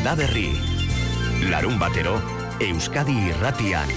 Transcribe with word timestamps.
Landa 0.00 0.16
Berri. 0.16 0.48
Larun 1.50 1.74
batero, 1.76 2.14
Euskadi 2.56 3.12
irratian. 3.28 3.90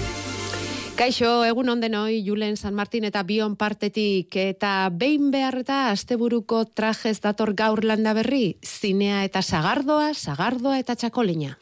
Kaixo, 0.98 1.30
egun 1.48 1.72
ondenoi, 1.72 2.18
Julen 2.26 2.58
San 2.60 2.76
Martin 2.76 3.08
eta 3.08 3.22
Bion 3.24 3.54
partetik, 3.56 4.36
eta 4.36 4.90
behin 4.92 5.30
behar 5.32 5.56
eta 5.62 5.78
asteburuko 5.94 6.66
trajez 6.76 7.22
dator 7.24 7.54
gaur 7.56 7.80
landa 7.88 8.12
berri, 8.12 8.58
zinea 8.60 9.24
eta 9.24 9.40
sagardoa, 9.40 10.12
sagardoa 10.12 10.76
eta 10.82 10.92
txakolina. 10.92 11.56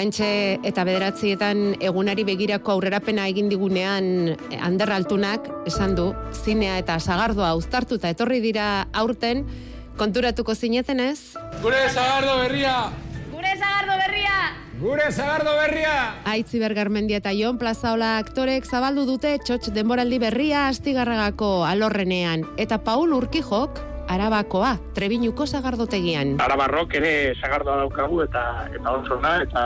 Oraintxe 0.00 0.56
eta 0.64 0.80
bederatzietan 0.88 1.58
egunari 1.84 2.22
begirako 2.24 2.72
aurrerapena 2.72 3.26
egin 3.28 3.50
digunean 3.52 4.30
Ander 4.56 4.88
Altunak 4.94 5.50
esan 5.68 5.92
du 5.98 6.06
zinea 6.32 6.78
eta 6.80 6.94
sagardoa 6.96 7.50
uztartuta 7.58 8.08
etorri 8.08 8.38
dira 8.40 8.86
aurten 8.96 9.42
konturatuko 10.00 10.54
zineten 10.56 11.04
ez? 11.04 11.36
Gure 11.60 11.82
sagardo 11.90 12.38
berria! 12.40 12.78
Gure 13.28 13.52
sagardo 13.58 13.98
berria! 14.00 14.38
Gure 14.80 15.10
sagardo 15.12 15.52
berria! 15.58 15.92
Aitzi 16.32 16.64
Bergarmendia 16.64 17.20
eta 17.20 17.36
Jon 17.36 17.60
Plazaola 17.60 18.14
aktorek 18.22 18.64
zabaldu 18.64 19.04
dute 19.04 19.36
txotx 19.44 19.68
denboraldi 19.76 20.16
berria 20.24 20.64
astigarragako 20.70 21.58
alorrenean 21.68 22.48
eta 22.56 22.80
Paul 22.88 23.12
Urkijok 23.20 23.89
Arabakoa, 24.10 24.74
Trebiñuko 24.90 25.46
sagardotegian. 25.46 26.40
Arabarrok 26.42 26.96
ere 26.98 27.10
sagardoa 27.38 27.76
daukagu 27.84 28.24
eta 28.24 28.42
eta 28.74 28.94
oso 28.98 29.18
eta 29.22 29.62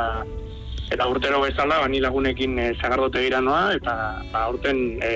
eta 0.93 1.07
urtero 1.09 1.39
bezala 1.41 1.79
bani 1.81 2.01
lagunekin 2.05 2.59
e, 2.59 2.67
sagardotegira 2.77 3.41
noa 3.41 3.73
eta 3.73 3.95
ba, 4.35 4.43
urten 4.53 5.01
e, 5.01 5.13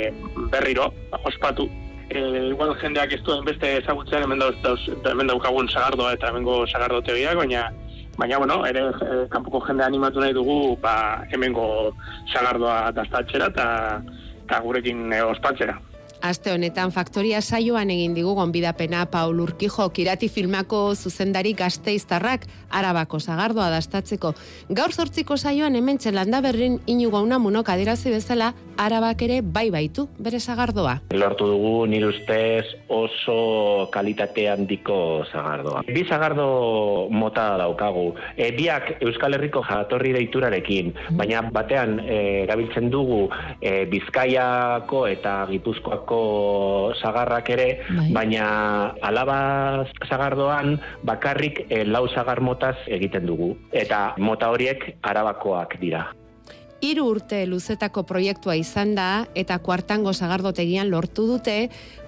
berriro 0.54 0.88
ba, 1.10 1.20
ospatu. 1.28 1.68
E, 2.08 2.22
igual 2.48 2.72
jendeak 2.80 3.12
ez 3.12 3.20
duen 3.26 3.44
beste 3.44 3.74
ezagutzen 3.82 4.24
hemen, 4.24 4.40
dauz, 4.40 4.56
dauz, 4.64 4.80
hemen 5.12 5.28
daukagun 5.28 5.68
sagardoa 5.68 6.14
eta 6.16 6.32
hemengo 6.32 6.62
sagardotegiak, 6.66 7.36
baina 7.36 7.68
baina 8.16 8.38
bueno, 8.40 8.62
ere 8.64 8.86
e, 8.88 9.18
kanpoko 9.28 9.60
jende 9.68 9.84
animatu 9.84 10.24
nahi 10.24 10.32
dugu 10.32 10.78
ba, 10.80 11.20
hemengo 11.28 11.92
sagardoa 12.32 12.94
daztatxera 12.96 13.52
eta, 13.52 13.68
eta 14.46 14.64
gurekin 14.64 15.12
e, 15.12 15.20
ospatzera. 15.34 15.76
Aste 16.20 16.50
honetan 16.50 16.90
faktoria 16.90 17.38
saioan 17.40 17.92
egin 17.94 18.14
digu 18.16 18.32
gonbidapena 18.34 19.04
Paul 19.06 19.38
Urkijo 19.40 19.86
kirati 19.94 20.28
filmako 20.28 20.80
zuzendari 20.96 21.52
gazteiztarrak 21.54 22.46
arabako 22.70 23.20
zagardoa 23.20 23.68
dastatzeko. 23.70 24.32
Gaur 24.68 24.92
zortziko 24.92 25.36
saioan 25.36 25.76
hemen 25.78 25.98
txelanda 25.98 26.40
berrin 26.42 26.80
inugo 26.86 27.22
una 27.22 27.38
munok 27.38 27.70
adirazi 27.70 28.10
bezala 28.10 28.52
arabak 28.78 29.22
ere 29.26 29.40
bai 29.42 29.68
baitu 29.74 30.06
bere 30.18 30.38
zagardoa. 30.38 30.94
Lortu 31.18 31.48
dugu 31.50 31.86
nire 31.90 32.08
ustez 32.12 32.64
oso 32.88 33.88
kalitate 33.92 34.46
handiko 34.48 35.26
zagardoa. 35.32 35.82
Bi 35.86 36.04
zagardo 36.06 37.08
mota 37.10 37.56
daukagu. 37.58 38.14
E, 38.36 38.52
biak 38.54 39.02
Euskal 39.02 39.34
Herriko 39.34 39.64
jatorri 39.66 40.14
deiturarekin, 40.14 40.92
baina 41.18 41.42
batean 41.50 41.98
e, 42.04 42.18
erabiltzen 42.44 42.90
dugu 42.94 43.26
e, 43.60 43.84
Bizkaiako 43.90 45.04
eta 45.10 45.34
Gipuzkoako 45.50 46.22
sagarrak 47.02 47.50
ere, 47.56 47.68
bai. 47.90 48.08
baina 48.14 48.46
alaba 49.02 49.40
sagardoan 50.06 50.78
bakarrik 51.02 51.66
e, 51.68 51.82
lau 51.84 52.06
sagar 52.14 52.40
motaz 52.40 52.76
egiten 52.86 53.26
dugu. 53.26 53.54
Eta 53.72 54.14
mota 54.22 54.52
horiek 54.54 54.94
arabakoak 55.02 55.78
dira. 55.82 56.06
Hiru 56.78 57.08
urte 57.10 57.40
luzetako 57.50 58.04
proiektua 58.06 58.54
izan 58.54 58.92
da 58.94 59.26
eta 59.34 59.56
kuartango 59.58 60.12
sagardotegian 60.14 60.86
lortu 60.92 61.24
dute 61.26 61.56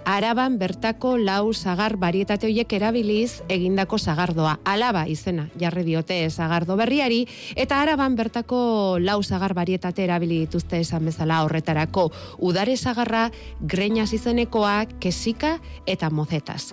araban 0.05 0.59
bertako 0.59 1.17
lau 1.19 1.53
sagar 1.55 1.97
barietate 1.97 2.47
horiek 2.47 2.73
erabiliz 2.73 3.43
egindako 3.49 3.99
sagardoa. 3.99 4.59
Alaba 4.65 5.07
izena 5.09 5.49
jarri 5.61 5.85
diote 5.85 6.19
sagardo 6.31 6.77
berriari 6.77 7.27
eta 7.57 7.81
araban 7.83 8.17
bertako 8.17 8.99
lau 9.01 9.23
sagar 9.23 9.55
barietate 9.55 10.05
erabili 10.05 10.41
dituzte 10.45 10.81
esan 10.81 11.05
bezala 11.05 11.43
horretarako 11.45 12.11
udare 12.39 12.77
sagarra, 12.77 13.31
greñas 13.61 14.13
izenekoa, 14.13 14.87
kesika 15.01 15.59
eta 15.87 16.11
mozetas. 16.11 16.73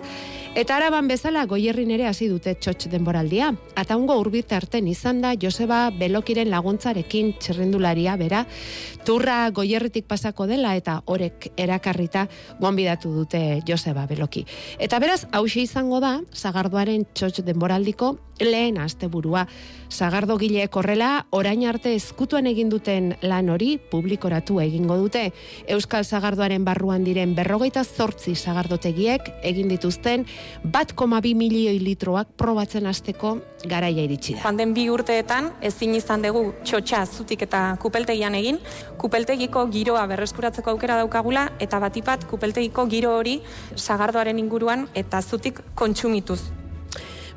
Eta 0.58 0.76
araban 0.76 1.06
bezala 1.06 1.44
goierrin 1.46 1.90
ere 1.94 2.08
hasi 2.08 2.26
dute 2.26 2.54
txotx 2.58 2.88
denboraldia. 2.90 3.52
Ataungo 3.78 4.16
urbit 4.18 4.52
arten 4.56 4.88
izan 4.88 5.20
da 5.22 5.34
Joseba 5.38 5.90
Belokiren 5.94 6.50
laguntzarekin 6.50 7.34
txerrendularia 7.38 8.16
bera. 8.18 8.44
Turra 9.06 9.36
goierritik 9.54 10.08
pasako 10.08 10.48
dela 10.50 10.74
eta 10.76 11.02
horek 11.06 11.52
erakarrita 11.56 12.26
gonbidatu 12.58 13.12
dute 13.18 13.42
Joseba 13.68 14.06
Beloki. 14.10 14.44
Eta 14.78 15.00
beraz, 15.02 15.24
hause 15.32 15.64
izango 15.66 16.00
da, 16.04 16.18
Zagardoaren 16.34 17.04
txotx 17.14 17.44
denboraldiko 17.46 18.14
lehen 18.40 18.78
asteburua. 18.78 19.46
Zagardo 19.88 20.36
gile 20.38 20.66
korrela, 20.68 21.26
orain 21.30 21.64
arte 21.66 21.94
ezkutuan 21.96 22.46
egin 22.46 22.68
duten 22.68 23.14
lan 23.22 23.48
hori 23.48 23.78
publikoratu 23.90 24.60
egingo 24.60 24.98
dute. 25.00 25.32
Euskal 25.66 26.04
Zagardoaren 26.04 26.64
barruan 26.64 27.04
diren 27.04 27.34
berrogeita 27.34 27.84
zortzi 27.84 28.34
zagardotegiek 28.36 29.32
egin 29.42 29.68
dituzten 29.68 30.26
bat 30.64 30.92
koma 30.92 31.20
milioi 31.22 31.78
litroak 31.80 32.28
probatzen 32.36 32.86
hasteko 32.86 33.38
garaia 33.66 34.04
iritsi 34.04 34.34
da. 34.34 34.42
Joan 34.42 34.56
den 34.56 34.74
bi 34.74 34.88
urteetan 34.90 35.50
ezin 35.62 35.94
izan 35.94 36.22
dugu 36.22 36.52
txotxa 36.64 37.04
zutik 37.06 37.42
eta 37.42 37.76
kupeltegian 37.80 38.34
egin, 38.34 38.58
kupeltegiko 38.98 39.66
giroa 39.72 40.06
berreskuratzeko 40.06 40.70
aukera 40.70 40.96
daukagula 41.02 41.48
eta 41.58 41.80
batipat 41.80 42.28
kupeltegiko 42.30 42.86
giro 42.86 43.16
hori 43.16 43.40
sagardoaren 43.74 44.38
inguruan 44.38 44.88
eta 44.94 45.22
zutik 45.22 45.60
kontsumituz. 45.74 46.67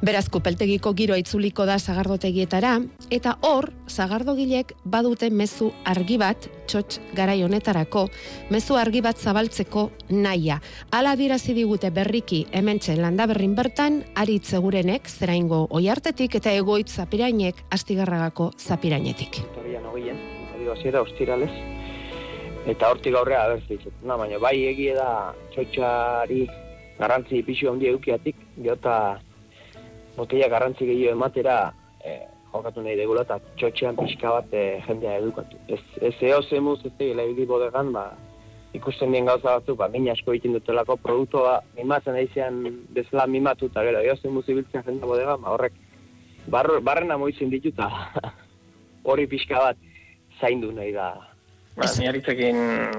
Beraz, 0.01 0.31
kupeltegiko 0.33 0.95
giro 0.97 1.13
itzuliko 1.13 1.67
da 1.69 1.75
zagardotegietara, 1.77 2.71
eta 3.13 3.35
hor, 3.45 3.67
zagardogilek 3.85 4.71
badute 4.81 5.29
mezu 5.29 5.67
argi 5.85 6.17
bat, 6.17 6.47
txotx 6.65 6.97
garai 7.13 7.43
honetarako, 7.45 8.07
mezu 8.49 8.79
argi 8.81 9.03
bat 9.05 9.21
zabaltzeko 9.21 9.85
naia. 10.09 10.57
Ala 10.89 11.13
dirazi 11.19 11.53
digute 11.53 11.93
berriki 11.93 12.47
hementxe 12.49 12.97
landa 12.97 13.29
berrin 13.29 13.53
bertan, 13.53 14.01
ari 14.17 14.39
itzegurenek, 14.41 15.05
zeraingo 15.05 15.67
oiartetik 15.69 16.41
eta 16.41 16.49
egoit 16.49 16.89
zapirainek 16.89 17.61
astigarragako 17.69 18.51
zapirainetik. 18.57 19.43
Historia 19.45 19.85
nogien, 19.85 20.17
hori 20.55 20.97
ostirales, 20.97 21.53
eta 22.65 22.89
hortik 22.89 23.13
aurrea 23.13 23.45
abertzitzen. 23.45 24.01
Na, 24.01 24.17
baina 24.17 24.41
bai 24.41 24.57
egie 24.65 24.97
da 24.97 25.35
txotxari 25.53 26.47
garantzi 26.97 27.45
pixu 27.45 27.69
handi 27.69 27.93
eukiatik, 27.93 28.47
geota 28.57 29.19
botella 30.17 30.49
garrantzi 30.51 30.87
gehiago 30.89 31.17
ematera 31.17 31.57
e, 32.03 32.17
jokatu 32.53 32.83
nahi 32.83 32.97
degula 32.99 33.23
eta 33.27 33.39
txotxean 33.59 33.99
pixka 33.99 34.33
bat 34.37 34.53
e, 34.53 34.65
jendea 34.87 35.17
edukatu. 35.21 35.59
Ez, 35.67 35.81
ez 36.01 36.15
eo 36.31 36.41
zemuz 36.41 36.79
ez 36.85 36.93
egila 36.97 37.23
ibili 37.27 37.47
bodegan, 37.47 37.93
ba, 37.95 38.09
ikusten 38.75 39.11
dien 39.11 39.27
gauza 39.27 39.57
batzuk, 39.57 39.77
ba, 39.79 39.87
min 39.91 40.09
asko 40.11 40.33
egiten 40.35 40.57
dutelako 40.57 40.97
produktua 41.03 41.59
mimatzen 41.77 42.19
eizean 42.19 42.61
bezala 42.95 43.27
mimatu 43.27 43.71
eta 43.71 43.83
gero, 43.87 44.03
eo 44.03 44.17
zemuz 44.17 44.47
ibiltzen 44.49 44.83
jendea 44.87 45.11
bodegan, 45.13 45.41
ba, 45.43 45.55
horrek 45.55 45.79
bar, 46.47 46.69
barrena 46.81 47.17
moizien 47.17 47.51
dituta 47.51 47.89
hori 49.11 49.27
pixka 49.27 49.59
bat 49.59 49.77
zaindu 50.39 50.71
nahi 50.71 50.91
da 50.95 51.11
Ba, 51.71 51.87
niaritzekin 51.95 52.57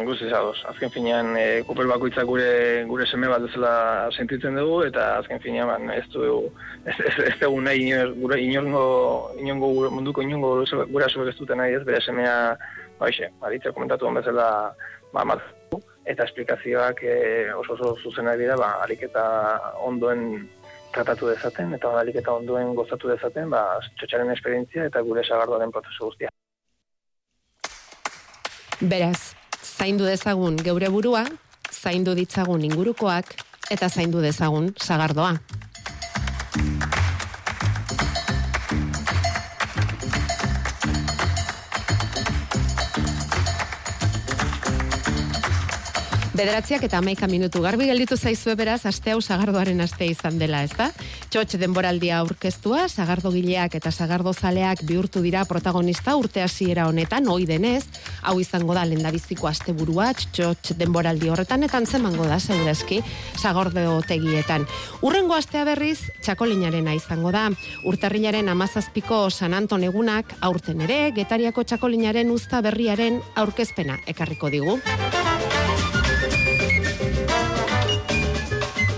guzti 0.09 0.31
zagoz. 0.33 0.57
Azken 0.71 0.91
finean, 0.95 1.35
e, 1.37 1.61
kupel 1.69 1.91
bakoitzak 1.91 2.25
gure 2.25 2.53
gure 2.89 3.05
seme 3.05 3.29
bat 3.29 3.43
duzela 3.45 3.73
sentitzen 4.17 4.57
dugu, 4.57 4.79
eta 4.87 5.19
azken 5.19 5.43
finean, 5.45 5.69
ban, 5.69 5.91
ez 5.93 6.07
du, 6.15 6.25
ez, 6.87 6.97
ez, 6.97 7.13
ez 7.27 7.35
dugu 7.43 7.61
nahi 7.67 7.91
gure 8.17 8.41
inongo, 8.41 8.87
inongo 9.43 9.91
munduko 9.93 10.25
inongo 10.25 10.55
gure 10.95 11.05
asuek 11.05 11.35
ez 11.35 11.37
duten 11.37 11.61
nahi 11.61 11.77
ez, 11.77 11.83
bere 11.85 12.01
semea, 12.01 12.35
ba, 12.97 13.13
ixe, 13.13 13.29
aritze 13.45 13.75
komentatu 13.77 14.09
bezala, 14.17 14.49
ba, 15.13 15.29
matu, 15.29 15.83
eta 16.09 16.25
esplikazioak 16.25 17.05
e, 17.05 17.17
oso 17.53 17.77
oso 17.77 17.95
zuzenak 18.01 18.41
dira, 18.41 18.57
ba, 18.57 18.79
alik 18.87 19.05
eta 19.11 19.25
ondoen 19.85 20.49
tratatu 20.97 21.29
dezaten, 21.29 21.77
eta 21.77 21.93
alik 22.01 22.17
eta 22.25 22.41
ondoen 22.41 22.73
gozatu 22.75 23.13
dezaten, 23.13 23.53
ba, 23.53 23.67
txotxaren 24.01 24.33
esperientzia 24.33 24.89
eta 24.89 25.05
gure 25.05 25.29
sagardoaren 25.29 25.77
prozesu 25.77 26.09
guztia. 26.09 26.33
Beraz, 28.83 29.37
zaindu 29.63 30.09
dezagun 30.09 30.57
geure 30.59 30.89
burua, 30.91 31.21
zaindu 31.71 32.17
ditzagun 32.19 32.65
ingurukoak, 32.67 33.29
eta 33.71 33.87
zaindu 33.87 34.19
dezagun 34.25 34.73
sagardoa. 34.75 35.37
Bederatziak 46.43 46.83
eta 46.83 46.99
amaika 46.99 47.29
minutu 47.31 47.61
garbi 47.63 47.87
gelditu 47.87 48.17
zaizue 48.19 48.57
beraz, 48.59 48.81
aste 48.91 49.13
hau 49.13 49.21
sagardoaren 49.23 49.79
aste 49.85 50.09
izan 50.11 50.41
dela, 50.41 50.65
ezta? 50.67 50.89
Txotx 51.31 51.55
denboraldia 51.61 52.17
aurkeztua, 52.19 52.89
sagardo 52.89 53.31
gileak 53.31 53.77
eta 53.79 53.93
sagardo 53.95 54.33
zaleak 54.35 54.83
bihurtu 54.89 55.23
dira 55.23 55.45
protagonista 55.47 56.17
urte 56.19 56.43
hasiera 56.43 56.89
honetan, 56.91 57.29
oi 57.31 57.47
denez, 57.47 57.85
hau 58.27 58.41
izango 58.43 58.75
da 58.75 58.83
lendabiziko 58.91 59.47
asteburua 59.47 60.09
txotx 60.19 60.75
denboraldi 60.81 61.31
horretan, 61.31 61.63
eta 61.63 61.79
antzemango 61.79 62.27
da, 62.27 62.41
segurazki, 62.43 62.99
sagardo 63.39 64.01
tegietan. 64.11 64.67
Urrengo 65.07 65.39
astea 65.39 65.63
berriz, 65.69 66.01
txakolinarena 66.27 66.97
izango 66.99 67.31
da, 67.31 67.45
urtarrilaren 67.87 68.51
amazazpiko 68.51 69.29
San 69.31 69.55
Anton 69.55 69.87
egunak, 69.87 70.35
aurten 70.41 70.83
ere, 70.89 71.05
getariako 71.15 71.63
txakolinaren 71.63 72.35
usta 72.35 72.65
berriaren 72.67 73.23
aurkezpena 73.39 74.01
ekarriko 74.11 74.51
digu. 74.51 74.81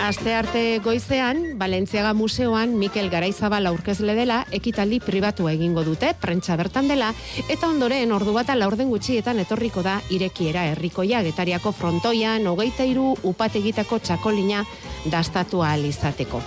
Aste 0.04 0.34
arte 0.34 0.80
goizean, 0.84 1.56
Balentziaga 1.56 2.12
Museoan 2.12 2.74
Mikel 2.76 3.06
Garaizabal 3.08 3.64
aurkezle 3.70 4.12
dela 4.12 4.42
ekitaldi 4.52 4.98
pribatua 5.00 5.54
egingo 5.56 5.80
dute, 5.86 6.10
prentsa 6.20 6.58
bertan 6.60 6.90
dela, 6.90 7.06
eta 7.48 7.70
ondoren 7.72 8.12
ordu 8.12 8.34
bata 8.36 8.52
laurden 8.52 8.90
gutxietan 8.92 9.38
etorriko 9.40 9.80
da 9.80 9.94
irekiera 10.12 10.66
herrikoia 10.74 11.22
getariako 11.24 11.72
frontoian, 11.72 12.44
hogeita 12.44 12.84
iru 12.84 13.14
upategitako 13.30 13.98
txakolina 14.04 14.66
dastatu 15.08 15.62
ahal 15.64 15.86
izateko. 15.88 16.42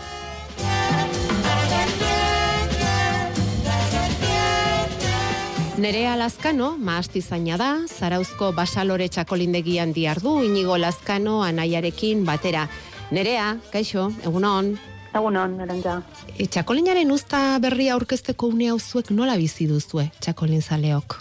Nerea 5.78 6.16
Lazkano, 6.18 6.76
maasti 6.78 7.22
zaina 7.22 7.58
da, 7.58 7.72
Zarauzko 7.86 8.52
basalore 8.54 9.10
txakolindegian 9.10 9.92
diardu, 9.94 10.44
inigo 10.46 10.78
Lazkano 10.78 11.42
anaiarekin 11.46 12.24
batera. 12.26 12.68
Nerea, 13.08 13.56
kaixo, 13.72 14.10
egunon. 14.28 14.74
Egunon, 15.16 15.54
nerantza. 15.62 16.02
E, 16.36 16.44
txakolinaren 16.52 17.12
usta 17.16 17.40
berria 17.64 17.94
aurkezteko 17.96 18.50
une 18.52 18.68
hau 18.68 18.80
zuek 18.84 19.14
nola 19.16 19.38
bizi 19.40 19.68
duzue, 19.70 20.10
txakolin 20.20 20.62
zaleok? 20.62 21.16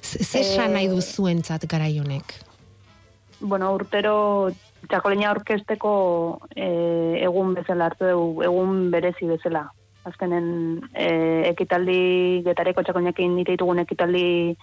Zer 0.00 0.46
Eh, 0.46 0.68
nahi 0.70 0.86
duzuen 0.88 1.42
zat 1.42 1.66
garaionek? 1.66 2.36
Bueno, 3.40 3.72
urtero 3.74 4.52
txakolina 4.88 5.32
orkesteko 5.34 5.92
eh, 6.54 7.18
egun 7.26 7.54
bezala 7.58 7.90
hartu 7.90 8.06
dugu, 8.06 8.44
egun 8.46 8.90
berezi 8.94 9.26
bezala. 9.26 9.66
Azkenen 10.06 10.80
eh, 10.94 11.50
ekitaldi, 11.50 12.42
getareko 12.46 12.86
txakolinekin 12.86 13.34
nite 13.34 13.56
ditugun 13.58 13.82
ekitaldi 13.82 14.54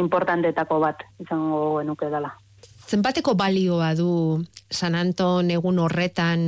importantetako 0.00 0.80
bat 0.80 1.04
izango 1.20 1.78
genuke 1.78 2.08
dela. 2.08 2.32
Zenbateko 2.90 3.36
balioa 3.38 3.92
du 3.94 4.42
San 4.66 4.96
Anton 4.98 5.50
egun 5.54 5.78
horretan 5.78 6.40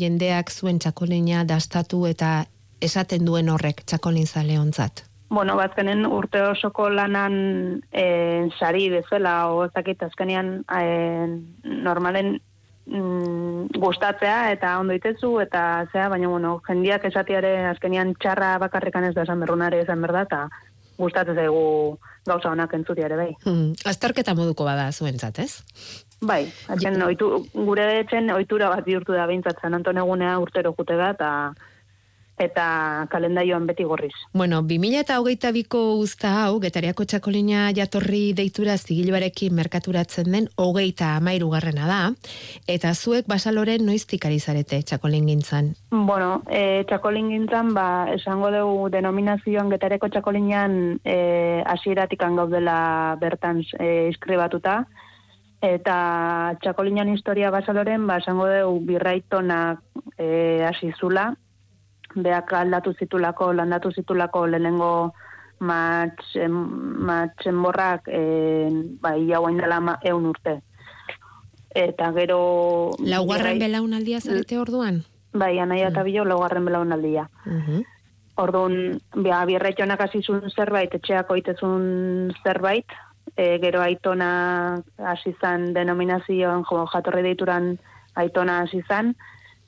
jendeak 0.00 0.50
zuen 0.50 0.80
txakolina 0.82 1.44
dastatu 1.46 2.00
eta 2.08 2.30
esaten 2.82 3.22
duen 3.28 3.52
horrek 3.52 3.84
txakolin 3.86 4.26
zaleontzat? 4.26 5.04
Bueno, 5.30 5.54
bazkenen 5.54 6.02
urte 6.10 6.42
osoko 6.42 6.88
lanan 6.90 7.34
e, 7.92 8.06
sari 8.58 8.88
bezala, 8.90 9.34
o 9.54 9.62
ez 9.68 9.70
dakit 9.76 10.02
azkenean 10.02 10.64
e, 10.66 10.82
normalen 11.86 12.32
mm, 12.90 13.78
gustatzea 13.78 14.50
eta 14.56 14.72
ondo 14.80 14.96
itezu 14.98 15.36
eta 15.44 15.86
zea, 15.92 16.08
baina 16.10 16.32
bueno, 16.34 16.56
jendiak 16.66 17.06
esatiare 17.12 17.54
azkenean 17.68 18.16
txarra 18.18 18.56
bakarrikan 18.58 19.06
ez 19.06 19.14
da 19.14 19.22
esan 19.22 19.46
berrunare 19.46 19.84
esan 19.84 20.02
berda 20.02 20.26
eta 20.26 20.42
gustatzen 21.00 21.38
zaigu 21.40 21.64
gauza 22.28 22.52
honak 22.52 22.74
entzuti 22.76 23.04
ere 23.06 23.16
bai. 23.16 23.32
Hmm, 23.46 23.72
azterketa 23.88 24.36
moduko 24.38 24.66
bada 24.68 24.90
zuentzat, 24.92 25.40
ez? 25.42 25.50
Bai, 26.20 26.44
atzen 26.68 27.00
oitu, 27.02 27.30
gure 27.54 27.86
etxen 28.02 28.28
ohitura 28.34 28.68
bat 28.68 28.84
bihurtu 28.84 29.16
da 29.16 29.26
behintzat 29.30 29.62
San 29.62 29.74
Anton 29.78 30.00
egunea 30.02 30.36
urtero 30.42 30.74
jute 30.76 30.98
da 31.00 31.12
eta 31.16 31.30
eta 32.40 33.06
kalendaioan 33.12 33.66
beti 33.68 33.84
gorriz. 33.84 34.14
Bueno, 34.32 34.62
2008 34.62 35.52
biko 35.52 35.80
uzta 36.00 36.32
hau, 36.44 36.60
getariako 36.62 37.04
txakolina 37.04 37.68
jatorri 37.76 38.32
deitura 38.36 38.76
zigiluarekin 38.78 39.54
merkaturatzen 39.54 40.30
den 40.32 40.48
hogeita 40.56 41.14
amairu 41.18 41.50
garrena 41.52 41.88
da, 41.90 42.00
eta 42.66 42.94
zuek 42.94 43.28
basaloren 43.28 43.84
noiztik 43.86 44.24
ari 44.26 44.40
zarete 44.40 44.80
txakolin 44.88 45.28
gintzan. 45.28 45.74
Bueno, 45.90 46.40
e, 46.48 46.84
txakolin 46.88 47.28
gintzan, 47.34 47.74
ba, 47.76 48.08
esango 48.14 48.50
dugu 48.54 48.88
denominazioan 48.94 49.70
getareko 49.74 50.08
txakolinan 50.08 50.80
e, 51.04 51.18
asieratikan 51.66 52.40
gaudela 52.40 52.80
bertan 53.20 53.60
e, 53.78 54.08
iskribatuta, 54.14 54.80
eta 55.60 56.56
txakolinan 56.64 57.12
historia 57.12 57.52
basaloren, 57.52 58.06
ba, 58.08 58.16
esango 58.24 58.48
dugu 58.48 58.80
birraitonak 58.94 59.84
e, 60.16 60.64
asizula, 60.64 61.34
beak 62.14 62.52
aldatu 62.52 62.92
zitulako, 62.98 63.52
landatu 63.52 63.92
zitulako 63.92 64.46
lehenengo 64.46 65.12
matxen, 65.60 66.50
matxenborrak 67.06 68.08
e, 68.08 68.68
ba, 69.00 69.16
ia 69.16 69.38
guain 69.38 69.58
dela 69.60 69.80
ma, 69.80 69.98
eun 70.02 70.26
urte. 70.26 70.60
Eta 71.74 72.10
gero... 72.16 72.40
Laugarren 72.98 73.56
birrai- 73.56 73.60
belaunaldia 73.68 74.20
zarete 74.20 74.58
orduan? 74.58 75.04
Bai, 75.32 75.58
anaia 75.62 75.92
eta 75.92 76.02
bilo 76.02 76.24
laugarren 76.24 76.64
belaunaldia. 76.66 77.28
Mhm. 77.46 77.84
Orduan, 78.40 78.98
bia, 79.14 79.44
birraitonak 79.44 80.00
hasi 80.00 80.22
zuen 80.24 80.48
zerbait, 80.50 80.94
etxeako 80.96 81.36
itezun 81.36 82.32
zerbait, 82.42 82.86
e, 83.36 83.58
gero 83.62 83.82
aitona 83.84 84.80
hasi 84.96 85.34
zan 85.40 85.74
denominazioan, 85.76 86.64
jo, 86.64 86.86
jatorri 86.90 87.22
deituran 87.22 87.74
aitona 88.16 88.62
hasi 88.64 88.80
zan, 88.88 89.12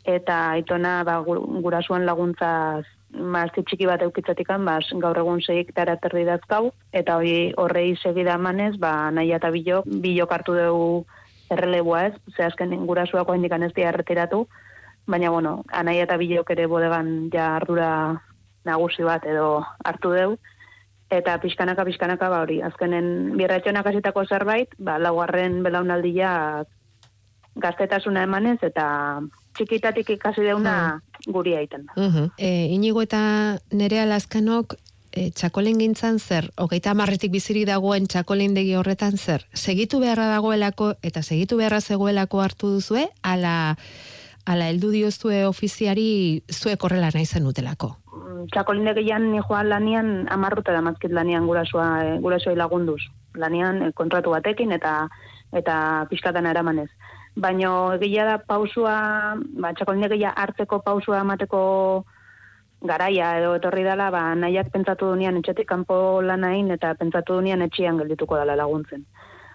eta 0.04 0.50
aitona 0.56 1.02
ba, 1.04 1.20
gu- 1.22 1.62
gurasuan 1.62 2.06
laguntza 2.06 2.82
mazti 3.12 3.62
txiki 3.62 3.86
bat 3.86 4.02
eukitzatikan, 4.02 4.64
ba, 4.64 4.78
gaur 5.04 5.18
egun 5.20 5.42
zeik 5.44 5.74
tara 5.76 5.96
terdi 6.00 6.24
dazkau, 6.24 6.72
eta 6.92 7.16
hori 7.20 7.52
horrei 7.60 7.94
segida 8.00 8.38
manez, 8.38 8.76
ba, 8.80 9.10
nahi 9.10 9.32
eta 9.36 9.50
bilo, 9.52 9.82
bilo 9.86 10.26
kartu 10.26 10.56
dugu 10.56 11.04
erreleboa 11.52 12.06
ez, 12.06 12.14
ze 12.36 12.46
azken 12.46 12.72
gurasuak 12.86 13.28
oindikan 13.28 13.62
ez 13.62 13.72
dira 13.76 13.90
erretiratu, 13.92 14.46
baina 15.06 15.30
bueno, 15.30 15.62
anai 15.68 15.98
eta 16.00 16.16
bilok 16.16 16.50
ere 16.54 16.66
bodegan 16.66 17.28
ja 17.32 17.56
ardura 17.56 18.22
nagusi 18.64 19.02
bat 19.04 19.24
edo 19.26 19.60
hartu 19.84 20.12
deu, 20.14 20.36
eta 21.12 21.36
pixkanaka 21.42 21.84
pixkanaka 21.84 22.30
ba 22.32 22.40
hori, 22.46 22.62
azkenen 22.62 23.36
birratxonak 23.36 23.86
hasitako 23.86 24.24
zerbait, 24.24 24.72
ba 24.78 24.96
laugarren 24.98 25.60
belaunaldia 25.62 26.64
gaztetasuna 27.60 28.22
emanez 28.24 28.58
eta 28.64 29.20
txikitatik 29.56 30.14
ikasi 30.16 30.44
deuna 30.46 31.00
guri 31.26 31.56
aiten 31.56 31.86
da. 31.86 31.92
Mhm. 31.96 32.32
E, 32.38 32.66
inigo 32.74 33.02
eta 33.02 33.58
nerea 33.70 34.06
laskanok 34.06 34.76
e, 35.12 35.30
txakolin 35.30 35.78
gintzan 35.78 36.18
zer, 36.18 36.48
hogeita 36.56 36.94
marretik 36.98 37.32
bizirik 37.32 37.66
dagoen 37.68 38.08
txakolindegi 38.08 38.74
horretan 38.78 39.18
zer, 39.18 39.46
segitu 39.54 40.00
beharra 40.00 40.28
dagoelako 40.32 40.94
eta 41.02 41.22
segitu 41.22 41.60
beharra 41.60 41.80
zegoelako 41.80 42.40
hartu 42.42 42.72
duzue, 42.78 43.06
ala, 43.22 43.76
ala 44.46 44.68
heldu 44.72 44.90
diozue 44.90 45.44
ofiziari 45.46 46.42
zuek 46.50 46.82
horrela 46.84 47.12
nahi 47.14 47.26
zen 47.26 47.46
utelako. 47.46 47.96
Txakolindegian 48.52 49.28
ni 49.30 49.40
joan 49.46 49.68
lanian 49.70 50.08
amarruta 50.32 50.72
da 50.74 50.80
mazkit 50.82 51.12
lanian 51.12 51.46
gurasua, 51.46 51.88
e, 52.04 52.16
gurasuai 52.24 52.56
lagunduz. 52.56 53.00
Lanian 53.38 53.82
e, 53.82 53.92
kontratu 53.92 54.34
batekin 54.34 54.72
eta 54.72 55.06
eta 55.52 56.06
pixkatan 56.08 56.48
eramanez. 56.48 56.88
Baina 57.36 57.94
egia 57.96 58.24
da 58.28 58.38
pausua, 58.44 59.36
ba, 59.56 59.70
txakolindegia 59.72 60.34
hartzeko 60.36 60.82
pausua 60.84 61.22
emateko 61.24 62.04
garaia 62.84 63.38
edo 63.38 63.54
etorri 63.56 63.84
dela, 63.86 64.10
ba, 64.10 64.34
nahiak 64.34 64.68
pentsatu 64.74 65.12
dunean 65.14 65.38
etxetik 65.40 65.68
kanpo 65.70 66.20
lanain 66.20 66.68
eta 66.74 66.94
pentsatu 66.98 67.38
dunean 67.38 67.62
etxian 67.62 67.96
geldituko 68.02 68.36
dela 68.36 68.56
laguntzen. 68.58 69.06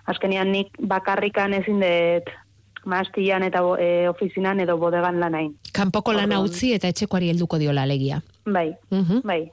Azkenean 0.08 0.52
nik 0.52 0.72
bakarrikan 0.80 1.54
ezin 1.54 1.82
dut 1.84 2.32
maastian 2.88 3.44
eta 3.44 3.60
e, 3.84 4.08
ofizinan 4.10 4.60
edo 4.64 4.78
bodegan 4.80 5.20
lanain. 5.20 5.52
Kanpoko 5.76 6.14
lana 6.16 6.40
utzi 6.40 6.72
eta 6.74 6.88
etxekoari 6.88 7.30
helduko 7.34 7.60
diola 7.60 7.84
alegia. 7.84 8.22
Bai, 8.46 8.72
Mhm. 8.90 9.22
bai. 9.24 9.52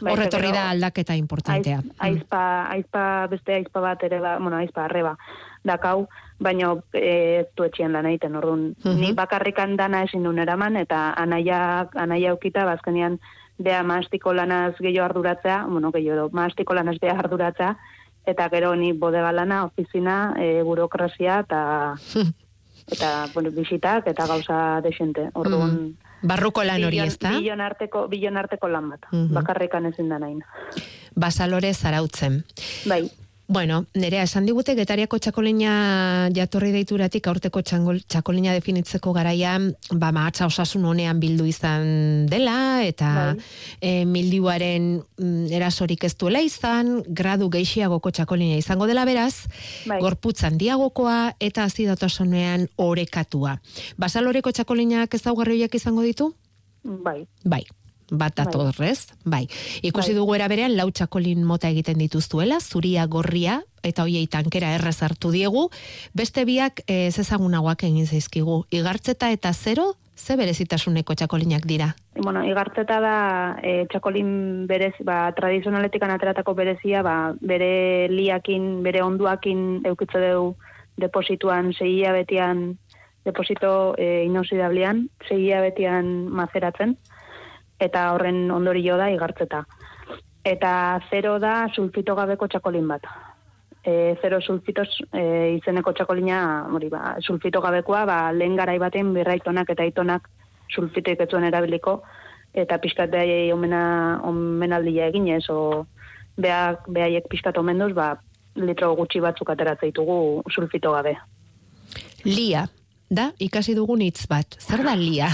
Bai, 0.00 0.12
Horre 0.14 0.24
eta 0.24 0.30
etorri 0.38 0.46
gero- 0.48 0.56
da 0.56 0.70
aldaketa 0.70 1.14
importantea. 1.14 1.82
Aiz, 1.98 2.16
aizpa, 2.16 2.66
aizpa, 2.72 3.26
beste 3.28 3.52
aizpa 3.54 3.80
bat 3.80 4.02
ere, 4.02 4.18
ba, 4.18 4.38
bueno, 4.38 4.56
aizpa 4.56 4.86
arreba 4.86 5.16
dakau, 5.62 6.08
baina 6.40 6.72
e, 6.92 7.44
etxean 7.56 7.92
lan 7.92 8.06
egiten, 8.06 8.34
orduan, 8.36 8.74
Mhm. 8.84 8.96
ni 9.00 9.12
bakarrikan 9.12 9.76
dana 9.76 10.02
ezin 10.04 10.22
duen 10.24 10.38
eraman, 10.38 10.76
eta 10.76 11.12
anaia, 11.12 11.88
anaia 11.94 12.30
aukita, 12.32 12.64
bazkenean, 12.64 13.20
bea 13.58 13.82
maastiko 13.82 14.32
lanaz 14.32 14.74
gehiago 14.80 15.04
arduratzea, 15.04 15.66
bueno, 15.68 15.92
gehiago 15.92 16.16
edo, 16.16 16.28
maastiko 16.32 16.74
lanaz 16.74 16.96
bea 17.00 17.12
arduratzea, 17.18 17.76
eta 18.26 18.48
gero 18.48 18.74
ni 18.76 18.92
bodega 18.92 19.32
lana, 19.32 19.64
ofizina, 19.64 20.34
e, 20.40 20.62
burokrazia, 20.62 21.40
eta 21.40 21.94
eta, 22.90 23.26
bueno, 23.34 23.50
bisitak, 23.50 24.06
eta 24.08 24.26
gauza 24.26 24.80
desente. 24.82 25.28
Orduan, 25.34 25.70
Mhm. 25.76 25.96
Barruko 26.22 26.62
lan 26.64 26.82
hori 26.84 26.96
bilon- 26.98 27.06
ez 27.06 27.18
da? 27.18 27.30
Bilon 27.38 27.60
arteko, 27.62 28.08
bilon 28.08 28.36
arteko 28.36 28.68
lan 28.68 28.90
bat, 28.90 29.00
Mhm. 29.12 29.32
bakarrikan 29.32 29.86
ezin 29.86 30.08
da 30.10 30.18
nahi. 30.18 30.36
Basalore 31.14 31.72
zarautzen. 31.72 32.44
Bai, 32.86 33.10
Bueno, 33.50 33.86
nerea, 33.98 34.22
esan 34.22 34.44
digute 34.46 34.76
getariako 34.78 35.18
txakolina 35.18 35.70
jatorri 36.30 36.68
deituratik 36.70 37.24
aurteko 37.26 37.64
txangol, 37.66 37.96
txakolina 38.06 38.52
definitzeko 38.54 39.10
garaian, 39.16 39.72
ba, 39.90 40.12
mahatsa 40.14 40.46
osasun 40.46 40.84
honean 40.86 41.18
bildu 41.18 41.48
izan 41.50 42.28
dela, 42.30 42.84
eta 42.86 43.08
Bai. 43.16 43.48
e, 43.82 44.04
mildiuaren 44.06 44.86
mm, 45.02 45.50
erasorik 45.58 46.06
ez 46.06 46.12
duela 46.14 46.44
izan, 46.46 47.00
gradu 47.08 47.50
geixiagoko 47.50 48.14
txakolina 48.14 48.54
izango 48.60 48.86
dela 48.86 49.02
beraz, 49.08 49.48
Bai. 49.82 49.98
gorputzan 49.98 50.54
diagokoa 50.54 51.34
eta 51.42 51.66
azidotasunean 51.66 52.68
orekatua. 52.78 53.58
Basaloreko 53.98 54.54
txakolinak 54.54 55.18
ezaugarri 55.18 55.58
horiek 55.58 55.74
izango 55.74 56.06
ditu? 56.06 56.30
Bai, 56.86 57.24
Bai. 57.42 57.64
Bat 58.10 58.36
datorrez, 58.42 59.12
bai. 59.24 59.46
Ikusi 59.82 60.12
Bai. 60.12 60.18
dugu 60.18 60.34
era 60.34 60.48
berean 60.48 60.76
lau 60.76 60.90
txakolin 60.90 61.44
mota 61.46 61.70
egiten 61.70 61.98
dituztuela, 61.98 62.60
zuria, 62.60 63.06
gorria, 63.06 63.60
eta 63.82 64.04
hoiei 64.04 64.26
tankera 64.26 64.74
errez 64.76 64.98
hartu 65.02 65.30
diegu, 65.30 65.68
beste 66.14 66.44
biak 66.44 66.82
eh, 66.86 67.06
ez 67.06 67.18
ezagunagoak 67.22 67.84
egin 67.88 68.06
zaizkigu. 68.06 68.64
Igartzeta 68.70 69.30
eta 69.30 69.52
zero, 69.54 69.94
ze 70.16 70.36
berezitasuneko 70.36 71.14
txakolinak 71.14 71.66
dira? 71.66 71.94
bueno, 72.20 72.42
igartzeta 72.44 72.98
da 73.00 73.16
e, 73.62 73.86
txakolin 73.88 74.66
berez, 74.68 74.92
ba, 75.06 75.30
tradizionaletikan 75.36 76.10
ateratako 76.12 76.54
berezia, 76.58 77.02
ba, 77.02 77.32
bere 77.40 78.08
liakin, 78.12 78.82
bere 78.84 79.02
onduakin 79.02 79.86
eukitze 79.88 80.20
deu 80.20 80.54
deposituan 81.00 81.72
segia 81.72 82.12
betian, 82.12 82.74
deposito 83.24 83.94
e, 83.96 84.26
inoxidablean, 84.26 85.06
segia 85.28 85.62
betian 85.64 86.28
mazeratzen, 86.28 86.98
eta 87.80 88.10
horren 88.14 88.44
ondorio 88.52 88.96
da 89.00 89.10
igartzeta. 89.10 89.64
Eta 90.44 90.72
zero 91.10 91.38
da 91.40 91.66
sulfito 91.74 92.14
gabeko 92.16 92.48
txakolin 92.48 92.88
bat. 92.88 93.06
E, 93.82 94.16
zero 94.20 94.40
sulfitos 94.40 94.88
e, 95.12 95.56
izeneko 95.56 95.92
txakolina, 95.96 96.68
hori 96.72 96.90
ba, 96.92 97.16
sulfito 97.24 97.62
gabekoa, 97.64 98.04
ba, 98.08 98.18
lehen 98.36 98.56
garai 98.56 98.78
baten 98.78 99.14
birraitonak 99.16 99.72
eta 99.72 99.86
aitonak 99.86 100.28
sulfitoik 100.70 101.20
ez 101.24 101.28
zuen 101.30 101.46
erabiliko, 101.48 102.02
eta 102.54 102.78
pixkat 102.82 103.10
behaiei 103.10 103.52
omena, 103.52 104.20
omenaldia 104.28 105.08
eginez, 105.10 105.46
o 105.50 105.86
beak, 106.40 106.84
behaiek 106.92 107.28
pixkat 107.32 107.56
omenduz, 107.58 107.92
ba, 107.96 108.12
litro 108.60 108.92
gutxi 108.98 109.22
batzuk 109.24 109.50
ateratzen 109.52 109.92
ditugu 109.92 110.42
sulfito 110.52 110.92
gabe. 110.92 111.16
Lia, 112.28 112.66
da, 113.08 113.30
ikasi 113.40 113.74
dugun 113.78 114.04
hitz 114.04 114.26
bat. 114.30 114.58
Zer 114.60 114.84
da 114.84 114.94
lia? 114.98 115.32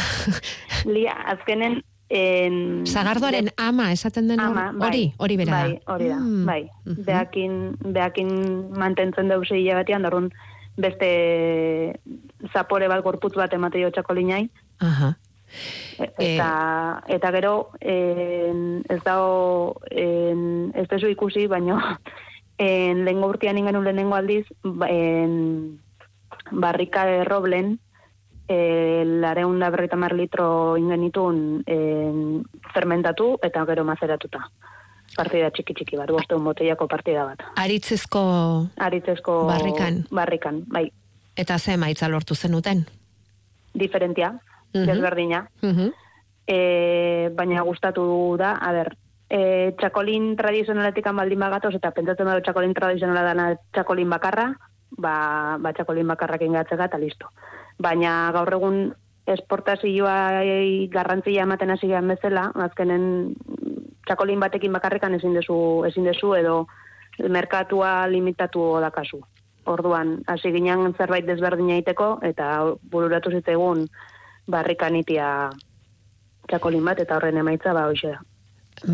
Lia, 0.94 1.18
azkenen... 1.34 1.80
En, 2.08 2.84
Zagardoaren 2.86 3.48
ama 3.58 3.90
esaten 3.92 4.28
den 4.28 4.38
ama, 4.40 4.70
bai, 4.72 4.86
hori, 4.88 5.04
hori 5.18 5.36
bera 5.36 5.52
Bai, 5.62 5.80
hori 5.86 6.08
da, 6.08 6.16
Mm, 6.20 6.44
bai. 6.46 6.70
mhm. 6.84 7.02
Beakin, 7.04 7.76
beakin 7.92 8.28
mantentzen 8.78 9.28
deu 9.28 9.42
zei 9.44 9.64
batean, 9.74 10.02
darun 10.02 10.30
beste 10.76 11.98
zapore 12.52 12.86
bat 12.88 13.02
gorputz 13.02 13.34
bat 13.34 13.52
emate 13.52 13.80
jo 13.82 13.90
txakolinai, 13.90 14.48
Aha. 14.78 15.16
E- 15.98 16.10
Eta, 16.18 17.02
eta 17.08 17.30
gero, 17.32 17.70
en, 17.80 18.82
ez 18.88 19.02
dago, 19.04 19.80
en, 19.90 20.70
ez 20.74 20.86
dezu 20.88 21.08
ikusi, 21.08 21.46
baino, 21.46 21.78
en, 22.58 23.04
lehengo 23.04 23.28
urtean 23.32 23.58
ingenu 23.58 23.82
lehenengo 23.82 24.14
aldiz, 24.14 24.44
ba- 24.62 24.88
en, 24.90 25.80
barrika 26.52 27.06
de 27.06 27.24
roblen, 27.24 27.78
e, 28.48 29.04
lareun 29.06 29.58
da 29.58 29.70
berrita 29.70 29.96
mar 29.96 30.12
litro 30.14 30.76
ingenitun 30.76 31.62
en, 31.66 32.44
fermentatu 32.74 33.38
eta 33.42 33.64
gero 33.66 33.84
mazeratuta. 33.84 34.50
Partida 35.16 35.50
txiki 35.50 35.72
txiki 35.74 35.96
bat, 35.96 36.10
bosteun 36.10 36.44
botellako 36.44 36.88
partida 36.88 37.24
bat. 37.24 37.42
Aritzezko 37.56 38.68
Aritzezko 38.76 39.46
Barrikan. 39.46 40.04
barrikan, 40.10 40.64
bai. 40.66 40.90
eta 41.36 41.58
ze 41.58 41.72
emaitza 41.74 42.08
lortu 42.08 42.34
zenuten. 42.34 42.86
Diferentia, 43.74 44.40
Mhm. 44.74 44.86
desberdina. 44.86 45.48
Mhm. 45.62 45.92
e, 46.48 47.30
baina 47.34 47.62
gustatu 47.62 48.36
da, 48.38 48.52
a 48.52 48.70
ber, 48.72 48.96
e, 49.28 49.74
txakolin 49.78 50.36
tradizionaletik 50.36 51.04
baldin 51.12 51.38
bagatoz, 51.40 51.74
eta 51.74 51.90
pentsatzen 51.90 52.26
dugu 52.26 52.40
txakolin 52.42 52.72
tradizionala 52.74 53.22
dana 53.22 53.56
txakolin 53.72 54.08
bakarra, 54.10 54.54
ba, 54.96 55.56
ba 55.60 55.72
txakolin 55.72 56.08
bakarrak 56.08 56.42
ingatzega 56.42 56.88
eta 56.90 56.98
listo. 56.98 57.30
Baina 57.78 58.30
gaur 58.32 58.52
egun 58.56 58.80
esportazioa 59.26 60.16
garrantzia 60.92 61.42
ematen 61.42 61.70
hasi 61.74 61.90
gehan 61.90 62.08
bezala, 62.08 62.50
azkenen 62.66 63.34
txakolin 64.06 64.40
batekin 64.40 64.72
bakarrikan 64.72 65.16
ezin 65.18 65.34
dezu, 65.34 65.58
ezin 65.88 66.06
dezu 66.06 66.34
edo 66.38 66.66
merkatua 67.18 68.06
limitatu 68.10 68.76
dakazu. 68.80 69.20
Orduan, 69.66 70.20
hasi 70.30 70.52
ginen 70.54 70.94
zerbait 70.94 71.26
desberdina 71.26 71.74
egiteko 71.74 72.20
eta 72.22 72.52
bururatu 72.90 73.32
zitzaigun 73.34 73.88
barrikanitia 74.46 75.50
txakolin 76.46 76.84
bat 76.86 77.02
eta 77.02 77.16
horren 77.18 77.42
emaitza 77.42 77.74
ba 77.74 77.88
hoxe 77.90 78.14
da. 78.14 78.20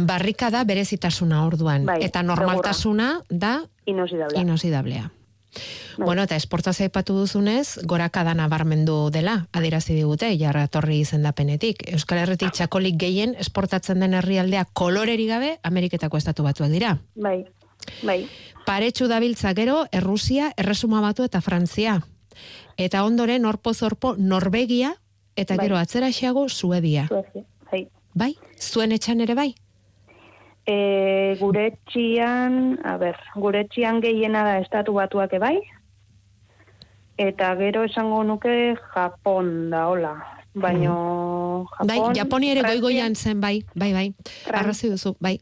Barrika 0.09 0.49
da 0.54 0.62
berezitasuna 0.64 1.42
orduan. 1.44 1.85
Bai, 1.85 1.99
eta 2.06 2.23
normaltasuna 2.23 3.16
da 3.28 3.59
Inoxidablea. 3.90 4.40
inoxidablea. 4.40 5.11
Bai. 5.52 6.06
Bueno, 6.06 6.23
eta 6.23 6.37
esportazia 6.37 6.87
aipatu 6.88 7.14
duzunez, 7.14 7.78
gorakada 7.85 8.35
nabarmendu 8.35 9.11
dela, 9.12 9.47
adierazi 9.52 9.94
digute, 9.94 10.30
jarra 10.40 10.66
torri 10.68 11.00
izendapenetik. 11.04 11.85
Euskal 11.92 12.23
Herritik 12.23 12.54
txakolik 12.56 12.97
gehien 12.97 13.35
esportatzen 13.38 14.00
den 14.00 14.14
herrialdea 14.14 14.64
koloreri 14.73 15.26
gabe 15.28 15.59
Ameriketako 15.62 16.16
estatu 16.16 16.47
batuak 16.47 16.73
dira. 16.73 16.97
Bai, 17.14 17.44
bai, 18.02 18.25
Paretsu 18.66 19.09
dabiltza 19.09 19.52
gero, 19.54 19.87
Errusia, 19.92 20.52
Erresuma 20.56 21.00
batu 21.00 21.25
eta 21.26 21.40
Frantzia. 21.40 22.00
Eta 22.78 23.04
ondoren, 23.04 23.44
orpo-zorpo, 23.44 24.14
Norvegia, 24.16 24.94
eta 25.37 25.56
Bai. 25.56 25.66
gero 25.66 25.76
atzera 25.76 26.12
xeago, 26.12 26.49
Suedia. 26.49 27.09
Suecia, 27.09 27.44
bai. 27.71 27.88
Bai? 28.14 28.37
Zuen 28.61 28.92
etxan 28.92 29.21
ere 29.21 29.35
bai? 29.35 29.54
E, 30.66 31.37
gure 31.40 31.78
txian, 31.90 32.78
a 32.87 32.97
ber, 32.97 33.16
gure 33.35 33.64
txian 33.69 34.00
gehiena 34.00 34.45
da 34.47 34.59
estatu 34.62 34.92
batuak 34.95 35.33
ebai, 35.35 35.57
eta 37.19 37.54
gero 37.59 37.83
esango 37.85 38.23
nuke 38.25 38.76
Japon 38.95 39.71
da, 39.71 39.88
hola. 39.88 40.14
Baino, 40.54 41.66
Japon... 41.78 41.88
bai, 41.88 42.00
Japonia 42.14 42.52
ere 42.52 42.62
goigoian 42.69 43.16
zen, 43.16 43.40
bai, 43.40 43.64
bai, 43.75 43.92
bai. 43.92 44.09
Arrazi 44.52 44.90
duzu, 44.92 45.16
bai. 45.19 45.38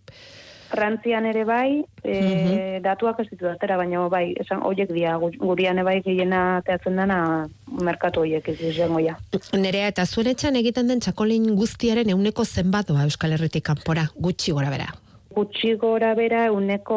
Frantzian 0.71 1.27
ere 1.27 1.43
bai, 1.45 1.83
e, 2.07 2.79
datuak 2.81 3.19
ez 3.25 3.27
ditu 3.33 3.49
atera, 3.51 3.75
baina 3.77 4.05
bai, 4.09 4.37
esan 4.39 4.63
hoiek 4.63 4.93
dira, 4.95 5.17
gu- 5.19 5.35
gurian 5.43 5.83
ere 5.83 5.85
bai 5.89 5.97
gehiena 6.05 6.63
teatzen 6.65 6.95
dana 6.95 7.49
merkatu 7.67 8.23
hoiek 8.23 8.49
ez 8.55 8.61
izango 8.71 9.03
ja. 9.03 9.17
Nerea, 9.53 9.89
eta 9.91 10.07
etxan 10.07 10.57
egiten 10.63 10.87
den 10.87 11.01
txakolin 11.03 11.57
guztiaren 11.59 12.09
euneko 12.15 12.45
zenbadoa 12.45 13.03
Euskal 13.03 13.33
Herritik 13.35 13.65
kanpora, 13.67 14.07
gutxi 14.15 14.53
gora 14.53 14.71
bera. 14.71 14.95
Gutxi 15.41 15.75
gora 15.81 16.13
bera 16.19 16.51
uneko 16.53 16.97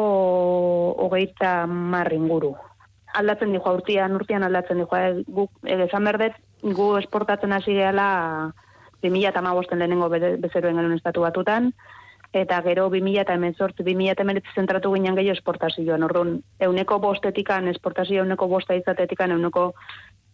hogeita 1.06 1.64
mar 1.66 2.12
inguru. 2.12 2.52
Aldatzen 3.16 3.54
dijoa, 3.54 3.78
urtean, 3.78 4.16
urtean 4.18 4.44
aldatzen 4.44 4.82
dijoa. 4.82 5.00
E, 5.08 5.24
guk, 5.32 5.50
e, 5.64 5.78
esan 5.86 6.04
berdet, 6.04 6.36
gu 6.76 6.88
esportatzen 6.98 7.54
hasi 7.56 7.72
gehala 7.78 8.08
2000 9.00 9.30
eta 9.30 9.40
magosten 9.44 9.80
lehenengo 9.80 10.10
bere- 10.12 10.36
bezeroen 10.42 10.76
genuen 10.76 10.98
estatu 10.98 11.24
batutan, 11.24 11.70
eta 12.34 12.60
gero 12.66 12.90
2000 12.90 13.22
eta 13.22 13.38
emezort, 13.40 13.80
2000 13.80 14.12
eta 14.12 14.26
emeretzi 14.26 14.54
zentratu 14.60 14.92
ginen 14.92 15.16
gehiago 15.16 15.38
esportazioan. 15.38 16.04
Orduan, 16.04 16.36
euneko 16.68 16.98
bostetikan, 17.00 17.68
esportazio 17.72 18.24
euneko 18.26 18.48
bosta 18.48 18.76
izatetikan, 18.76 19.32
euneko 19.38 19.70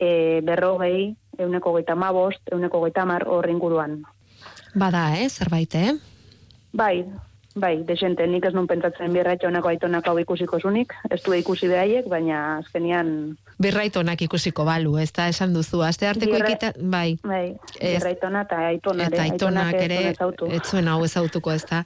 e, 0.01 0.41
berrogei, 0.43 1.15
euneko 1.39 1.77
geita 1.79 1.95
mabost, 1.95 2.43
euneko 2.51 2.83
geita 2.89 3.07
mar 3.07 3.29
horre 3.29 3.53
inguruan. 3.55 4.01
Bada, 4.75 5.11
eh, 5.21 5.29
zerbait, 5.29 5.75
eh? 5.75 5.93
Bai, 6.73 7.05
bai, 7.61 7.83
desente, 7.87 8.27
nik 8.27 8.45
ez 8.49 8.55
nun 8.57 8.67
pentsatzen 8.67 9.13
birraitxo 9.13 9.49
honako 9.49 9.69
aitonak 9.69 10.07
hau 10.09 10.17
ikusiko 10.19 10.59
zunik, 10.61 10.95
ez 11.11 11.21
du 11.23 11.35
ikusi 11.37 11.69
behaiek, 11.69 12.09
baina 12.09 12.59
azkenian, 12.59 13.37
Birraitonak 13.61 14.23
ikusiko 14.25 14.65
balu, 14.65 14.95
ez 14.97 15.11
da 15.13 15.27
esan 15.29 15.53
duzu. 15.53 15.83
Aste 15.85 16.07
arteko 16.09 16.33
Birra- 16.33 16.49
ekita, 16.49 16.71
bai. 16.81 17.19
bai, 17.23 17.53
birraitona 17.79 18.41
eta 18.47 18.57
aitonare, 18.71 19.13
Eta 19.13 19.23
aitonak 19.27 19.75
ere, 19.75 19.97
zuen 19.99 20.09
ezautu. 20.15 20.47
ez 20.57 20.63
zuen 20.65 20.89
hau 20.89 21.05
ezautuko 21.05 21.53
ez 21.53 21.67
da. 21.69 21.83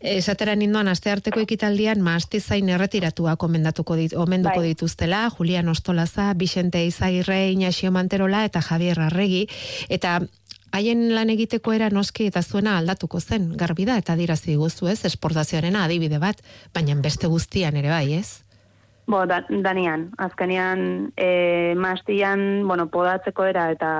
Esatera 0.00 0.54
ninduan, 0.54 0.86
aste 0.86 1.10
arteko 1.10 1.40
ekitaldian, 1.42 2.00
maastizain 2.06 2.68
erretiratua 2.68 3.34
komendatuko 3.36 3.96
dit, 3.96 4.14
omenduko 4.14 4.60
Bai. 4.62 4.68
dituztela, 4.68 5.28
Julian 5.36 5.68
Ostolaza, 5.68 6.32
Vicente 6.36 6.84
Izagirre, 6.86 7.50
Inaxio 7.50 7.90
Manterola 7.90 8.44
eta 8.44 8.62
Javier 8.62 9.00
Arregi, 9.00 9.48
eta 9.88 10.20
haien 10.72 11.14
lan 11.14 11.30
egiteko 11.30 11.72
era 11.72 11.88
noski 11.90 12.28
eta 12.28 12.42
zuena 12.42 12.76
aldatuko 12.78 13.20
zen, 13.20 13.52
garbi 13.56 13.86
da, 13.88 13.96
eta 13.98 14.16
dirazi 14.16 14.56
guzu 14.56 14.88
ez, 14.88 15.04
esportazioarena 15.08 15.84
adibide 15.84 16.18
bat, 16.18 16.42
baina 16.74 16.96
beste 17.02 17.26
guztian 17.26 17.76
ere 17.76 17.90
bai, 17.92 18.12
ez? 18.18 18.44
Bo, 19.08 19.22
da, 19.24 19.38
danian, 19.48 20.10
azkenean, 20.20 21.12
e, 21.16 21.74
mastian, 21.80 22.66
bueno, 22.68 22.90
podatzeko 22.92 23.46
era, 23.48 23.70
eta 23.72 23.90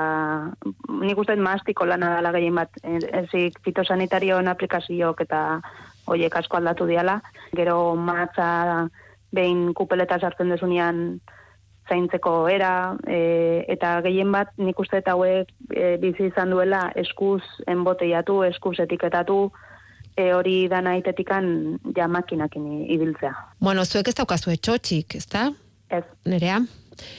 nik 1.00 1.18
uste 1.22 1.36
mastiko 1.40 1.86
lana 1.88 2.10
dela 2.18 2.32
gehien 2.36 2.60
bat, 2.60 2.76
e, 2.82 2.98
ezik 3.22 3.56
fitosanitarioen 3.64 4.52
aplikazioak 4.52 5.24
eta 5.24 5.42
hoiek 6.08 6.36
asko 6.36 6.58
aldatu 6.58 6.84
diala, 6.90 7.22
gero 7.56 7.96
matza 7.96 8.88
behin 9.32 9.72
kupeleta 9.76 10.20
sartzen 10.20 10.52
desunean 10.52 11.20
zaintzeko 11.88 12.48
era, 12.48 12.96
e, 13.06 13.64
eta 13.68 13.98
gehien 14.04 14.32
bat 14.32 14.52
nik 14.58 14.78
uste 14.80 15.00
eta 15.02 15.14
hauek 15.16 15.50
e, 15.74 15.96
bizi 16.02 16.28
izan 16.28 16.52
duela 16.54 16.88
eskuz 16.96 17.42
enboteiatu, 17.66 18.42
eskuz 18.48 18.78
etiketatu, 18.84 19.38
e, 20.16 20.32
hori 20.34 20.58
dana 20.68 20.96
itetikan 20.98 21.78
ja 21.96 22.08
makinakin 22.08 22.84
ibiltzea. 22.90 23.34
Bueno, 23.60 23.84
zuek 23.84 24.08
ez 24.08 24.18
daukazu 24.18 24.52
etxotxik, 24.54 25.16
ez 25.16 25.26
da? 25.32 25.48
Ez, 25.88 26.04
Nerea? 26.28 26.60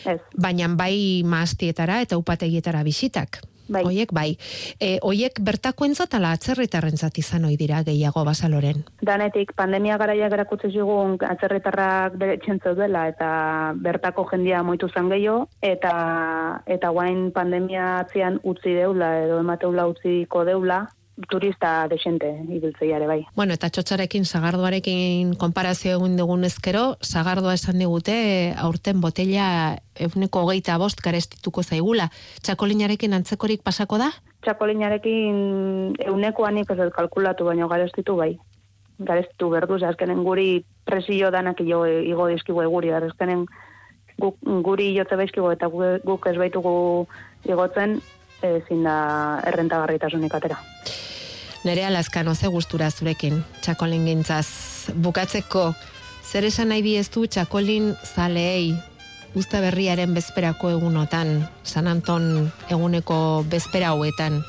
ez. 0.05 0.19
Baina 0.35 0.67
bai 0.75 1.23
maastietara 1.25 2.01
eta 2.05 2.17
upategietara 2.19 2.83
bisitak. 2.83 3.41
Bai. 3.69 3.83
Oiek 3.85 4.11
bai. 4.15 4.33
E, 4.81 4.97
oiek 5.05 5.39
bertako 5.45 5.85
entzatala 5.85 6.33
atzerritarrentzat 6.33 7.17
izan 7.21 7.45
ohi 7.45 7.57
dira 7.59 7.83
gehiago 7.85 8.23
basaloren. 8.25 8.81
Danetik, 9.05 9.53
pandemia 9.57 9.97
garaia 10.01 10.29
gerakutze 10.33 10.71
zigun 10.73 11.17
atzerritarrak 11.29 12.17
bere 12.17 12.37
dela 12.75 13.07
eta 13.07 13.29
bertako 13.77 14.25
jendia 14.31 14.63
moitu 14.63 14.89
zan 14.89 15.09
gehiago, 15.09 15.47
eta, 15.61 16.61
eta 16.65 16.89
guain 16.89 17.31
pandemia 17.31 17.99
atzian 17.99 18.39
utzi 18.43 18.73
deula 18.73 19.19
edo 19.23 19.39
emateula 19.39 19.87
utziko 19.87 20.45
deula, 20.45 20.87
turista 21.27 21.87
desente 21.89 22.29
ibiltzeiare 22.47 23.07
bai. 23.07 23.25
Bueno, 23.35 23.53
eta 23.53 23.69
txotxarekin, 23.69 24.23
sagardoarekin 24.25 25.33
konparazio 25.35 25.97
egun 25.97 26.15
dugun 26.17 26.43
ezkero, 26.47 26.95
sagardoa 27.01 27.53
esan 27.57 27.79
digute 27.79 28.53
aurten 28.57 29.01
botella 29.01 29.77
eguneko 29.95 30.45
hogeita 30.45 30.77
bost 30.77 31.01
garestituko 31.03 31.63
zaigula. 31.63 32.09
Txakolinarekin 32.43 33.13
antzekorik 33.13 33.61
pasako 33.63 33.97
da? 33.99 34.11
Txakolinarekin 34.45 35.95
eunekoan 36.07 36.57
ez 36.57 36.67
kalkulatu, 36.95 37.45
baina 37.45 37.67
garestitu 37.67 38.15
bai. 38.15 38.37
Garestitu 38.99 39.49
berdu, 39.49 39.79
ze 39.79 39.85
azkenen 39.85 40.23
guri 40.23 40.65
presio 40.85 41.31
danak 41.31 41.59
igo, 41.61 41.85
igo 41.87 42.27
dizkigu 42.27 42.63
guri, 42.69 42.91
azkenen 42.91 43.45
guk, 44.19 44.35
guri 44.63 44.93
jotze 44.97 45.15
baizkigu 45.15 45.51
eta 45.51 45.67
gu- 45.67 45.99
guk 46.03 46.25
ez 46.27 46.37
baitugu 46.37 47.07
igotzen, 47.45 48.01
ezin 48.41 48.83
da 48.83 49.41
errentagarritasunik 49.47 50.33
atera. 50.33 50.57
Nerea 51.63 51.89
Lazkano 51.89 52.35
ze 52.35 52.47
gustura 52.47 52.87
zurekin, 52.91 53.43
txakolin 53.61 54.05
gintzaz. 54.07 54.47
Bukatzeko, 54.95 55.73
zer 56.23 56.45
esan 56.47 56.71
nahi 56.71 56.81
diezu 56.85 57.25
txakolin 57.27 57.91
zaleei, 58.15 58.77
usta 59.35 59.59
berriaren 59.61 60.13
bezperako 60.15 60.71
egunotan, 60.77 61.49
San 61.63 61.87
Anton 61.91 62.47
eguneko 62.69 63.43
bezpera 63.49 63.91
hauetan. 63.91 64.39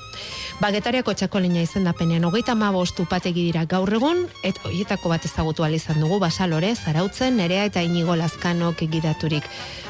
Bagetariako 0.60 1.14
txakolina 1.16 1.64
izendapenean 1.64 2.24
hogeita 2.28 2.54
ma 2.54 2.70
bostu 2.70 3.06
pategi 3.10 3.48
dira 3.48 3.64
gaur 3.66 3.90
egun, 3.96 4.26
eta 4.44 4.68
hoietako 4.68 5.10
bat 5.10 5.24
ezagutu 5.24 5.64
izan 5.66 6.00
dugu 6.00 6.20
basalore, 6.20 6.74
zarautzen, 6.76 7.36
nerea 7.36 7.64
eta 7.64 7.82
inigo 7.82 8.14
lazkanok 8.14 8.82
egidaturik. 8.82 9.44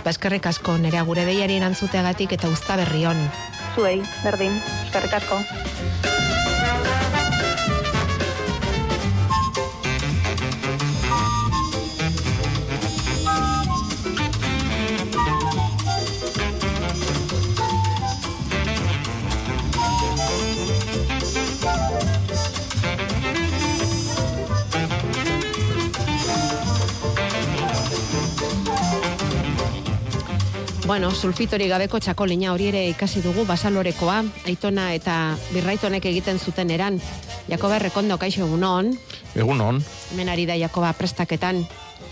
Baskerrik 0.05 0.47
asko 0.47 0.79
nerea 0.79 1.03
gure 1.03 1.25
deiari 1.25 1.57
erantzuteagatik 1.57 2.33
eta 2.33 2.49
usta 2.49 2.77
berri 2.77 3.05
on. 3.07 3.31
Zuei, 3.75 4.00
berdin, 4.25 4.57
eskerrik 4.87 5.12
asko. 5.12 6.10
Bueno, 30.90 31.12
sulfitori 31.14 31.68
gabeko 31.70 32.00
txakolina 32.02 32.49
hori 32.50 32.64
ere 32.66 32.80
ikasi 32.90 33.20
dugu 33.23 33.44
basalorekoa, 33.47 34.25
aitona 34.50 34.88
eta 34.90 35.37
birraitonek 35.52 36.09
egiten 36.11 36.40
zuten 36.42 36.73
eran. 36.75 36.97
Jakoba 37.47 37.76
errekondo 37.76 38.16
kaixo 38.18 38.42
egunon, 38.42 38.88
Egun 39.38 39.61
on, 39.62 39.78
hemen 40.11 40.32
ari 40.32 40.49
da 40.50 40.56
Jakoba 40.59 40.90
prestaketan. 40.99 41.61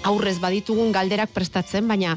Aurrez 0.07 0.37
baditugun 0.39 0.93
galderak 0.95 1.35
prestatzen, 1.35 1.89
baina 1.91 2.13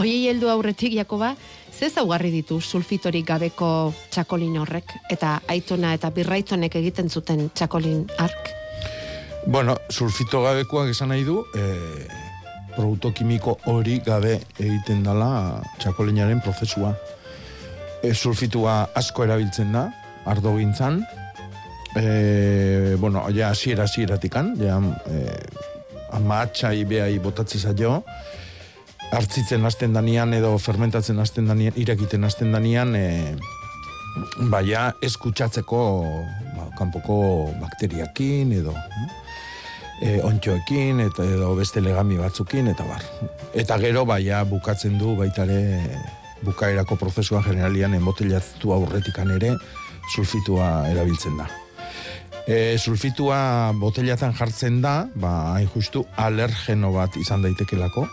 hoiei 0.00 0.30
heldu 0.30 0.48
aurretik 0.48 0.96
Jakoba, 0.96 1.34
ze 1.76 1.90
zaugarri 1.90 2.30
ditu 2.32 2.56
sulfitorik 2.62 3.26
gabeko 3.28 3.92
txakolin 4.08 4.56
horrek 4.62 4.94
eta 5.12 5.42
aitona 5.46 5.92
eta 5.92 6.08
birraitonek 6.08 6.80
egiten 6.80 7.12
zuten 7.12 7.50
txakolin 7.52 8.06
ark? 8.16 8.54
bueno, 9.46 9.76
sulfito 9.90 10.40
gabekoak 10.42 10.88
esan 10.96 11.12
nahi 11.12 11.28
du, 11.28 11.42
e, 11.52 11.68
produkto 12.78 13.10
kimiko 13.10 13.56
hori 13.66 13.98
gabe 14.06 14.36
egiten 14.54 15.02
dala 15.06 15.60
txakolinaren 15.82 16.42
prozesua. 16.44 16.94
E, 18.02 18.14
sulfitua 18.14 18.84
asko 18.98 19.26
erabiltzen 19.26 19.74
da, 19.74 19.88
ardo 20.30 20.54
gintzan, 20.60 21.00
e, 21.98 22.94
bueno, 23.02 23.24
ja 23.34 23.50
hasiera 23.50 23.88
hasieratikan, 23.88 24.54
ja 24.62 24.78
e, 25.10 25.24
amatxai 26.14 26.84
behai 26.88 27.18
botatzi 27.22 27.58
zaio, 27.58 27.98
hartzitzen 29.10 29.64
hasten 29.66 29.96
danian 29.96 30.32
edo 30.36 30.54
fermentatzen 30.62 31.18
hasten 31.18 31.50
danian, 31.50 31.74
irakiten 31.76 32.24
hasten 32.28 32.54
danian, 32.54 32.94
e, 32.94 33.34
baia 34.52 34.92
eskutsatzeko 35.02 35.82
ba, 36.54 36.70
kanpoko 36.78 37.18
bakteriakin 37.58 38.54
edo 38.62 38.74
e, 40.02 40.18
ontxoekin 40.22 41.02
eta 41.04 41.26
edo 41.26 41.54
beste 41.58 41.82
legami 41.82 42.18
batzukin 42.20 42.70
eta 42.72 42.86
bar. 42.88 43.04
Eta 43.54 43.78
gero 43.82 44.04
baia 44.08 44.44
bukatzen 44.48 44.98
du 44.98 45.16
baitare 45.18 45.60
bukaerako 46.46 46.96
prozesua 46.96 47.42
generalian 47.42 47.96
embotelatu 47.98 48.72
aurretikan 48.74 49.30
ere 49.34 49.54
sulfitua 50.14 50.88
erabiltzen 50.90 51.36
da. 51.40 51.48
E, 52.48 52.78
sulfitua 52.78 53.74
botellatan 53.76 54.32
jartzen 54.32 54.80
da, 54.80 55.02
ba, 55.14 55.52
hain 55.56 55.68
justu 55.74 56.06
alergeno 56.16 56.94
bat 56.94 57.18
izan 57.20 57.44
daitekelako, 57.44 58.06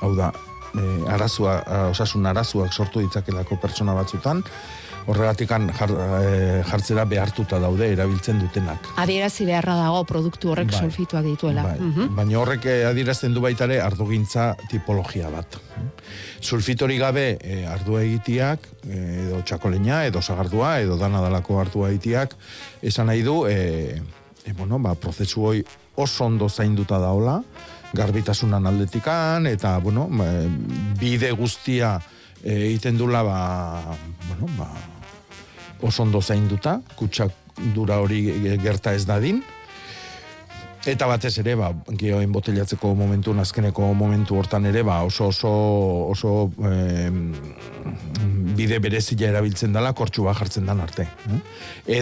hau 0.00 0.14
da, 0.16 0.30
e, 0.72 0.84
arazua, 1.12 1.58
osasun 1.90 2.24
arazuak 2.30 2.72
sortu 2.72 3.02
ditzakelako 3.04 3.58
pertsona 3.60 3.92
batzutan, 3.98 4.40
horregatikan 5.06 5.68
jar, 5.76 5.90
e, 5.92 6.62
jartzera 6.64 7.04
behartuta 7.08 7.58
daude 7.60 7.90
erabiltzen 7.92 8.40
dutenak. 8.40 8.88
Adierazi 9.00 9.46
beharra 9.48 9.76
dago 9.76 10.04
produktu 10.08 10.52
horrek 10.52 10.72
Bai. 10.72 10.80
sulfituak 10.80 11.24
dituela. 11.26 11.64
Bai. 11.66 11.78
Mhm. 11.80 12.14
Baina 12.16 12.38
horrek 12.40 12.66
eh, 12.66 12.80
adierazten 12.88 13.34
du 13.34 13.42
baita 13.44 13.68
ere 13.68 13.80
ardugintza 13.84 14.54
tipologia 14.70 15.30
bat. 15.30 15.58
Sulfitori 16.40 16.98
gabe 16.98 17.38
eh, 17.40 17.64
ardua 17.68 18.02
egitiak, 18.04 18.68
eh, 18.88 19.28
edo 19.28 19.42
txakolina, 19.42 20.04
edo 20.06 20.22
sagardua, 20.22 20.80
edo 20.80 20.96
dana 21.00 21.20
dalako 21.24 21.60
ardua 21.60 21.90
egitiak, 21.90 22.36
esan 22.82 23.06
nahi 23.12 23.22
du, 23.22 23.44
e, 23.46 24.00
e, 24.44 24.52
bueno, 24.52 24.78
ba, 24.78 24.94
prozesu 24.94 25.44
hoi 25.44 25.64
oso 25.96 26.24
ondo 26.24 26.48
zainduta 26.48 26.98
daola, 26.98 27.42
garbitasunan 27.94 28.66
aldetikan, 28.66 29.46
eta, 29.46 29.78
bueno, 29.78 30.08
bide 30.98 31.30
guztia 31.32 32.00
eh, 32.42 32.68
egiten 32.68 32.98
dula, 32.98 33.22
ba, 33.22 33.38
bueno, 34.28 34.50
ba, 34.58 34.68
oso 35.84 36.02
ondo 36.02 36.20
zainduta, 36.22 36.80
kutsak 36.96 37.30
dura 37.74 38.00
hori 38.02 38.24
gerta 38.62 38.94
ez 38.96 39.04
dadin, 39.06 39.42
Eta 40.84 41.06
batez 41.08 41.38
ere, 41.40 41.54
ba, 41.56 41.70
geoen 41.96 42.28
botellatzeko 42.32 42.90
momentu, 42.94 43.32
azkeneko 43.40 43.86
momentu 43.96 44.36
hortan 44.36 44.66
ere, 44.68 44.82
ba, 44.84 44.98
oso 45.08 45.30
oso, 45.30 45.52
oso 46.12 46.32
em, 46.60 47.32
bide 48.52 48.76
berezila 48.84 49.30
erabiltzen 49.30 49.72
dela, 49.72 49.94
kortxu 49.96 50.26
bat 50.26 50.36
jartzen 50.36 50.68
dan 50.68 50.82
arte. 50.84 51.06
eh? 51.32 51.40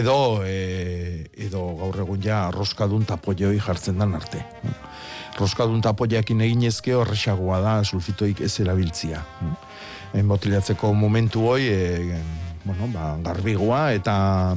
Edo, 0.01 0.43
e, 0.43 1.29
edo 1.47 1.63
gaur 1.79 2.01
egun 2.03 2.21
ja, 2.27 2.41
roskadun 2.51 3.07
tapoioi 3.07 3.55
jartzen 3.55 4.03
dan 4.03 4.19
arte. 4.19 4.43
eh? 4.43 4.75
Roskadun 5.39 5.79
tapoiakin 5.81 6.43
eginezke 6.43 6.91
horrexagoa 6.93 7.61
da 7.63 7.77
sulfitoik 7.87 8.43
ez 8.43 8.59
erabiltzia. 8.59 9.23
eh? 9.47 10.19
En 10.19 10.27
botellatzeko 10.27 10.91
momentu 10.93 11.47
hoi, 11.47 11.61
e, 11.71 12.19
bueno, 12.63 12.87
ba, 12.93 13.17
garbigoa 13.23 13.91
eta 13.93 14.55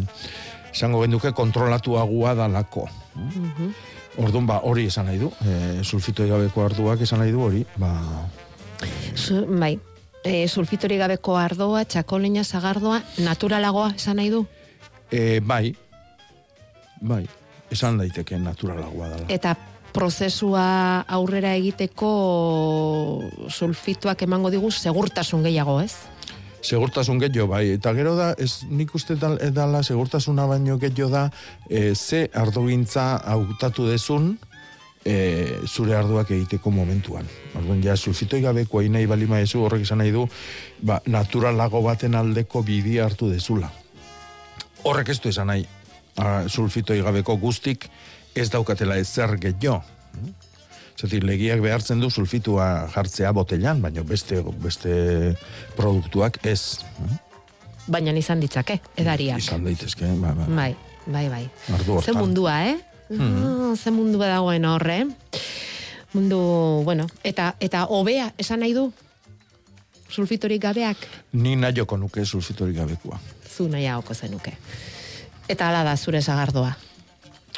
esango 0.73 1.03
genduke 1.03 1.33
kontrolatuagua 1.33 2.35
dalako. 2.35 2.89
Mhm. 3.15 3.71
Orduan, 4.17 4.47
ba, 4.49 4.61
hori 4.65 4.87
esan 4.89 5.11
nahi 5.11 5.19
du, 5.21 5.29
e, 5.45 5.83
sulfitoi 5.85 6.29
gabeko 6.31 6.63
arduak 6.65 7.03
esan 7.05 7.21
nahi 7.21 7.35
du 7.35 7.43
hori, 7.45 7.67
ba, 7.77 7.93
Su, 9.17 9.43
bai, 9.49 9.79
e, 10.25 10.49
sulfitori 10.49 10.97
gabeko 11.01 11.37
ardoa, 11.37 11.85
txakolina, 11.85 12.45
zagardoa, 12.45 13.03
naturalagoa 13.25 13.95
esan 13.97 14.17
nahi 14.17 14.31
du? 14.31 14.47
e, 15.11 15.41
bai, 15.41 15.75
bai, 17.01 17.25
esan 17.71 17.99
daiteke 18.01 18.39
naturalagoa 18.39 19.09
dela. 19.13 19.27
Eta 19.29 19.55
prozesua 19.97 21.05
aurrera 21.09 21.55
egiteko 21.57 22.11
sulfituak 23.49 24.23
emango 24.27 24.51
digu 24.53 24.71
segurtasun 24.71 25.47
gehiago, 25.47 25.81
ez? 25.81 25.95
Segurtasun 26.63 27.21
gehiago, 27.21 27.49
bai, 27.53 27.71
eta 27.77 27.93
gero 27.95 28.17
da, 28.17 28.33
ez 28.39 28.65
nik 28.71 28.95
uste 28.95 29.15
dal- 29.21 29.39
dala, 29.55 29.83
segurtasuna 29.83 30.47
baino 30.47 30.79
gehiago 30.79 31.11
da, 31.13 31.31
e, 31.71 31.95
ze 31.95 32.31
ardogintza 32.35 33.17
hautatu 33.25 33.87
dezun, 33.87 34.39
e, 35.05 35.61
zure 35.67 35.95
arduak 35.95 36.31
egiteko 36.31 36.71
momentuan. 36.71 37.27
Orduan, 37.55 37.83
ja, 37.83 37.97
sulfitoi 37.97 38.41
gabeko 38.43 38.83
nahi 38.83 39.07
bali 39.07 39.27
maezu 39.27 39.63
horrek 39.63 39.83
esan 39.83 39.99
nahi 39.99 40.11
du, 40.11 40.27
ba, 40.83 41.01
naturalago 41.07 41.83
baten 41.83 42.15
aldeko 42.15 42.63
bidea 42.63 43.05
hartu 43.05 43.31
dezula. 43.31 43.71
Horrek 44.83 45.09
ez 45.09 45.21
du 45.21 45.29
esan 45.29 45.47
nahi, 45.47 45.67
a, 46.19 46.49
sulfitoi 46.49 47.01
gabeko 47.03 47.37
guztik 47.37 47.89
ez 48.35 48.51
daukatela 48.51 48.99
ezer 48.99 49.39
gehiago. 49.39 49.83
Zatir, 50.97 51.25
legiak 51.29 51.61
behartzen 51.61 52.01
du 52.01 52.09
sulfitua 52.11 52.89
jartzea 52.95 53.33
botellan, 53.37 53.83
baina 53.85 54.03
beste 54.03 54.41
beste 54.65 55.37
produktuak 55.77 56.39
ez. 56.49 56.79
Baina 57.87 58.15
izan 58.17 58.41
ditzake, 58.41 58.81
edariak. 58.97 59.39
Izan 59.45 59.65
daitezke, 59.69 60.09
ba, 60.23 60.33
ba. 60.35 60.47
Bai, 60.49 60.73
bai, 61.07 61.27
bai. 61.29 61.43
Ardu 61.75 61.85
Ze 61.85 61.93
hortan. 62.11 62.17
mundua, 62.23 62.55
eh? 62.71 62.77
Mhm. 63.11 63.45
Ah, 63.45 63.77
ze 63.77 63.91
mundua 63.91 64.27
dagoen 64.27 64.65
horre. 64.65 65.07
Mundu, 66.15 66.39
bueno, 66.85 67.07
eta 67.23 67.55
eta 67.61 67.85
hobea 67.93 68.33
esan 68.39 68.61
nahi 68.61 68.73
du? 68.73 68.93
Sulfitorik 70.09 70.63
gabeak 70.63 70.97
Ni 71.33 71.57
nahioko 71.57 71.97
nuke 71.99 72.25
sulfitorik 72.25 72.77
gabekoa. 72.77 73.19
zu 73.57 73.69
nahiagoko 73.69 74.15
zenuke. 74.15 74.53
Eta 75.49 75.69
hala 75.69 75.85
da 75.85 75.97
zure 75.97 76.23
sagardoa. 76.23 76.77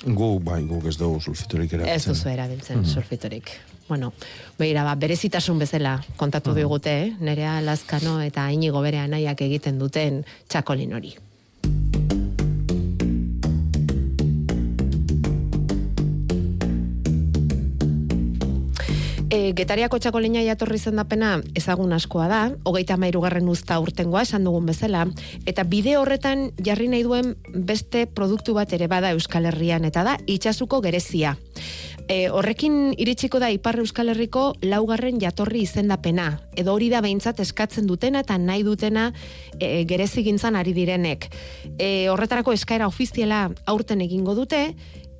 Gu, 0.05 0.39
bai, 0.41 0.63
guk 0.63 0.85
ez 0.87 0.97
dugu 0.97 1.21
sulfitorik 1.21 1.73
erabiltzen. 1.73 1.97
Ez 1.97 2.05
duzu 2.07 2.29
erabiltzen 2.29 2.79
Mhm. 2.79 2.87
sulfitorik. 2.87 3.51
Bueno, 3.89 4.13
beira, 4.59 4.85
ba, 4.85 4.95
berezitasun 4.95 5.59
bezala 5.59 6.05
kontatu 6.17 6.55
digute, 6.55 6.91
eh? 7.07 7.13
nerea 7.21 7.61
Lazkano 7.61 8.21
eta 8.21 8.51
inigo 8.53 8.81
bere 8.81 8.99
anaiak 8.99 9.41
egiten 9.41 9.79
duten 9.79 10.25
txakolin 10.49 10.93
hori. 10.93 11.15
E, 19.39 19.53
getariako 19.55 20.01
txakolina 20.03 20.41
jatorri 20.43 20.81
zendapena 20.83 21.37
ezagun 21.59 21.93
askoa 21.95 22.27
da, 22.31 22.39
hogeita 22.67 22.97
mairugarren 22.99 23.47
uzta 23.53 23.77
urtengoa 23.79 24.25
esan 24.27 24.49
dugun 24.49 24.67
bezala, 24.67 25.05
eta 25.47 25.63
bide 25.69 25.95
horretan 26.01 26.49
jarri 26.65 26.89
nahi 26.91 27.05
duen 27.07 27.37
beste 27.71 28.07
produktu 28.19 28.57
bat 28.57 28.73
ere 28.75 28.89
bada 28.91 29.13
Euskal 29.15 29.47
Herrian, 29.47 29.87
eta 29.87 30.03
da 30.09 30.17
itxasuko 30.27 30.81
gerezia. 30.83 31.37
E, 32.09 32.31
horrekin 32.33 32.95
iritsiko 32.97 33.39
da 33.39 33.51
Ipar 33.53 33.77
Euskal 33.83 34.09
Herriko 34.09 34.55
laugarren 34.65 35.21
jatorri 35.21 35.61
izendapena, 35.67 36.31
edo 36.57 36.73
hori 36.75 36.89
da 36.89 37.03
behintzat 37.05 37.43
eskatzen 37.45 37.87
dutena 37.87 38.25
eta 38.25 38.39
nahi 38.41 38.65
dutena 38.67 39.11
e, 39.61 39.85
gerezigintzan 39.87 40.57
ari 40.57 40.73
direnek. 40.73 41.29
E, 41.77 42.09
horretarako 42.09 42.57
eskaera 42.57 42.89
ofiziala 42.89 43.51
aurten 43.69 44.01
egingo 44.03 44.35
dute, 44.35 44.73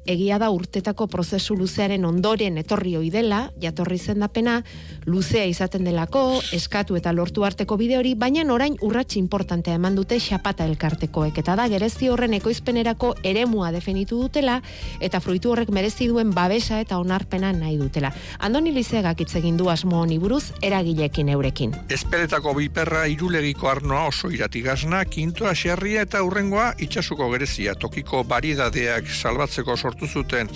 egia 0.09 0.39
da 0.41 0.49
urtetako 0.51 1.07
prozesu 1.13 1.55
luzearen 1.59 2.05
ondoren 2.09 2.57
etorri 2.59 2.95
ohi 2.97 3.11
dela, 3.13 3.51
jatorri 3.61 3.99
zendapena, 3.99 4.63
luzea 5.07 5.45
izaten 5.47 5.85
delako, 5.85 6.41
eskatu 6.57 6.97
eta 6.97 7.13
lortu 7.13 7.45
arteko 7.45 7.77
bide 7.77 7.99
hori, 7.99 8.15
baina 8.17 8.47
orain 8.53 8.77
urrats 8.87 9.19
importantea 9.21 9.75
eman 9.77 9.97
dute 9.99 10.17
xapata 10.23 10.65
elkartekoek, 10.65 11.39
eta 11.43 11.57
da 11.59 11.67
gerezi 11.69 12.09
horren 12.09 12.37
ekoizpenerako 12.39 13.15
eremua 13.23 13.71
definitu 13.75 14.21
dutela, 14.23 14.61
eta 15.01 15.21
fruitu 15.21 15.53
horrek 15.53 15.73
merezi 15.75 16.09
duen 16.09 16.33
babesa 16.33 16.81
eta 16.81 16.99
onarpena 17.03 17.53
nahi 17.53 17.77
dutela. 17.77 18.13
Andoni 18.39 18.73
Lizeagak 18.73 19.21
hitz 19.21 19.35
egin 19.37 19.59
du 19.59 19.69
asmo 19.69 20.01
honi 20.01 20.19
buruz 20.19 20.53
eragilekin 20.63 21.29
eurekin. 21.35 21.75
Ezpeletako 21.93 22.55
biperra 22.57 23.05
irulegiko 23.11 23.69
arnoa 23.69 24.07
oso 24.09 24.31
iratigazna, 24.33 25.05
kintoa 25.05 25.53
xerria 25.59 26.07
eta 26.09 26.23
urrengoa 26.25 26.73
itxasuko 26.79 27.29
gerezia, 27.35 27.75
tokiko 27.75 28.23
bariedadeak 28.25 29.11
salbatzeko 29.13 29.77
sortu 29.77 29.98
zuten 30.07 30.49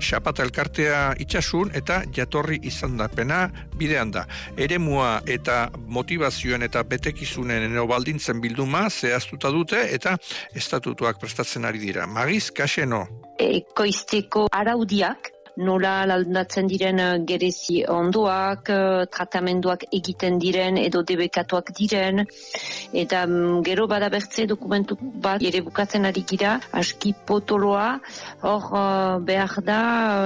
xapata 0.00 0.42
elkartea 0.42 1.14
itxasun 1.22 1.70
eta 1.74 2.02
jatorri 2.14 2.58
izandapena 2.62 3.48
bidean 3.78 4.10
da. 4.10 4.24
Eremua 4.56 5.20
eta 5.26 5.68
motivazioen 5.86 6.62
eta 6.66 6.82
betekizunen 6.82 7.68
eno 7.70 7.86
baldintzen 7.86 8.40
bilduma 8.40 8.88
zehaztuta 8.90 9.50
dute 9.54 9.84
eta 9.94 10.16
estatutuak 10.54 11.20
prestatzen 11.20 11.64
ari 11.64 11.78
dira. 11.78 12.06
Magiz, 12.06 12.50
kaseno. 12.50 13.06
ekoizteko 13.38 14.48
araudiak 14.50 15.37
nola 15.58 16.02
aldatzen 16.06 16.68
diren 16.70 17.00
eh, 17.02 17.08
gerezi 17.26 17.82
ondoak, 17.90 18.70
eh, 18.70 19.06
tratamenduak 19.10 19.84
egiten 19.92 20.38
diren 20.42 20.78
edo 20.78 21.02
debekatuak 21.06 21.72
diren, 21.76 22.24
eta 22.92 23.24
mm, 23.26 23.62
gero 23.66 23.86
bada 23.90 24.10
bertze 24.12 24.46
dokumentu 24.50 24.96
bat 24.98 25.42
ere 25.42 25.62
bukatzen 25.66 26.06
ari 26.08 26.24
gira, 26.28 26.58
aski 26.72 27.14
potoloa, 27.26 27.88
hor 28.42 28.68
eh, 28.72 29.16
behar 29.30 29.58
da 29.64 29.80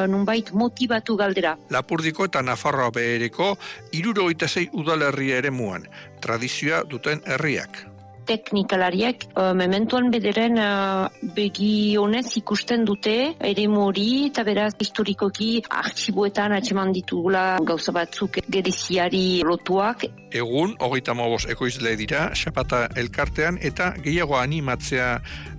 nunbait 0.07 0.53
motivatu 0.53 1.17
galdera. 1.17 1.57
Lapurdiko 1.71 2.29
eta 2.29 2.43
Nafarroa 2.43 2.91
behereko 2.93 3.55
iruro 3.93 4.29
sei 4.53 4.69
udalerria 4.73 5.39
ere 5.39 5.51
muan, 5.51 5.87
tradizioa 6.21 6.83
duten 6.85 7.23
herriak. 7.25 7.92
Teknikalariek 8.29 9.27
uh, 9.35 9.53
mementuan 9.57 10.11
bederen 10.13 10.59
uh, 10.61 11.09
begi 11.37 11.97
honez 12.01 12.27
ikusten 12.41 12.87
dute 12.89 13.17
ere 13.53 13.67
hori 13.83 14.09
eta 14.31 14.45
beraz 14.45 14.73
historikoki 14.79 15.53
artxiboetan 15.69 16.53
atxeman 16.59 16.93
ditugula 16.93 17.59
gauza 17.65 17.93
batzuk 17.93 18.39
gereziari 18.49 19.43
lotuak 19.47 20.07
Egun, 20.33 20.77
hogeita 20.81 21.13
mobos 21.13 21.45
ekoizle 21.53 21.93
dira, 22.01 22.31
xapata 22.33 22.87
elkartean 22.97 23.59
eta 23.61 23.91
gehiago 24.01 24.39
animatzea 24.41 25.11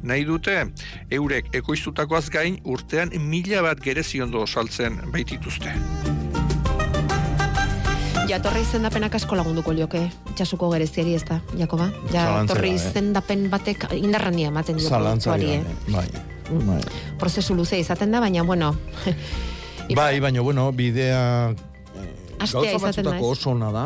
nahi 0.01 0.25
dute, 0.25 0.57
eurek 1.13 1.53
ekoiztutakoaz 1.61 2.25
gain 2.33 2.57
urtean 2.65 3.13
mila 3.29 3.61
bat 3.69 3.83
gereziondo 3.85 4.47
saltzen 4.47 4.97
baitituzte. 5.13 5.77
Jatorri 8.27 8.61
izendapenak 8.63 9.15
asko 9.19 9.35
lagunduko 9.35 9.73
lioke, 9.75 10.03
itxasuko 10.31 10.69
gereziari 10.71 11.15
ez 11.17 11.23
da, 11.27 11.41
Jakoba? 11.59 11.89
Jatorri 12.11 12.71
gabe. 12.71 12.79
izendapen 12.79 13.49
batek 13.51 13.89
indarrania 13.97 14.47
ematen 14.53 14.79
dio 14.79 14.89
produktuari, 14.89 15.57
eh? 15.57 15.63
bai. 15.91 16.07
bai. 16.67 16.79
Prozesu 17.19 17.55
luze 17.55 17.79
izaten 17.79 18.11
da, 18.11 18.21
baina, 18.23 18.43
bueno, 18.43 18.73
Bai, 19.91 20.19
baina, 20.19 20.41
bueno, 20.41 20.71
bidea 20.71 21.53
Astea 22.39 22.73
gauza 22.73 22.87
batzutako 22.87 23.29
oso 23.29 23.51
ona 23.51 23.71
da. 23.71 23.85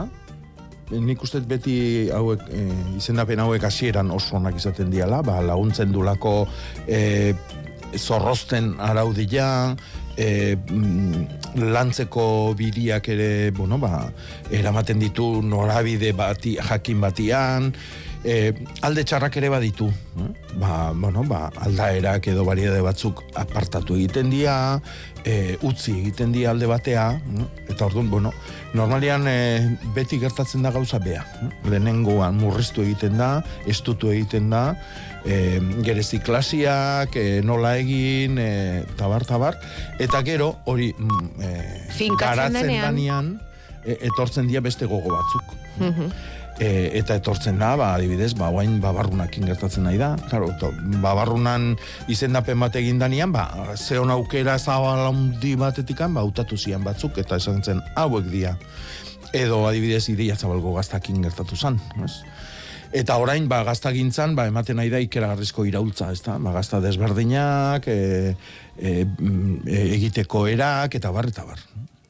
Nik 0.87 1.23
uste 1.23 1.41
beti 1.43 1.77
hauek, 2.13 2.45
e, 2.53 2.65
izendapen 2.97 3.41
hauek 3.43 3.65
hasieran 3.67 4.11
oso 4.13 4.37
onak 4.37 4.55
izaten 4.61 4.91
diala, 4.93 5.21
ba, 5.25 5.41
laguntzen 5.43 5.91
dulako 5.91 6.45
e, 6.87 7.33
zorrozten 7.97 8.75
araudia, 8.79 9.49
e, 10.15 10.55
mm, 10.55 11.36
lantzeko 11.55 12.53
bidiak 12.57 13.07
ere, 13.13 13.51
bueno, 13.51 13.77
ba, 13.79 14.07
eramaten 14.51 14.99
ditu 14.99 15.41
norabide 15.41 16.11
bati, 16.17 16.57
jakin 16.59 17.01
batian, 17.01 17.71
e, 18.23 18.53
alde 18.81 19.03
txarrak 19.03 19.37
ere 19.37 19.49
baditu. 19.49 19.87
Eh? 20.17 20.29
Ba, 20.57 20.91
bueno, 20.93 21.23
ba, 21.27 21.47
aldaerak 21.65 22.27
edo 22.31 22.45
bariade 22.47 22.81
batzuk 22.81 23.23
apartatu 23.37 23.95
egiten 23.97 24.31
dira, 24.33 24.79
e, 25.23 25.57
utzi 25.67 25.93
egiten 25.99 26.31
dira 26.33 26.51
alde 26.51 26.69
batea, 26.69 27.09
eh? 27.17 27.47
eta 27.69 27.85
orduan, 27.89 28.09
bueno, 28.09 28.31
normalian 28.73 29.27
e, 29.29 29.37
beti 29.95 30.19
gertatzen 30.19 30.65
da 30.65 30.71
gauza 30.71 30.99
bea. 31.03 31.25
eh? 31.43 31.51
Lehenengoan 31.69 32.37
murriztu 32.39 32.85
egiten 32.85 33.17
da, 33.17 33.43
estutu 33.67 34.11
egiten 34.13 34.49
da, 34.53 34.63
e, 35.25 35.59
gerezi 35.85 36.19
klasiak, 36.23 37.15
e, 37.15 37.41
nola 37.45 37.75
egin, 37.77 38.39
e, 38.41 38.83
tabar, 38.97 39.25
tabar, 39.25 39.59
eta 39.99 40.23
gero 40.25 40.55
hori 40.65 40.93
mm, 40.97 41.29
e, 41.41 42.09
garatzen 42.17 42.61
denean. 42.63 42.87
danean, 42.87 43.31
e, 43.85 43.99
etortzen 44.09 44.47
dira 44.49 44.63
beste 44.65 44.85
gogo 44.89 45.13
batzuk. 45.13 45.55
Mhm. 45.77 46.11
E, 46.57 46.89
eta 46.97 47.19
etortzen 47.19 47.59
da, 47.61 47.75
ba, 47.77 47.91
adibidez, 47.93 48.31
ba, 48.37 48.47
guain 48.49 48.79
babarrunakin 48.81 49.45
gertatzen 49.45 49.85
nahi 49.85 49.99
da. 50.01 50.15
Claro, 50.29 50.49
to, 50.57 50.71
babarrunan 51.03 51.75
izendapen 52.09 52.57
bat 52.63 52.75
egin 52.79 52.97
danean, 52.97 53.33
ba, 53.35 53.75
zeon 53.75 54.09
aukera 54.09 54.57
zabal 54.57 55.03
handi 55.05 55.53
batetikan, 55.59 56.15
ba, 56.17 56.25
hautatu 56.25 56.57
zian 56.57 56.81
batzuk, 56.85 57.19
eta 57.21 57.37
esan 57.37 57.61
zen, 57.61 57.83
hauek 57.95 58.31
dira. 58.33 58.55
Edo, 59.37 59.67
adibidez, 59.69 60.07
ideia 60.09 60.37
zabalgo 60.37 60.73
gaztakin 60.79 61.21
gertatu 61.27 61.59
zan, 61.59 61.77
ez? 62.01 62.15
Eta 62.95 63.19
orain, 63.21 63.45
ba, 63.51 63.61
gaztagintzan, 63.67 64.33
ba, 64.33 64.47
ematen 64.49 64.79
nahi 64.79 64.89
da 64.89 65.01
ikeragarrizko 65.03 65.67
iraultza, 65.69 66.09
ez 66.15 66.23
da? 66.25 66.39
Ba, 66.41 66.55
gazta 66.55 66.81
desberdinak, 66.81 67.85
e, 67.85 68.35
e, 68.79 68.93
e, 69.03 69.81
egiteko 69.99 70.47
erak, 70.49 70.97
eta 70.97 71.13
bar, 71.13 71.29
eta 71.29 71.45
bar. 71.45 71.61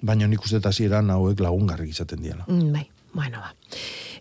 Baina 0.08 0.28
nik 0.30 0.44
uste 0.46 0.62
hasieran 0.64 1.10
hauek 1.12 1.42
lagungarri 1.42 1.90
izaten 1.90 2.22
diala. 2.22 2.46
Mm, 2.48 2.72
bai, 2.72 2.86
bueno, 3.18 3.42
ba. 3.42 3.56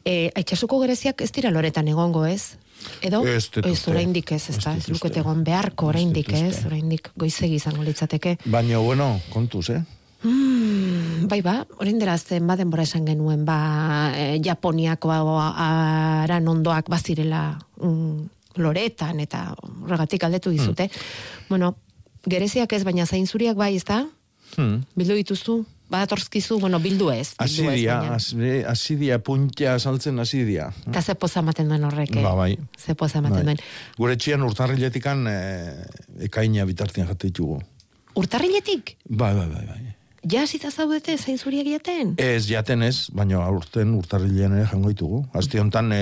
E, 0.07 0.31
Aitxasuko 0.39 0.79
gereziak 0.85 1.21
ez 1.25 1.33
dira 1.35 1.51
loretan 1.51 1.89
egongo, 1.91 2.23
ez? 2.31 2.55
Edo, 3.03 3.25
Ez 3.27 3.49
ez 3.65 3.81
oraindik 3.91 4.31
ez, 4.31 4.45
ez 4.53 4.61
ez 4.71 4.89
lukete 4.93 5.19
egon 5.21 5.43
beharko 5.43 5.89
oraindik 5.91 6.31
ez, 6.33 6.65
oraindik 6.69 7.11
goizegi 7.19 7.59
izango 7.59 7.83
litzateke. 7.83 8.37
Baina, 8.45 8.79
bueno, 8.79 9.17
kontuz, 9.33 9.71
eh? 9.75 9.81
Mm, 10.23 11.27
bai 11.29 11.41
ba, 11.43 11.59
orain 11.83 11.99
dela 11.99 12.17
zen 12.19 12.47
ba 12.47 12.57
denbora 12.57 12.87
esan 12.87 13.05
genuen 13.07 13.45
ba 13.45 14.13
e, 14.15 14.39
Japoniako 14.43 15.11
aran 15.11 16.49
ondoak 16.49 16.89
bazirela 16.89 17.59
mm, 17.83 18.61
loretan 18.63 19.21
eta 19.21 19.49
horregatik 19.83 20.25
aldetu 20.25 20.51
dizute. 20.55 20.89
Bueno, 21.49 21.75
gereziak 22.27 22.73
ez, 22.73 22.85
baina 22.85 23.07
zainzuriak 23.07 23.57
bai, 23.57 23.75
ezta? 23.77 24.05
Hmm. 24.57 24.85
Bildu 24.97 25.19
dituzu? 25.19 25.65
Badatortzkizu, 25.91 26.59
bueno, 26.59 26.81
bildu 26.83 27.11
ez. 27.15 27.35
as- 27.39 28.35
asidia, 28.67 29.19
puntia 29.23 29.79
saltzen 29.79 30.19
asidia. 30.19 30.73
Eta 30.87 31.03
ze 31.03 31.15
poza 31.15 31.41
ematen 31.41 31.69
duen 31.69 31.85
horrek, 31.85 32.17
eh? 32.17 32.23
Ba, 32.23 32.35
bai. 32.35 32.59
Ze 32.77 32.95
poza 32.95 33.19
ematen 33.19 33.37
Bai. 33.45 33.55
duen. 33.55 33.59
Gure 33.97 34.17
txian 34.17 34.43
urtarriletikan 34.43 35.27
e, 35.31 35.37
ekaina 36.27 36.65
bitartian 36.65 37.07
jate 37.07 37.29
ditugu. 37.31 37.61
Urtarriletik? 38.17 38.97
Bai, 39.09 39.35
bai, 39.35 39.47
bai, 39.47 39.67
bai. 39.67 39.96
Ja, 40.33 40.43
zita 40.47 40.71
zaudete, 40.75 41.15
zein 41.23 41.39
zuriak 41.39 41.67
jaten? 41.71 42.15
Ez 42.19 42.49
jaten 42.51 42.83
ez, 42.83 43.11
baina 43.15 43.39
aurten 43.47 43.93
urtarrilean 43.95 44.57
ere 44.57 44.65
jango 44.67 44.89
ditugu. 44.91 45.21
Asti 45.39 45.61
honetan 45.63 45.93
e, 45.95 46.01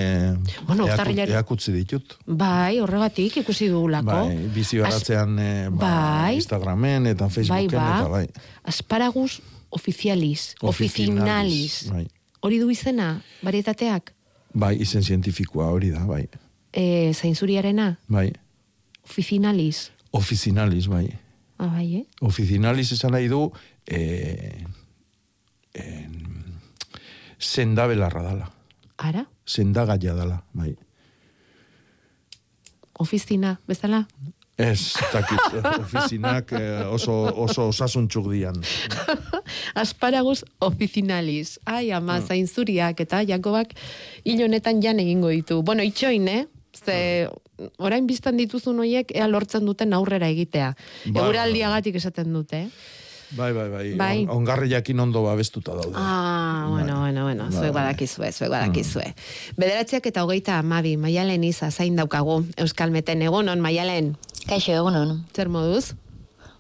Bueno, 0.66 0.86
urtarrilaren- 0.86 1.34
eakutzi 1.36 1.72
ditut. 1.74 2.14
Bai, 2.26 2.78
horregatik 2.80 3.36
ikusi 3.42 3.68
dugulako. 3.68 4.06
Bai, 4.06 4.38
bizi 4.54 4.78
baratzean 4.80 5.34
e, 5.38 5.48
ba, 5.68 5.90
bai. 5.90 6.34
Instagramen 6.38 7.10
eta 7.12 7.28
Facebooken 7.28 7.68
bai, 7.76 7.90
ba. 7.90 7.98
eta 7.98 8.08
bai. 8.08 8.28
Asparagus 8.72 9.42
oficialis, 9.70 10.54
Oficinalis, 10.62 11.90
bai. 11.92 12.06
Hori 12.40 12.58
du 12.62 12.70
izena, 12.70 13.20
varietateak? 13.42 14.14
Bai, 14.54 14.76
izen 14.80 15.02
zientifikoa 15.04 15.68
hori 15.74 15.90
da, 15.90 16.00
bai. 16.08 16.22
E, 16.72 17.12
zein 17.12 17.34
zuriarena? 17.36 17.98
Bai, 18.08 18.30
Oficinalis. 19.04 19.90
oficinalis, 20.12 20.86
bai. 20.88 21.08
Ah, 21.58 21.66
bai, 21.66 21.86
eh? 22.00 22.04
Oficinalis 22.20 22.90
esan 22.92 23.12
nahi 23.14 23.28
du 23.28 23.50
e, 23.86 24.64
en, 25.74 26.60
sendabelarra 27.38 28.22
dala. 28.22 28.50
Ara? 28.98 29.26
Sendagaia 29.44 30.14
dala, 30.14 30.42
bai. 30.52 30.74
Oficina, 32.98 33.58
bezala? 33.66 34.06
Ez, 34.56 34.94
takit, 35.10 35.40
ofizinak 35.82 36.52
eh, 36.54 36.84
oso, 36.86 37.12
oso 37.42 37.68
osasuntxuk 37.72 38.28
dian. 38.30 38.54
Asparagus 39.82 40.44
oficinalis. 40.62 41.58
Ai, 41.66 41.90
ama, 41.90 42.20
Ah. 42.20 42.22
zain 42.22 42.46
zuriak 42.46 43.00
eta 43.00 43.24
Jakobak 43.26 43.74
honetan 44.24 44.80
jan 44.80 45.00
egingo 45.00 45.28
ditu. 45.28 45.62
Bueno, 45.62 45.82
itxoin, 45.82 46.28
eh? 46.28 46.46
Ze, 46.74 47.28
orain 47.78 48.06
biztan 48.06 48.36
dituzun 48.36 48.78
hoiek 48.78 49.10
ea 49.14 49.26
lortzen 49.28 49.66
duten 49.66 49.92
aurrera 49.92 50.28
egitea. 50.28 50.74
Ba. 51.10 51.24
Eguraldiagatik 51.24 51.96
esaten 51.96 52.32
dute, 52.32 52.66
eh? 52.66 52.70
Bai, 53.30 53.52
bai, 53.52 53.68
bai. 53.70 53.94
Bai. 53.96 54.18
On, 54.28 54.36
ongarri 54.36 54.68
jakin 54.70 55.00
ondo 55.00 55.22
babestuta 55.24 55.72
daude. 55.74 55.94
Ah, 55.94 56.66
bueno, 56.70 57.00
bueno, 57.00 57.24
bueno, 57.24 57.44
Bai. 57.50 57.52
zuek 57.52 57.72
badakizue, 57.72 58.32
zuek 58.32 58.50
badakizue. 58.50 59.14
Bederatziak 59.56 60.06
eta 60.06 60.24
hogeita 60.24 60.58
amabi, 60.58 60.96
maialen 60.96 61.44
iza, 61.44 61.70
zain 61.70 61.96
daukagu, 61.96 62.44
Euskal 62.56 62.90
Meten, 62.90 63.22
egunon, 63.22 63.60
maialen. 63.60 64.16
Kaixo, 64.46 64.72
egunon. 64.72 65.24
Zer 65.34 65.48
moduz? 65.48 65.94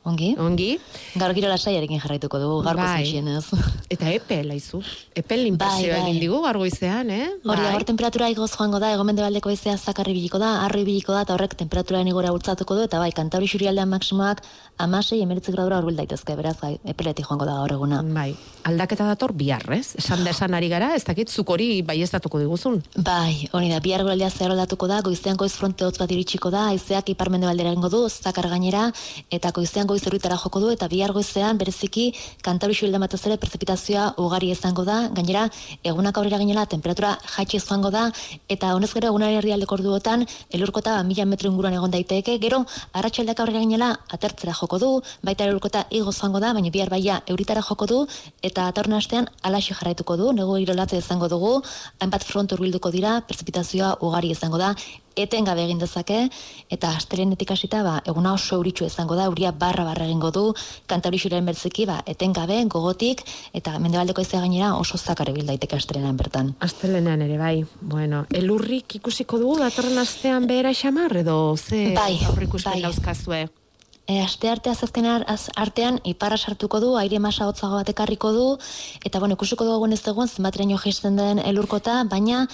Ongi? 0.04 0.34
Ongi. 0.36 0.74
Gaur 1.16 1.32
giro 1.32 1.48
lasaiarekin 1.48 2.00
jarraituko 2.02 2.36
dugu, 2.38 2.58
gaurko 2.66 2.82
Bai. 2.82 3.04
zinxienez. 3.06 3.46
Eta 3.94 4.10
epe, 4.12 4.42
laizu. 4.44 4.82
Epe 5.16 5.38
linpazio 5.38 5.88
Bai, 5.88 5.94
bai. 5.94 6.00
egin 6.10 6.18
digu, 6.20 6.40
gargoizean, 6.44 7.08
eh? 7.10 7.28
Hori 7.40 7.62
da, 7.62 7.70
Bai. 7.70 7.74
hor 7.78 7.84
temperatura 7.88 8.28
igoz 8.28 8.50
joango 8.52 8.80
da, 8.82 8.90
egon 8.92 9.08
mendebaldeko 9.08 9.48
izea 9.54 9.78
zakarri 9.78 10.12
biliko 10.12 10.40
da, 10.42 10.58
arroi 10.66 10.82
biliko 10.84 11.14
da, 11.16 11.22
eta 11.24 11.32
horrek 11.38 11.54
temperatura 11.56 12.02
igora 12.04 12.32
bultzatuko 12.34 12.76
du, 12.76 12.82
eta 12.84 12.98
bai, 13.00 13.12
kantauri 13.16 13.48
xurialdean 13.48 13.88
maksimoak 13.88 14.42
amasei 14.76 15.22
emeritzi 15.22 15.54
gradura 15.54 15.78
horbil 15.80 15.96
daitezke, 15.96 16.36
beraz, 16.36 16.58
bai, 16.60 16.74
epeletik 16.84 17.24
joango 17.24 17.48
da 17.48 17.56
gaur 17.62 17.72
eguna. 17.72 18.02
Bai, 18.02 18.34
aldaketa 18.68 19.06
dator 19.08 19.32
bihar, 19.32 19.64
ez? 19.72 19.94
Esan 19.96 20.24
desan 20.24 20.52
ari 20.52 20.68
gara, 20.68 20.92
ez 20.98 21.04
dakit 21.04 21.30
zuk 21.30 21.48
hori 21.48 21.80
bai 21.80 21.96
diguzun. 21.96 22.82
Bai, 22.96 23.48
hori 23.52 23.70
da, 23.70 23.80
bihar 23.80 24.02
guraldea 24.02 24.28
zehar 24.30 24.50
aldatuko 24.52 24.86
da, 24.86 25.00
goizean 25.00 25.36
goiz 25.36 25.52
fronte 25.52 25.84
hotz 25.86 25.96
bat 25.98 26.10
iritsiko 26.10 26.50
da, 26.50 26.68
haizeak 26.74 27.08
ipar 27.08 27.30
mendebaldera 27.30 27.70
egingo 27.70 27.88
du, 27.88 28.08
zakar 28.10 28.48
gainera, 28.50 28.90
eta 29.30 29.50
goizean 29.50 29.86
goiz 29.94 30.02
erritara 30.10 30.36
joko 30.42 30.60
du, 30.60 30.70
eta 30.74 30.88
bihar 30.90 31.12
goizean 31.14 31.58
bereziki 31.60 32.08
kantauri 32.42 32.74
xurialdean 32.74 33.04
batez 33.06 33.20
ere 33.28 33.36
prezipitazioa 33.38 34.06
ugari 34.24 34.50
izango 34.50 34.84
da, 34.88 34.96
gainera, 35.14 35.44
egunak 35.86 36.18
aurrera 36.18 36.40
gainera 36.42 36.66
temperatura 36.74 37.14
jaitsi 37.36 37.60
joango 37.62 37.92
da, 37.94 38.08
eta 38.50 38.74
honez 38.74 38.90
gero 38.94 39.12
egunari 39.12 39.38
herrialdeko 39.38 39.78
orduotan, 39.78 40.26
elurkota 40.58 40.96
mila 41.06 41.26
metro 41.30 41.50
inguruan 41.52 41.76
egon 41.78 41.94
daiteke, 41.94 42.36
gero, 42.42 42.64
arratsaldeak 42.92 43.44
aurrera 43.44 43.62
gainera 43.62 43.92
atertzera 44.18 44.56
joko 44.60 44.80
du, 44.82 44.90
baita 45.22 45.46
elurkota 45.46 45.84
igo 46.00 46.12
joango 46.18 46.42
da, 46.42 46.52
baina 46.58 46.74
bihar 46.74 46.90
baia 46.90 47.20
euritara 47.30 47.62
joko 47.62 47.86
du, 47.86 48.00
eta 48.42 48.66
atorren 48.72 48.98
astean 48.98 49.30
alaxi 49.42 49.78
jarraituko 49.78 50.18
du, 50.20 50.32
nego 50.40 50.58
irolatze 50.58 50.98
izango 50.98 51.30
dugu, 51.30 51.54
hainbat 52.00 52.26
front 52.26 52.52
hurbilduko 52.56 52.90
dira, 52.94 53.20
prezipitazioa 53.28 53.94
ugari 54.02 54.34
izango 54.34 54.58
da, 54.58 54.74
etengabe 55.16 55.64
egin 55.64 55.78
dezake, 55.78 56.28
eta 56.70 56.90
astelenetik 56.96 57.50
hasita 57.50 57.82
ba, 57.82 58.02
eguna 58.06 58.32
oso 58.34 58.56
euritxu 58.56 58.84
izango 58.86 59.14
da, 59.16 59.24
euria 59.30 59.52
barra 59.52 59.84
barra 59.84 60.04
egingo 60.06 60.30
du, 60.30 60.44
kantauri 60.86 61.18
xuren 61.18 61.46
bertziki, 61.46 61.86
ba, 61.86 62.02
etengabe, 62.06 62.60
gogotik, 62.66 63.22
eta 63.52 63.78
mendebaldeko 63.78 64.20
izea 64.22 64.40
gainera 64.40 64.74
oso 64.76 64.98
zakar 64.98 65.30
ebil 65.30 65.46
daiteke 65.46 65.76
astelenean 65.76 66.16
bertan. 66.16 66.54
Astelenean 66.60 67.22
ere, 67.22 67.38
bai. 67.38 67.64
Bueno, 67.80 68.24
elurrik 68.30 68.96
ikusiko 69.00 69.38
dugu 69.38 69.58
datorren 69.62 69.98
astean 69.98 70.46
behera 70.46 70.72
xamar, 70.74 71.16
edo 71.16 71.56
ze 71.56 71.92
Bai, 71.94 72.18
aurrikuspen 72.26 72.72
bai. 72.72 72.82
dauzkazue? 72.82 73.48
E, 74.06 74.18
aste 74.20 74.50
arte 74.50 74.68
azazken 74.68 75.06
az- 75.06 75.48
artean 75.56 75.98
ipara 76.04 76.36
sartuko 76.36 76.78
du, 76.78 76.90
aire 77.00 77.18
masa 77.18 77.46
hotzago 77.48 77.78
bat 77.78 77.88
ekarriko 77.88 78.32
du, 78.32 78.58
eta 79.02 79.18
bueno, 79.18 79.32
ikusiko 79.32 79.64
dugu 79.64 79.88
ez 79.94 80.02
dagoen 80.02 80.28
zenbateraino 80.28 80.76
jaisten 80.76 81.16
den 81.16 81.38
elurkota, 81.38 82.04
baina 82.04 82.46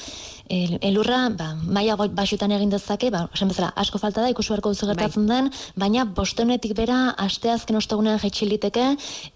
el, 0.50 0.78
elurra 0.82 1.28
ba, 1.30 1.54
maila 1.62 1.94
goi- 1.96 2.10
baxutan 2.10 2.50
egin 2.52 2.72
dezake, 2.72 3.10
ba, 3.14 3.28
esan 3.34 3.48
bezala, 3.52 3.70
asko 3.78 4.00
falta 4.02 4.24
da, 4.24 4.30
ikusi 4.32 4.50
beharko 4.50 4.72
duzu 4.74 4.88
gertatzen 4.90 5.28
den, 5.30 5.50
baina 5.78 6.04
bostenetik 6.04 6.74
bera 6.76 7.14
aste 7.16 7.52
azken 7.52 7.78
ostegunean 7.78 8.18
jaitsi 8.18 8.48
liteke, 8.50 8.86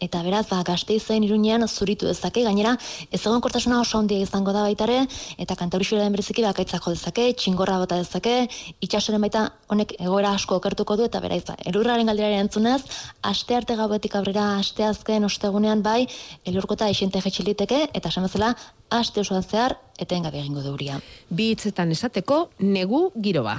eta 0.03 0.23
beraz, 0.27 0.49
ba, 0.51 0.63
gazteizen 0.67 1.23
irunean 1.25 1.69
zuritu 1.69 2.11
dezake, 2.11 2.43
gainera, 2.43 2.75
ez 3.13 3.23
egon 3.23 3.41
kortasuna 3.41 3.79
oso 3.81 4.01
handia 4.03 4.19
izango 4.27 4.53
da 4.53 4.67
baitare, 4.67 5.05
eta 5.39 5.55
kantauri 5.57 5.87
den 5.95 6.13
bereziki 6.13 6.43
bakaitzak 6.43 6.83
jo 6.83 6.95
dezake, 6.97 7.29
txingorra 7.39 7.79
bota 7.79 8.01
dezake, 8.03 8.49
itxasoren 8.83 9.23
baita 9.23 9.47
honek 9.71 9.95
egoera 10.01 10.35
asko 10.35 10.59
okertuko 10.59 10.97
du, 10.99 11.07
eta 11.07 11.21
beraiz, 11.23 11.45
ba, 11.47 11.55
elurraren 11.65 12.11
galderaren 12.11 12.49
entzunez, 12.49 12.83
aste 13.23 13.55
arte 13.55 13.77
gauetik 13.79 14.17
aurrera, 14.19 14.59
aste 14.59 14.83
azken 14.83 15.31
ostegunean 15.31 15.83
bai, 15.83 16.09
elurkota 16.45 16.89
esinte 16.91 17.23
jaitsi 17.23 17.47
liteke, 17.47 17.85
eta 17.95 18.11
esan 18.11 18.27
bezala, 18.27 18.57
aste 18.91 19.23
osoan 19.23 19.47
zehar, 19.47 19.79
etengabe 19.99 20.43
egingo 20.43 20.63
du 20.65 20.75
euria. 20.75 21.04
Bi 21.31 21.53
hitzetan 21.55 21.93
esateko, 21.95 22.49
negu 22.61 23.09
giroa. 23.21 23.59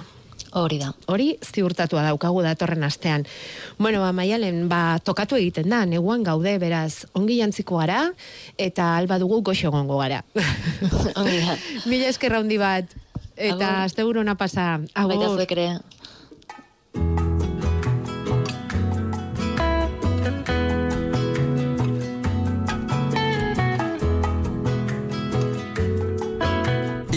Hori 0.56 0.78
da. 0.80 0.94
Hori 1.12 1.34
ziurtatua 1.44 2.06
daukagu 2.06 2.40
datorren 2.46 2.86
astean. 2.88 3.26
Bueno, 3.78 4.00
ba, 4.00 4.14
maialen, 4.16 4.70
ba, 4.72 5.00
tokatu 5.04 5.36
egiten 5.36 5.68
da, 5.70 5.82
neguan 5.90 6.24
gaude, 6.24 6.56
beraz, 6.62 7.04
ongi 7.14 7.42
jantziko 7.42 7.82
gara, 7.82 8.06
eta 8.58 8.94
alba 8.96 9.20
dugu 9.20 9.42
goxo 9.44 9.68
egongo 9.68 10.00
gara. 10.00 10.24
ongi 11.20 11.42
da. 11.44 11.58
Mila 11.92 12.08
eskerra 12.14 12.40
handi 12.40 12.62
bat, 12.62 12.96
eta 13.36 13.88
ona 14.08 14.36
pasa. 14.36 14.80
Baita 14.96 15.26
Agur. 15.26 15.36
zuek 15.36 15.52
ere. 15.52 17.35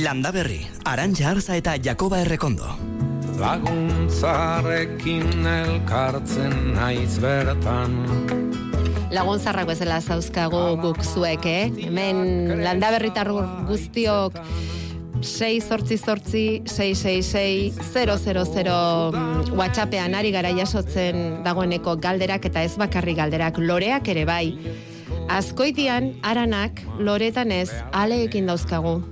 Landa 0.09 0.31
berri, 0.33 0.63
Arantxa 0.89 1.27
Arza 1.29 1.57
eta 1.61 1.75
Jakoba 1.85 2.23
Errekondo. 2.23 2.65
Laguntzarekin 3.37 5.45
elkartzen 5.45 6.55
naiz 6.73 7.19
bertan. 7.21 7.99
Laguntzarrak 9.13 9.69
bezala 9.69 9.99
zauzkago 10.01 10.63
guk 10.81 11.03
zuek, 11.05 11.45
eh? 11.45 11.69
Hemen 11.91 12.63
landaberritar 12.63 13.29
guztiok 13.69 14.41
6 15.21 15.69
sortzi 15.69 16.01
sortzi 16.01 16.47
666 16.65 17.77
000 17.93 19.13
mm, 19.13 19.53
WhatsAppean 19.61 20.17
ari 20.17 20.33
gara 20.33 20.55
jasotzen 20.57 21.45
dagoeneko 21.45 21.99
galderak 22.01 22.49
eta 22.49 22.65
ez 22.65 22.73
bakarri 22.81 23.13
galderak 23.21 23.61
loreak 23.61 24.09
ere 24.09 24.25
bai. 24.25 24.57
Azkoitian, 25.29 26.15
aranak, 26.25 26.81
loretan 26.97 27.53
ez, 27.53 27.69
aleekin 27.93 28.49
dauzkagu. 28.49 29.03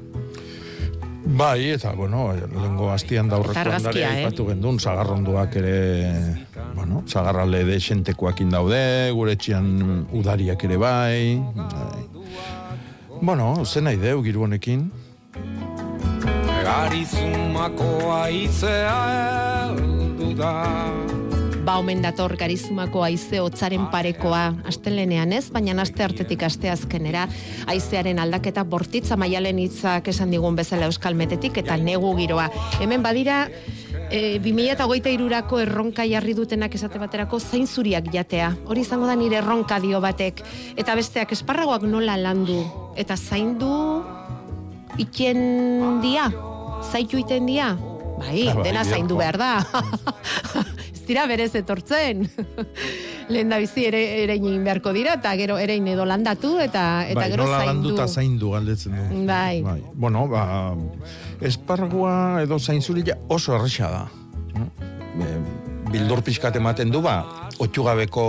Bai, 1.27 1.71
eta, 1.75 1.93
bueno, 1.93 2.33
lengo 2.35 2.91
hastian 2.93 3.29
daurreko 3.29 3.59
Argazkia, 3.59 3.91
andare 3.91 4.03
eh? 4.03 4.25
aipatu 4.25 4.47
gendun, 4.47 4.79
zagarronduak 4.79 5.57
ere, 5.59 5.75
bueno, 6.77 7.03
zagarrale 7.07 7.65
de 7.67 7.81
xentekoakin 7.83 8.55
daude, 8.55 9.11
gure 9.13 9.35
etxean 9.35 10.07
udariak 10.15 10.65
ere 10.69 10.79
bai. 10.79 11.43
bai. 11.57 12.07
Bueno, 13.21 13.65
zen 13.65 13.89
nahi 13.89 13.99
deu, 13.99 14.23
giru 14.23 14.47
honekin. 14.47 14.87
Garizumako 16.63 17.91
aizea 18.21 18.97
heldu 19.75 20.33
da. 20.39 20.55
Ba 21.67 21.81
omen 21.83 21.99
dator 21.99 22.37
garizumako 22.39 23.01
aize 23.03 23.41
hotzaren 23.43 23.89
parekoa, 23.91 24.53
astelenean 24.71 25.33
ez, 25.35 25.49
baina 25.51 25.75
aste 25.83 26.05
hartetik 26.05 26.45
aste 26.47 26.71
azkenera, 26.71 27.25
aizearen 27.67 28.21
aldaketa 28.23 28.63
bortitza 28.63 29.17
maialen 29.19 29.59
hitzak 29.59 30.07
esan 30.13 30.31
digun 30.31 30.55
bezala 30.55 30.87
euskal 30.87 31.19
metetik 31.19 31.59
eta 31.59 31.75
negu 31.77 32.15
giroa. 32.21 32.47
Hemen 32.81 33.03
badira, 33.03 33.49
E, 34.07 34.39
2008 34.39 35.11
irurako 35.11 35.59
erronka 35.59 36.05
jarri 36.07 36.31
dutenak 36.39 36.77
esate 36.79 37.01
baterako 37.03 37.41
zain 37.43 37.67
zuriak 37.67 38.07
jatea. 38.15 38.53
Hori 38.71 38.85
izango 38.87 39.09
da 39.11 39.17
nire 39.19 39.41
erronka 39.41 39.81
dio 39.83 39.99
batek. 40.01 40.45
Eta 40.79 40.95
besteak 40.95 41.35
esparragoak 41.35 41.83
nola 41.91 42.15
landu. 42.15 42.61
Eta 42.95 43.17
zaindu 43.17 44.05
itien 45.03 45.99
dia. 46.07 46.31
Zaitu 46.87 47.19
iten 47.19 47.51
dia. 47.51 47.75
Bai, 48.17 48.47
Ah, 48.49 48.55
bai, 48.55 48.63
dena 48.63 48.85
zaindu 48.85 49.19
behar 49.19 49.37
da. 49.37 49.51
Dira 51.07 51.27
berez 51.31 51.53
etortzen. 51.55 52.27
Lehen 53.33 53.51
da 53.51 53.59
bizi 53.63 53.87
ere, 53.89 54.01
erein 54.23 54.45
egin 54.47 54.65
beharko 54.67 54.93
dira, 54.95 55.17
eta 55.19 55.33
gero 55.39 55.59
erein 55.59 55.87
edo 55.91 56.05
landatu, 56.07 56.57
eta, 56.63 57.07
eta 57.07 57.19
bai, 57.19 57.29
gero 57.33 57.47
nola 57.47 57.63
zaindu. 57.65 57.95
eta 57.95 58.07
zaindu 58.07 58.53
galdetzen 58.55 58.95
du. 58.95 59.23
Bai. 59.27 59.63
Bai. 59.67 59.81
Bueno, 59.95 60.27
ba, 60.31 60.45
espargua 61.41 62.43
edo 62.45 62.59
zainzurila 62.59 63.19
oso 63.29 63.57
erresa 63.59 63.91
da. 63.91 64.05
E, 65.17 65.33
bildur 65.91 66.23
pixkat 66.27 66.59
ematen 66.63 66.95
du, 66.95 67.03
ba, 67.03 67.19
otxugabeko 67.63 68.27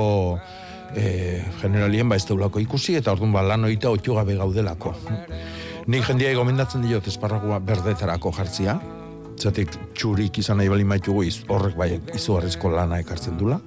e, 0.96 1.44
generalien 1.62 2.10
ba 2.10 2.18
ez 2.18 2.26
deulako 2.26 2.62
ikusi, 2.64 2.98
eta 2.98 3.14
orduan 3.14 3.34
ba, 3.36 3.46
lan 3.46 3.70
oita 3.70 3.94
otxugabe 3.94 4.38
gaudelako. 4.40 4.96
Nik 5.88 6.04
jendiai 6.10 6.34
gomendatzen 6.36 6.84
diot 6.84 7.06
esparragua 7.08 7.62
berdetarako 7.64 8.34
jartzia, 8.36 8.80
zatik 9.38 9.70
txurik 9.94 10.40
izan 10.42 10.58
nahi 10.58 10.70
bali 10.70 10.84
maitugu 10.88 11.24
iz, 11.28 11.42
horrek 11.48 11.76
bai 11.78 11.92
izugarrizko 12.16 12.70
lana 12.74 13.00
ekartzen 13.04 13.38
dula. 13.38 13.60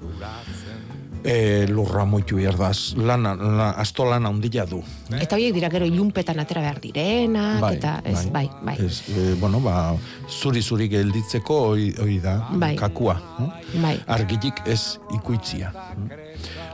E, 1.23 1.67
lurra 1.69 2.01
moitu 2.09 2.39
behar 2.39 2.55
da, 2.57 2.71
lana, 2.97 3.35
la, 3.37 3.67
asto 3.77 4.07
lana 4.09 4.31
handia 4.33 4.63
du. 4.65 4.79
Eta 5.13 5.37
horiek 5.37 5.53
dira 5.53 5.69
gero 5.69 5.85
ilunpetan 5.85 6.39
atera 6.41 6.63
behar 6.65 6.79
direnak, 6.81 7.61
eta 7.75 7.91
ez, 8.09 8.23
bai, 8.33 8.47
bai. 8.65 8.73
Ez, 8.81 9.03
e, 9.13 9.25
bueno, 9.37 9.59
ba, 9.61 9.93
zuri-zuri 10.25 10.87
gelditzeko 10.89 11.59
hori, 11.67 11.91
hori 12.01 12.17
da, 12.23 12.39
Bai. 12.57 12.71
kakua. 12.75 13.19
eh? 13.37 13.51
Bai. 13.83 13.93
Argitik 14.17 14.63
ez 14.65 14.97
ikuitzia. 15.13 15.69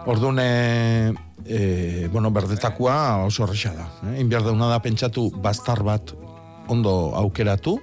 Orduan, 0.08 0.40
e, 0.40 1.14
e, 1.44 2.08
bueno, 2.14 2.32
berdetakua 2.32 3.26
oso 3.26 3.44
horreza 3.44 3.74
da. 3.76 3.90
Eh? 4.14 4.22
Inbiar 4.24 4.48
dauna 4.48 4.72
da 4.72 4.80
pentsatu 4.80 5.28
bastar 5.44 5.84
bat 5.84 6.16
ondo 6.72 7.12
aukeratu, 7.20 7.82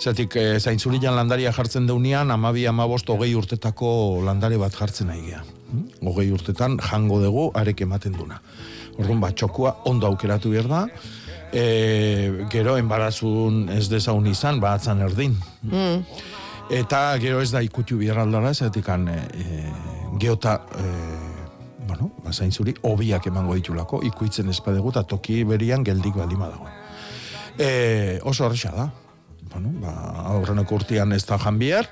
Zatik, 0.00 0.32
e, 0.40 0.58
zaintzurian 0.60 1.12
landaria 1.12 1.52
jartzen 1.52 1.84
deunean, 1.86 2.30
amabi, 2.32 2.64
amabost, 2.66 3.10
hogei 3.12 3.34
urtetako 3.36 4.22
landare 4.24 4.56
bat 4.56 4.72
jartzen 4.72 5.10
nahi 5.12 5.26
gea. 5.26 5.42
Hm? 5.70 5.82
Hogei 6.08 6.30
urtetan 6.32 6.78
jango 6.80 7.18
dugu 7.20 7.50
arek 7.54 7.82
ematen 7.84 8.16
duna. 8.16 8.38
Orduan, 8.96 9.20
bat 9.20 9.36
txokua 9.36 9.74
ondo 9.90 10.08
aukeratu 10.08 10.54
behar 10.54 10.70
da, 10.70 10.80
e, 11.52 12.46
gero 12.50 12.78
enbarazun 12.80 13.66
ez 13.76 13.88
dezaun 13.92 14.26
izan, 14.30 14.60
batzan 14.60 15.02
erdin. 15.04 15.36
Mm. 15.68 16.00
Eta 16.80 17.02
gero 17.20 17.42
ez 17.44 17.50
da 17.52 17.60
ikutu 17.60 17.98
behar 18.00 18.22
aldara, 18.22 18.54
zatik 18.54 18.88
e, 18.88 19.18
geota, 20.18 20.62
e, 20.80 21.84
bueno, 21.86 22.12
bazain 22.24 22.52
zuri, 22.52 22.74
obiak 22.82 23.26
emango 23.26 23.54
ditulako, 23.54 24.00
ikuitzen 24.06 24.48
espadegu, 24.48 24.90
eta 24.90 25.02
toki 25.02 25.42
berian 25.44 25.84
geldik 25.84 26.16
baldima 26.16 26.48
dago. 26.48 26.72
E, 27.58 28.18
oso 28.24 28.46
horreza 28.46 28.72
da. 28.72 28.88
Bueno, 29.52 29.72
ba, 29.82 29.92
aurreneko 30.34 30.78
urtean 30.78 31.12
ez 31.12 31.24
da 31.26 31.38
jan 31.38 31.58
bihar, 31.58 31.88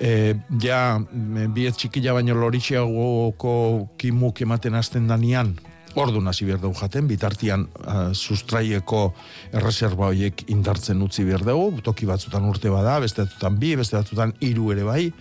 e, 0.00 0.34
ja, 0.60 0.98
me- 1.12 1.48
biet 1.48 1.76
txikila 1.78 2.16
baino 2.16 2.34
loritxeagoko 2.34 3.52
kimuk 3.98 4.40
ematen 4.42 4.74
hasten 4.74 5.06
danian, 5.06 5.54
ordu 5.94 6.22
hasi 6.26 6.46
behar 6.48 6.58
dugu 6.60 6.74
jaten, 6.80 7.06
bitartian 7.06 7.66
uh, 7.84 8.14
sustraieko 8.16 9.12
erreserba 9.52 10.06
horiek 10.08 10.46
indartzen 10.48 11.02
utzi 11.04 11.24
behar 11.28 11.44
dugu, 11.44 11.82
toki 11.84 12.06
batzutan 12.08 12.46
urte 12.48 12.70
bada, 12.72 12.98
beste 13.00 13.26
batzutan 13.26 13.58
bi, 13.60 13.74
beste 13.76 13.98
batzutan 13.98 14.32
hiru 14.40 14.70
ere 14.72 14.86
bai, 14.88 15.12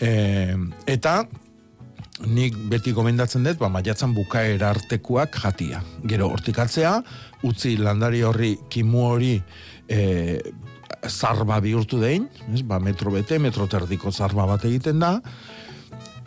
e, 0.00 0.56
eta 0.86 1.26
nik 2.24 2.56
beti 2.70 2.92
gomendatzen 2.96 3.44
dut, 3.44 3.58
ba, 3.60 3.68
maiatzan 3.68 4.14
bukaera 4.14 4.70
artekuak 4.70 5.36
jatia. 5.42 5.82
Gero, 6.08 6.30
hortikatzea, 6.32 6.96
utzi 7.44 7.76
landari 7.76 8.22
horri, 8.24 8.54
kimu 8.70 9.04
hori, 9.10 9.34
e, 9.88 10.40
zarba 11.08 11.60
bihurtu 11.62 12.00
dein, 12.02 12.28
ez, 12.52 12.62
ba, 12.66 12.78
metro 12.82 13.12
bete, 13.14 13.38
metro 13.42 13.66
terdiko 13.70 14.12
zarba 14.12 14.46
bat 14.46 14.64
egiten 14.68 15.02
da, 15.02 15.18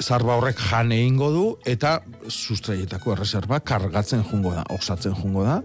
zarba 0.02 0.36
horrek 0.36 0.60
jan 0.60 0.92
egingo 0.92 1.30
du, 1.32 1.46
eta 1.68 2.00
sustraietako 2.28 3.16
erreserba 3.16 3.62
kargatzen 3.64 4.26
jungo 4.28 4.54
da, 4.56 4.66
osatzen 4.76 5.16
jungo 5.16 5.46
da, 5.48 5.62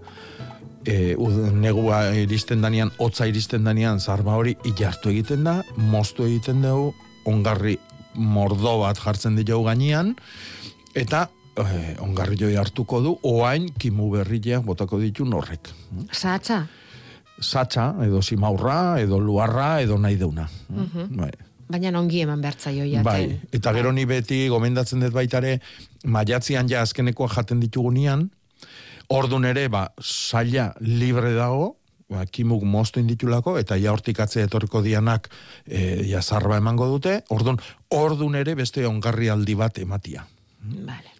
e, 0.86 1.16
negua 1.52 2.02
iristen 2.16 2.62
danean, 2.62 2.92
hotza 2.98 3.26
iristen 3.30 3.66
danean, 3.66 4.00
zarba 4.00 4.36
hori 4.38 4.56
ilartu 4.64 5.10
egiten 5.12 5.44
da, 5.44 5.60
moztu 5.76 6.26
egiten 6.28 6.62
dugu, 6.64 6.94
ongarri 7.28 7.76
mordo 8.14 8.78
bat 8.80 8.98
jartzen 8.98 9.36
ditugu 9.38 9.68
gainean, 9.68 10.14
eta 10.94 11.28
e, 11.56 11.96
ongarri 12.02 12.38
joi 12.40 12.54
hartuko 12.60 13.02
du, 13.04 13.16
oain 13.26 13.68
kimu 13.78 14.10
berriak 14.14 14.64
botako 14.66 15.00
ditu 15.02 15.26
norrek. 15.28 15.72
Saatza. 16.12 16.64
Satxa, 17.40 17.94
edo 18.04 18.20
simaurra, 18.22 19.00
edo 19.00 19.18
luarra, 19.20 19.80
edo 19.80 19.98
nahi 19.98 20.16
deuna. 20.20 20.48
Mhm. 20.68 21.16
Bai. 21.16 21.32
Baina 21.70 21.98
ongi 22.00 22.20
eman 22.24 22.40
behartzaio 22.42 22.84
jaten. 22.84 23.04
Bai, 23.06 23.40
eta 23.54 23.72
gero 23.72 23.92
ni 23.92 24.04
beti 24.04 24.48
gomendatzen 24.50 25.00
dut 25.00 25.14
baitare, 25.14 25.60
maiatzian 26.04 26.68
ja 26.68 26.82
azkenekoa 26.82 27.28
jaten 27.30 27.60
ditugunean, 27.62 28.26
ordun 29.08 29.46
ere, 29.46 29.68
ba, 29.68 29.84
saila 30.00 30.72
libre 30.80 31.30
dago, 31.36 31.76
ba, 32.10 32.24
kimuk 32.26 32.64
moztu 32.66 33.00
inditulako, 33.02 33.56
eta 33.62 33.78
ja 33.78 33.94
hortik 33.94 34.18
atzea 34.20 34.48
etorriko 34.48 34.82
dianak 34.82 35.30
e, 35.66 36.02
ja 36.10 36.22
zarba 36.22 36.58
emango 36.58 36.88
dute, 36.90 37.20
ordun, 37.30 37.60
ordun 37.94 38.34
ere 38.34 38.56
beste 38.58 38.86
ongarri 38.86 39.30
aldi 39.30 39.54
bat 39.54 39.78
ematia. 39.78 40.26
Vale. 40.60 41.14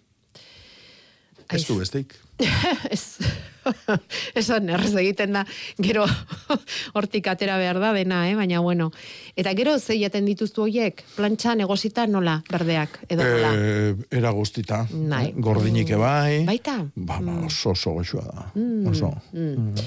Ez 1.51 1.65
du 1.67 1.79
besteik. 1.79 2.15
ez, 2.95 3.17
esan 4.41 4.69
errez 4.73 4.93
egiten 4.97 5.35
da, 5.37 5.43
gero 5.77 6.05
hortik 6.97 7.27
atera 7.31 7.57
behar 7.61 7.79
da 7.83 7.91
dena, 7.93 8.23
eh? 8.29 8.35
baina 8.35 8.61
bueno. 8.63 8.91
Eta 9.35 9.53
gero 9.57 9.77
ze 9.79 9.97
jaten 9.99 10.25
dituztu 10.25 10.65
hoiek, 10.65 11.03
plantxa, 11.15 11.55
negozita, 11.55 12.07
nola, 12.07 12.39
berdeak, 12.51 12.99
edo 13.09 13.23
nola. 13.27 13.51
E, 13.55 13.95
era 14.21 14.31
guztita. 14.35 14.85
Nahi. 14.91 15.33
Gordinik 15.37 15.93
ebai. 15.97 16.43
Baita? 16.47 16.79
Ba, 16.95 17.19
ba, 17.21 17.37
oso, 17.45 17.75
oso 17.75 17.93
goxua 17.99 18.25
da. 18.25 18.47
Mm, 18.55 18.87
Oso. 18.91 19.13
mm. 19.33 19.85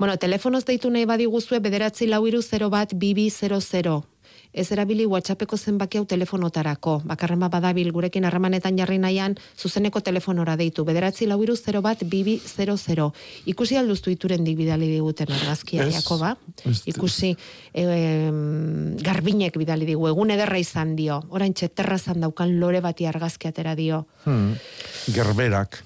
Bueno, 0.00 0.14
telefonoz 0.16 0.64
deitu 0.64 0.88
nahi 0.88 1.04
badiguzue 1.04 1.58
bederatzi 1.60 2.06
lau 2.08 2.22
iru 2.26 2.40
0 2.40 2.70
bat 2.72 2.94
bibi 2.96 3.26
00. 3.28 3.98
Ez 4.52 4.72
erabili 4.74 5.04
WhatsAppeko 5.06 5.56
zenbaki 5.56 5.98
hau 5.98 6.04
telefonotarako. 6.10 7.02
Bakarren 7.06 7.38
badabil 7.38 7.92
gurekin 7.94 8.24
harremanetan 8.26 8.76
jarri 8.78 8.98
nahian, 8.98 9.36
zuzeneko 9.56 10.00
telefonora 10.00 10.56
deitu. 10.56 10.84
Bederatzi 10.84 11.26
lau 11.30 11.36
iru 11.42 11.54
0 11.56 11.80
bat 11.82 12.02
bibi 12.04 12.40
00. 12.44 13.12
Ikusi 13.46 13.76
alduztu 13.78 14.10
ituren 14.10 14.42
bidali 14.44 14.88
diguten 14.90 15.30
argazkia, 15.30 15.86
Ez. 15.86 15.94
Jakoba. 15.94 16.36
Ez- 16.66 16.82
Ikusi 16.86 17.36
em, 17.74 18.96
garbinek 18.98 19.56
bidali 19.56 19.86
digu. 19.86 20.08
Egun 20.10 20.30
ederra 20.34 20.58
izan 20.58 20.96
dio. 20.96 21.20
Orain 21.30 21.54
terrazan 21.54 22.20
daukan 22.20 22.58
lore 22.60 22.80
bati 22.80 23.06
argazki 23.06 23.48
atera 23.48 23.76
dio. 23.76 24.06
Hmm. 24.24 24.54
Gerberak. 25.14 25.84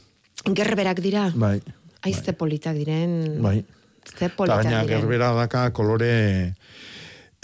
Gerberak 0.55 1.01
dira. 1.01 1.31
Bai. 1.35 1.61
Aizte 2.03 2.33
politak 2.33 2.77
diren. 2.77 3.43
Bai. 3.43 3.65
Ze 4.05 4.27
Eta 4.27 4.37
politak 4.37 4.65
gaina 4.65 4.83
diren. 4.85 5.01
gerbera 5.01 5.33
daka 5.35 5.71
kolore... 5.73 6.55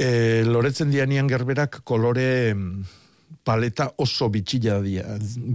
E, 0.00 0.42
loretzen 0.48 0.88
dianian 0.90 1.28
gerberak 1.28 1.82
kolore 1.84 2.54
mm, 2.54 2.84
paleta 3.44 3.90
oso 4.00 4.30
bitxila 4.32 4.78
dia, 4.80 5.04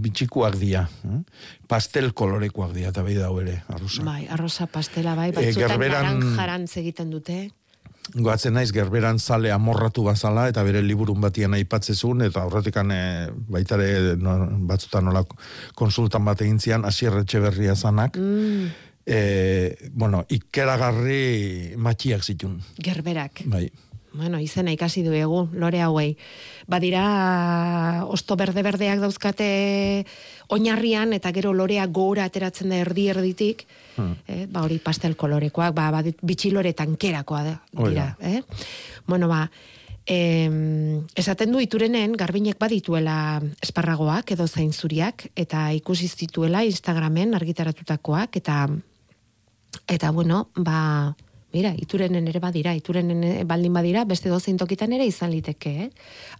bitxikuak 0.06 0.54
dia. 0.60 0.84
eh? 1.06 1.20
Pastel 1.66 2.12
kolorekoak 2.14 2.72
dia, 2.76 2.92
eta 2.94 3.02
behi 3.02 3.16
dau 3.18 3.34
ere, 3.42 3.60
arruza. 3.72 4.04
Bai, 4.06 4.26
arroza 4.30 4.66
pastela, 4.70 5.14
bai, 5.18 5.30
Eh, 5.30 5.34
batzutan 5.40 5.62
gerberan- 5.68 6.18
naranjarantz 6.20 6.76
egiten 6.78 7.10
dute. 7.10 7.50
Goatzen 8.14 8.54
naiz 8.54 8.70
gerberan 8.70 9.18
zale 9.18 9.50
amorratu 9.50 10.04
bazala 10.06 10.44
eta 10.48 10.62
bere 10.62 10.78
liburun 10.82 11.18
batian 11.20 11.54
aipatzezun 11.58 12.22
eta 12.22 12.44
aurretikan 12.46 12.92
e, 12.94 13.00
baitare 13.50 14.14
no, 14.16 14.36
batzutan 14.68 15.04
nola 15.08 15.24
konsultan 15.74 16.22
bat 16.24 16.40
egin 16.46 16.60
zian 16.62 16.84
Asier 16.86 17.16
Etxeberria 17.18 17.74
zanak 17.74 18.14
Mm, 18.16 18.68
e, 19.06 19.18
bueno, 19.90 20.22
ikeragarri 20.30 21.74
matxiak 21.76 22.22
zitun 22.22 22.60
gerberak. 22.78 23.42
bai. 23.46 23.70
Bueno, 24.16 24.40
izena 24.40 24.72
ikasi 24.72 25.02
du 25.04 25.12
egu, 25.12 25.48
lore 25.52 25.82
hauei. 25.84 26.16
Badira, 26.66 28.04
osto 28.08 28.36
berde-berdeak 28.36 29.00
dauzkate 29.02 30.06
oinarrian, 30.48 31.12
eta 31.12 31.32
gero 31.36 31.52
lorea 31.52 31.86
gora 31.86 32.24
ateratzen 32.24 32.70
da 32.72 32.80
erdi 32.82 33.08
erditik, 33.12 33.66
Hmm. 33.96 34.12
eh, 34.28 34.46
ba 34.50 34.60
hori 34.62 34.78
pastel 34.78 35.16
kolorekoak, 35.16 35.74
ba, 35.74 35.90
ba 35.90 36.02
bitxilore 36.02 36.72
tankerakoa 36.72 37.42
da, 37.44 37.54
dira. 37.72 38.16
Eh? 38.20 38.42
Bueno, 39.06 39.28
ba, 39.28 39.50
em, 40.04 41.06
esaten 41.14 41.50
du 41.52 41.60
iturenen 41.60 42.12
garbinek 42.12 42.58
badituela 42.58 43.40
esparragoak 43.62 44.30
edo 44.32 44.46
zainzuriak, 44.46 45.30
eta 45.34 45.72
ikusi 45.72 46.08
zituela 46.08 46.64
Instagramen 46.64 47.34
argitaratutakoak, 47.34 48.36
eta 48.36 48.68
eta 49.88 50.10
bueno, 50.10 50.48
ba, 50.56 51.16
Mira, 51.54 51.70
iturenen 51.78 52.26
ere 52.28 52.40
badira, 52.42 52.74
iturenen 52.74 53.46
baldin 53.48 53.72
badira, 53.72 54.04
beste 54.04 54.28
dozein 54.28 54.56
tokitan 54.60 54.92
ere 54.92 55.06
izan 55.06 55.30
liteke, 55.30 55.70
eh? 55.86 55.90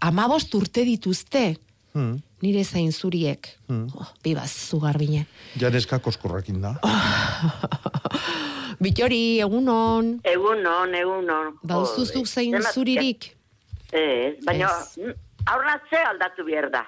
Amabost 0.00 0.54
urte 0.54 0.84
dituzte, 0.84 1.56
Hmm. 1.96 2.18
nire 2.42 2.62
zain 2.64 2.90
zuriek. 2.92 3.46
Hmm. 3.68 3.86
Oh, 3.96 4.08
bibaz, 4.22 4.50
zugarbine. 4.68 5.26
Janeska 5.56 5.98
koskorrakin 5.98 6.60
da. 6.60 6.74
Bitori, 8.80 9.38
egunon. 9.40 10.18
Egunon, 10.24 10.92
egunon. 10.94 11.54
Bauzuzuk 11.64 12.26
zain 12.28 12.52
Zenbat- 12.52 12.74
zuririk. 12.76 13.30
Ez, 13.92 14.34
baina 14.44 14.68
aurratze 15.46 16.02
aldatu 16.10 16.44
behar 16.44 16.68
da. 16.74 16.82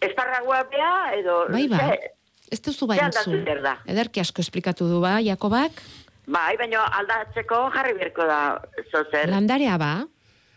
Esparragoa 0.00 0.62
bea, 0.72 0.94
edo... 1.18 1.36
Bai, 1.52 1.66
ba. 1.68 1.92
Ez 2.52 2.60
duzu 2.62 2.86
bain 2.86 3.00
da. 3.64 3.76
Ederki 3.86 4.20
asko 4.22 4.40
esplikatu 4.40 4.88
du 4.88 5.00
ba, 5.02 5.18
Jakobak. 5.20 5.82
Bai, 6.26 6.54
baina 6.56 6.86
aldatzeko 7.00 7.66
jarri 7.74 7.92
beharko 7.98 8.26
da, 8.30 8.38
zozer. 8.90 9.28
Landarea 9.28 9.76
ba. 9.78 9.92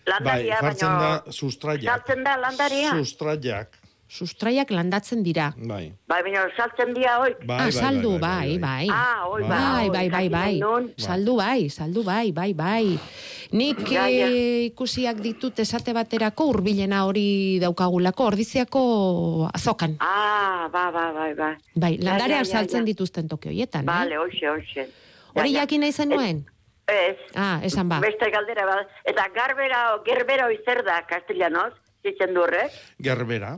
Bai, 0.07 0.13
Landaria, 0.13 0.61
jartzen 0.61 0.87
baina... 0.87 1.09
da 1.27 1.31
sustraiak. 1.35 1.83
Saltzen 1.91 2.23
da 2.23 2.37
landaria. 2.39 2.93
Sustraiak. 2.95 3.73
Sustraiak 4.07 4.69
landatzen 4.71 5.19
dira. 5.19 5.49
Bai. 5.59 5.89
Bai, 6.07 6.21
baina 6.23 6.45
saltzen 6.55 6.93
dia 6.95 7.17
hoik. 7.19 7.41
Bai, 7.43 7.57
ah, 7.57 7.65
bai, 7.65 7.73
saldu, 7.75 8.13
bai, 8.21 8.53
bai, 8.55 8.59
bai. 8.63 8.85
Ah, 8.95 9.25
oi, 9.27 9.41
bai. 9.43 9.49
Bai, 9.49 9.89
bai, 9.91 10.29
bai, 10.29 10.29
bai. 10.61 10.85
Saldu 10.95 11.33
bai, 11.35 11.67
saldu 11.67 12.03
bai, 12.07 12.31
bai, 12.31 12.53
bai. 12.55 12.85
Nik 13.51 13.81
Ja, 13.91 14.05
ja. 14.07 14.29
eh, 14.31 14.69
ikusiak 14.69 15.19
ditut 15.23 15.59
esate 15.59 15.91
baterako 15.95 16.47
hurbilena 16.53 17.01
hori 17.03 17.59
daukagulako 17.59 18.29
ordiziako 18.31 18.83
azokan. 19.51 19.97
Ah, 19.99 20.69
ba, 20.71 20.87
ba, 20.95 21.11
bai, 21.11 21.33
bai. 21.35 21.51
Bai, 21.75 21.91
Ja, 21.99 22.05
landareak 22.13 22.45
ja, 22.45 22.47
ja, 22.47 22.53
saltzen 22.61 22.87
ja. 22.87 22.93
dituzten 22.93 23.27
toki 23.27 23.51
hoietan, 23.51 23.83
Bale, 23.85 24.15
eh? 24.15 24.23
hoxe, 24.23 24.47
hoxe. 24.47 24.87
Hori 25.37 25.51
Ja, 25.53 25.59
ja. 25.59 25.61
jakin 25.63 25.81
nahi 25.85 25.91
zenuen? 25.93 26.45
Ez. 26.87 27.17
Ah, 27.35 27.59
esan 27.63 27.89
ba. 27.89 27.99
Beste 27.99 28.29
galdera 28.31 28.65
bat. 28.65 28.87
Eta 29.05 29.25
garbera, 29.35 29.81
gerbera 30.05 30.47
zer 30.65 30.83
da, 30.87 31.01
castellanoz, 31.07 31.73
zitzen 32.03 32.33
du 32.33 32.41
horrek. 32.45 32.71
Gerbera. 32.99 33.57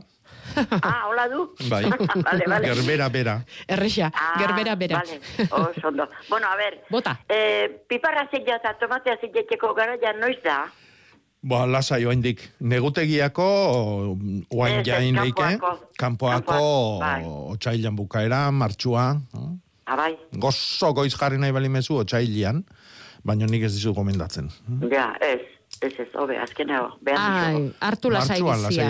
Ah, 0.82 1.06
hola 1.06 1.28
du? 1.30 1.44
Bai. 1.70 1.84
Vale, 2.26 2.44
vale. 2.46 2.66
Gerbera 2.66 3.08
bera. 3.08 3.36
Erresa, 3.68 4.10
Ah, 4.14 4.34
gerbera 4.38 4.74
bera. 4.74 4.98
Vale, 4.98 5.20
oso 5.50 5.88
ondo. 5.88 6.08
Bueno, 6.28 6.46
a 6.50 6.56
ver. 6.56 6.82
Bota. 6.90 7.20
Eh, 7.28 7.84
piparra 7.88 8.26
zila 8.30 8.56
eta 8.56 8.74
tomatea 8.78 9.16
zileteko 9.20 9.74
gara 9.74 9.94
ja 10.02 10.12
noiz 10.12 10.40
da. 10.42 10.64
Ba, 11.42 11.66
lasai 11.66 12.04
oaindik. 12.04 12.42
Negutegiako 12.60 13.46
oain 14.50 14.82
jain 14.84 15.14
leike. 15.14 15.40
kanpoako. 15.40 15.86
Kanpoako 15.96 16.58
Kanpoako, 16.58 16.98
bai. 16.98 17.90
bukaera, 17.94 18.50
martxua. 18.50 19.20
no? 19.34 19.58
Ah, 19.90 19.96
bai. 19.98 20.12
Gozo 20.38 20.92
goiz 20.94 21.14
jarri 21.18 21.38
nahi 21.42 21.54
balimezu 21.54 21.96
otsailian, 22.04 22.62
baina 23.26 23.48
nik 23.50 23.64
ez 23.66 23.72
dizu 23.74 23.94
gomendatzen. 23.96 24.52
Ja, 24.92 25.10
ez. 25.20 25.40
Ez 25.80 25.92
ez, 26.02 26.08
hobe, 26.18 26.34
azkenago. 26.42 26.96
Behar 27.06 27.44
Ai, 27.54 27.58
hartu 27.86 28.10
lasai 28.10 28.40
bizia. 28.42 28.88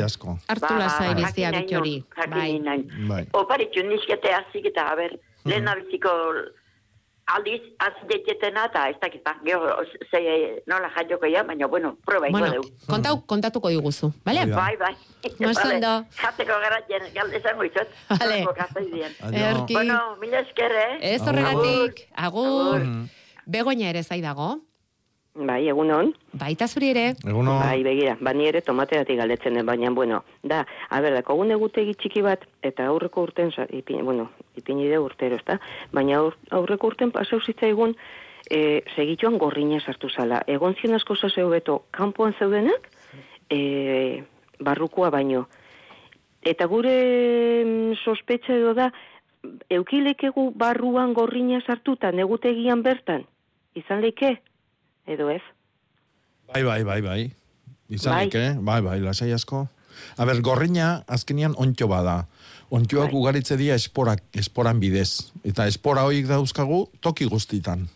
Hartu 0.49 0.79
lasai 0.79 1.11
bizia 1.19 1.51
bitori. 1.53 1.99
Bai. 2.33 2.55
Bai. 3.09 3.21
Oparitxu 3.37 3.85
nizkete 3.85 4.33
hazik 4.33 4.71
eta, 4.73 4.87
a 4.89 4.97
ber, 4.97 5.13
lehen 5.45 5.69
abiziko 5.69 6.15
aldiz, 7.35 7.61
azidetxetena 7.79 8.65
eta 8.71 8.89
ez 8.91 8.97
dakit, 9.01 9.23
ba, 9.25 9.35
gero, 9.45 9.71
ze, 10.11 10.21
nola 10.67 10.89
jaioko 10.97 11.27
ja, 11.31 11.43
baina, 11.45 11.67
bueno, 11.67 11.97
proba 12.07 12.29
ingo 12.29 12.39
Bueno, 12.39 12.53
deu. 12.53 12.63
kontau, 12.89 13.15
kontatuko 13.27 13.69
diguzu, 13.69 14.13
bale? 14.25 14.47
Bai, 14.47 14.77
bai. 14.77 14.95
No 15.39 15.53
Vale. 15.53 15.75
ondo. 15.75 16.07
Jateko 16.17 16.59
gara, 16.65 16.81
jen, 16.89 17.03
galde 17.15 17.41
zango 17.43 17.65
izot. 17.65 17.89
Vale. 18.09 18.39
Zango 18.39 18.55
gaztai 18.57 18.85
dien. 18.91 19.13
Erki. 19.33 19.75
Bueno, 19.75 20.17
mila 20.21 20.41
esker, 20.41 20.73
eh? 20.73 20.99
Ez 21.15 21.23
horregatik, 21.23 22.07
agur. 22.15 22.81
Begoña 23.47 23.89
ere 23.91 24.03
zai 24.03 24.21
Bai, 25.35 25.69
egunon. 25.71 26.11
Baita 26.35 26.67
zuri 26.67 26.89
ere. 26.91 27.05
Egunon. 27.23 27.61
Bai, 27.63 27.85
begira, 27.87 28.17
bani 28.21 28.49
ere 28.49 28.61
tomateatik 28.67 29.17
galdetzen 29.21 29.55
den, 29.55 29.67
baina, 29.67 29.91
bueno, 29.95 30.25
da, 30.43 30.65
a 30.91 30.99
ber, 31.01 31.15
dakogun 31.15 31.53
egutegi 31.55 31.95
txiki 31.95 32.23
bat, 32.27 32.43
eta 32.67 32.89
aurreko 32.91 33.23
urten, 33.29 33.53
sa- 33.55 33.69
ipini, 33.71 34.03
bueno, 34.03 34.31
ipini 34.59 34.89
de 34.91 34.99
urtero, 34.99 35.37
ezta? 35.39 35.61
Baina 35.93 36.19
aur, 36.19 36.37
aurreko 36.51 36.91
urten 36.91 37.13
pasau 37.15 37.39
zitzaigun, 37.41 37.95
e, 38.51 38.83
segituan 38.97 39.39
gorrina 39.39 39.79
sartu 39.81 40.11
zala. 40.11 40.43
Egon 40.51 40.75
zion 40.81 40.95
asko 40.99 41.15
zazeu 41.15 41.49
beto, 41.49 41.85
kanpoan 41.93 42.35
zeudenak, 42.39 42.91
e, 43.49 44.25
barrukoa 44.59 45.11
baino. 45.15 45.47
Eta 46.43 46.67
gure 46.67 46.93
mm, 47.65 47.97
sospetxa 48.05 48.59
edo 48.59 48.75
da, 48.75 48.91
eukilekegu 49.71 50.51
barruan 50.57 51.15
gorrina 51.15 51.63
sartuta, 51.65 52.11
negutegian 52.13 52.83
bertan, 52.83 53.27
izan 53.79 54.03
leike, 54.03 54.41
edo 55.11 55.31
ez? 55.31 55.43
Bai, 56.53 56.63
bai, 56.67 56.83
bai, 56.85 57.01
bai. 57.03 57.21
Izanik, 57.91 58.35
Bai. 58.35 58.43
eh? 58.43 58.53
Bai, 58.59 58.81
bai, 58.83 58.99
lasai 59.03 59.33
asko. 59.35 59.67
A 60.17 60.25
ber, 60.25 60.41
gorrina 60.41 61.03
azkenian 61.11 61.55
ontxo 61.59 61.89
bada. 61.91 62.27
Ontxoak 62.71 63.13
ugaritze 63.19 63.57
dira 63.59 63.75
esporak, 63.75 64.23
esporan 64.39 64.79
bidez. 64.81 65.33
Eta 65.45 65.67
espora 65.67 66.05
hoik 66.07 66.29
dauzkagu 66.31 66.85
toki 67.03 67.27
guztitan. 67.27 67.89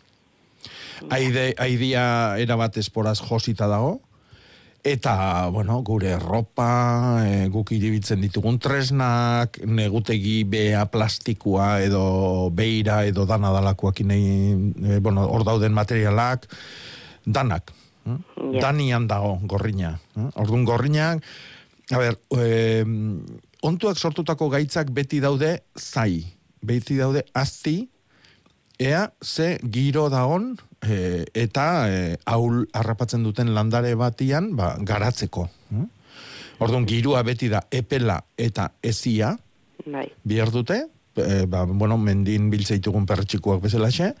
Aide, 1.11 1.53
aidia 1.59 2.35
erabat 2.39 2.77
esporaz 2.79 3.19
josita 3.23 3.67
dago. 3.71 4.01
Eta, 4.85 5.47
bueno, 5.49 5.79
gure 5.81 6.11
ropa, 6.21 7.23
e, 7.25 7.47
guk 7.49 7.71
iribitzen 7.73 8.21
ditugun 8.21 8.59
tresnak, 8.61 9.57
negutegi 9.65 10.43
bea 10.45 10.83
plastikua 10.93 11.79
edo 11.81 12.51
beira 12.53 12.99
edo 13.09 13.25
dana 13.25 13.49
dalakoak 13.55 14.03
inei, 14.03 14.53
e, 14.85 14.99
bueno, 15.01 15.23
hor 15.25 15.41
dauden 15.47 15.73
materialak, 15.73 16.45
danak. 17.25 17.71
hm? 18.05 18.19
Ja. 18.53 18.69
Danian 18.69 19.07
dago 19.07 19.39
gorrina. 19.43 19.99
hm? 20.15 20.29
Orduan 20.35 20.65
gorrinak, 20.65 21.23
a 21.91 21.97
ber, 21.97 22.17
e, 22.37 22.83
ontuak 23.65 23.97
sortutako 23.97 24.49
gaitzak 24.49 24.91
beti 24.93 25.19
daude 25.19 25.63
zai. 25.77 26.23
Beti 26.65 26.97
daude 26.97 27.25
azti, 27.33 27.89
ea 28.79 29.09
ze 29.23 29.57
giro 29.71 30.09
dagon 30.09 30.55
e, 30.81 31.25
eta 31.33 31.87
e, 31.89 32.17
aul 32.25 32.65
harrapatzen 32.73 33.23
duten 33.23 33.53
landare 33.53 33.95
batian 33.95 34.55
ba, 34.55 34.75
garatzeko. 34.79 35.49
hm? 35.69 35.85
Orduan, 36.59 36.85
girua 36.87 37.21
beti 37.23 37.49
da 37.51 37.63
epela 37.71 38.21
eta 38.37 38.69
ezia, 38.81 39.33
Bai. 39.85 40.07
bihar 40.23 40.51
dute, 40.51 40.85
e, 41.15 41.45
ba, 41.45 41.65
bueno, 41.67 41.97
mendin 41.97 42.49
biltzeitugun 42.49 43.05
perretxikuak 43.05 43.61
bezalaxe, 43.61 44.13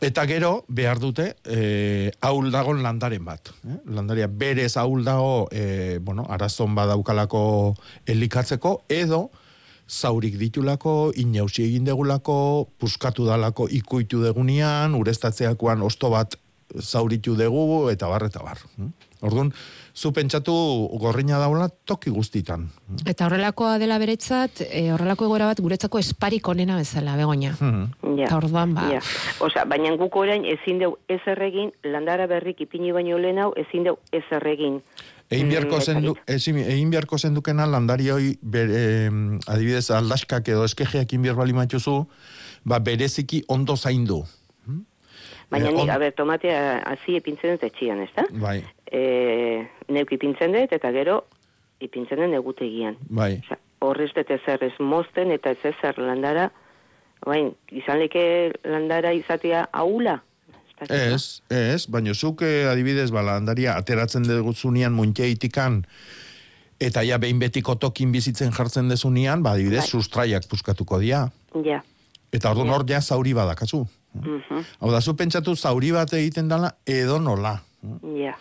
eta 0.00 0.24
gero 0.30 0.64
behar 0.68 1.00
dute 1.02 1.32
e, 1.44 2.10
aul 2.20 2.50
dagon 2.54 2.82
landaren 2.82 3.24
bat. 3.24 3.50
Eh? 3.66 3.78
Landaria 3.94 4.28
berez 4.30 4.76
aul 4.76 5.04
dago, 5.04 5.48
e, 5.50 5.98
bueno, 6.00 6.26
arazon 6.30 6.74
badaukalako 6.78 7.74
elikatzeko, 8.06 8.82
edo 8.88 9.28
zaurik 9.88 10.36
ditulako, 10.38 11.12
inausi 11.16 11.64
egin 11.64 11.86
degulako, 11.88 12.68
puskatu 12.78 13.24
dalako 13.26 13.68
ikuitu 13.72 14.20
degunian, 14.22 14.94
urestatzeakoan 14.94 15.82
osto 15.82 16.12
bat 16.12 16.36
zauritu 16.78 17.34
dugu, 17.36 17.88
eta 17.90 18.08
bar, 18.08 18.28
eta 18.28 18.44
bar. 18.44 18.60
hm? 18.76 18.92
Orduan, 19.24 19.52
zu 19.98 20.12
pentsatu 20.14 20.52
gorrina 21.02 21.38
daula 21.42 21.66
toki 21.84 22.10
guztitan. 22.14 22.68
Eta 23.10 23.26
horrelakoa 23.26 23.78
dela 23.82 23.96
beretzat, 23.98 24.60
e, 24.70 24.84
horrelako 24.94 25.26
egoera 25.26 25.48
bat 25.50 25.58
guretzako 25.64 25.98
esparik 25.98 26.46
onena 26.52 26.76
bezala, 26.78 27.16
begoña. 27.18 27.56
Ja. 27.58 28.28
Eta 28.28 28.36
orduan, 28.36 28.74
ba, 28.76 28.84
Ja. 28.92 29.00
Osea, 29.40 29.64
baina 29.64 29.90
guk 29.98 30.14
orain 30.16 30.44
ezin 30.46 30.78
deu 30.78 30.92
ezer 31.08 31.42
egin, 31.42 31.72
landara 31.82 32.28
berrik 32.30 32.60
ipini 32.60 32.92
baino 32.94 33.18
lehen 33.18 33.38
hau 33.42 33.50
ezin 33.56 33.84
deu 33.90 33.96
ezer 34.12 34.46
egin. 34.46 34.78
Egin 35.30 35.48
beharko 35.50 35.76
Mm, 35.76 35.82
zendu, 35.82 36.14
ezin, 36.26 36.56
egin 36.62 36.90
beharko 36.90 37.18
zendukena 37.18 37.66
landari 37.66 38.08
hoi, 38.10 38.38
bere, 38.40 39.10
adibidez, 39.46 39.90
aldaskak 39.90 40.48
edo 40.48 40.64
eskejeak 40.64 41.12
inbier 41.12 41.34
bali 41.34 41.52
matxuzu, 41.52 42.06
ba, 42.64 42.78
bereziki 42.78 43.42
ondo 43.48 43.76
zaindu. 43.76 44.22
Baina 45.50 45.68
Eh, 45.68 45.72
nik, 45.72 45.80
on- 45.80 45.90
a 45.90 45.96
ber, 45.98 46.12
tomatea 46.12 46.82
hazi 46.84 47.14
ipintzen 47.16 47.54
dut 47.54 47.62
etxian, 47.64 48.02
ezta? 48.04 48.26
Bai, 48.36 48.58
E, 48.92 49.66
neuk 49.92 50.12
ipintzen 50.16 50.54
dut, 50.54 50.72
eta 50.72 50.92
gero 50.94 51.22
ipintzen 51.84 52.22
dut 52.22 52.32
negutegian. 52.32 52.96
bai. 53.08 53.40
Horrez 53.80 54.10
dut 54.16 54.30
ezer 54.34 54.64
ez 54.66 54.74
mozten, 54.80 55.30
eta 55.30 55.52
ez 55.54 55.60
ezer 55.70 56.00
landara, 56.02 56.48
bain, 57.26 57.52
izan 57.70 58.00
leke 58.02 58.52
landara 58.64 59.12
izatea 59.14 59.68
aula. 59.72 60.22
Ez, 60.88 61.42
ez, 61.50 61.86
baina 61.90 62.14
zuk 62.14 62.42
eh, 62.46 62.68
adibidez, 62.70 63.10
ba, 63.10 63.22
landaria 63.26 63.74
ateratzen 63.78 64.26
degutzunean 64.26 64.94
muntieitikan, 64.94 65.80
eta 66.78 67.02
ja 67.02 67.18
behin 67.18 67.38
betiko 67.42 67.74
tokin 67.74 68.12
bizitzen 68.14 68.54
jartzen 68.54 68.90
dezunean, 68.90 69.42
ba, 69.42 69.56
adibidez, 69.58 69.84
Bai. 69.86 69.90
sustraiak 69.98 70.46
puskatuko 70.50 71.00
dira. 71.02 71.26
Ja. 71.66 71.82
Eta 72.32 72.52
orduan 72.52 72.70
hor 72.74 72.84
ja 72.88 73.00
zauri 73.00 73.32
badakazu. 73.34 73.86
Mhm. 74.14 74.62
Hau 74.80 74.90
da, 74.92 75.00
zu 75.00 75.14
pentsatu 75.16 75.56
zauri 75.56 75.90
bat 75.92 76.12
egiten 76.12 76.48
dala 76.48 76.74
edo 76.86 77.18
nola. 77.18 77.58
Ja. 78.18 78.36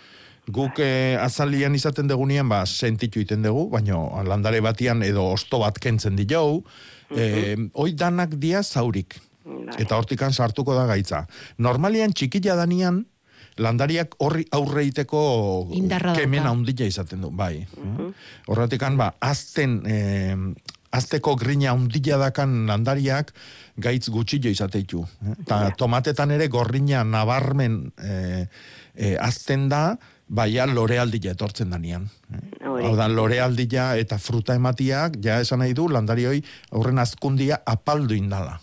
Guk 0.48 0.80
eh, 0.80 1.18
azalian 1.20 1.76
izaten 1.76 2.08
degunean, 2.08 2.48
ba, 2.48 2.62
sentitu 2.66 3.20
iten 3.20 3.44
dugu, 3.44 3.68
baina 3.74 4.00
landare 4.24 4.62
batian 4.64 5.04
edo 5.04 5.26
osto 5.34 5.60
bat 5.60 5.80
kentzen 5.84 6.16
dio, 6.16 6.64
eh, 7.12 7.58
oi 7.74 7.92
danak 7.94 8.38
dia 8.40 8.64
zaurik. 8.64 9.20
Eta 9.80 9.96
hortikan 9.96 10.34
sartuko 10.34 10.76
da 10.76 10.86
gaitza. 10.88 11.26
Normalian 11.58 12.12
txikila 12.12 12.56
danian, 12.60 13.06
landariak 13.58 14.16
horri 14.22 14.46
aurreiteko 14.54 15.22
Indarra 15.74 16.12
dauka. 16.12 16.22
kemen 16.22 16.46
handia 16.46 16.88
izaten 16.88 17.22
du, 17.22 17.32
bai. 17.32 17.66
Horretikan, 18.48 18.98
ba, 19.00 19.14
azten, 19.20 19.82
eh, 19.88 20.36
azteko 20.92 21.36
grina 21.36 21.72
handia 21.74 22.18
dakan 22.22 22.66
landariak 22.70 23.34
gaitz 23.78 24.10
gutxillo 24.14 24.52
izateitu. 24.52 25.04
Eh? 25.26 25.36
Ta 25.48 25.72
tomatetan 25.78 26.32
ere 26.36 26.48
gorrina 26.48 27.04
nabarmen 27.04 27.80
eh, 27.98 28.46
eh, 28.96 29.16
azten 29.20 29.68
da, 29.70 29.98
baia 30.28 30.66
lorealdia 30.68 31.32
etortzen 31.32 31.72
danian. 31.72 32.08
Hau 32.62 32.96
da, 32.98 33.08
lorealdia 33.08 33.94
eta 34.00 34.18
fruta 34.20 34.56
ematiak, 34.58 35.18
ja 35.24 35.40
esan 35.44 35.64
nahi 35.64 35.74
du, 35.78 35.88
landarioi 35.90 36.42
aurren 36.76 37.00
azkundia 37.00 37.62
apaldu 37.66 38.18
indala. 38.18 38.58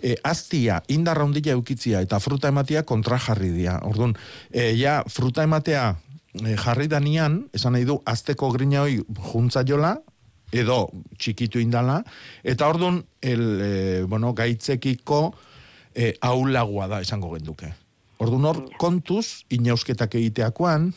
E, 0.00 0.14
aztia, 0.22 0.78
indarra 0.88 1.26
handia 1.26 1.56
eukitzia 1.56 2.00
eta 2.06 2.20
fruta 2.22 2.48
ematia 2.48 2.84
kontra 2.86 3.18
jarri 3.18 3.50
dia. 3.50 3.80
Orduan, 3.86 4.14
e, 4.50 4.70
ja, 4.78 5.00
fruta 5.10 5.42
ematea 5.42 5.96
e, 6.38 6.54
jarri 6.54 6.86
danian, 6.88 7.42
esan 7.52 7.74
nahi 7.74 7.88
du, 7.88 7.98
azteko 8.06 8.52
grina 8.54 8.84
hoi 8.86 9.00
juntza 9.32 9.64
jola, 9.66 9.96
edo 10.54 10.84
txikitu 11.18 11.60
indala, 11.62 12.00
eta 12.42 12.70
orduan, 12.70 13.02
el, 13.22 13.44
e, 13.60 13.72
bueno, 14.06 14.32
gaitzekiko 14.38 15.22
e, 15.94 16.14
aulagoa 16.22 16.88
da, 16.90 17.02
esango 17.02 17.34
genduke. 17.34 17.74
Orduan 18.20 18.44
hor, 18.50 18.58
kontuz, 18.78 19.44
inausketak 19.50 20.14
egiteakoan, 20.20 20.92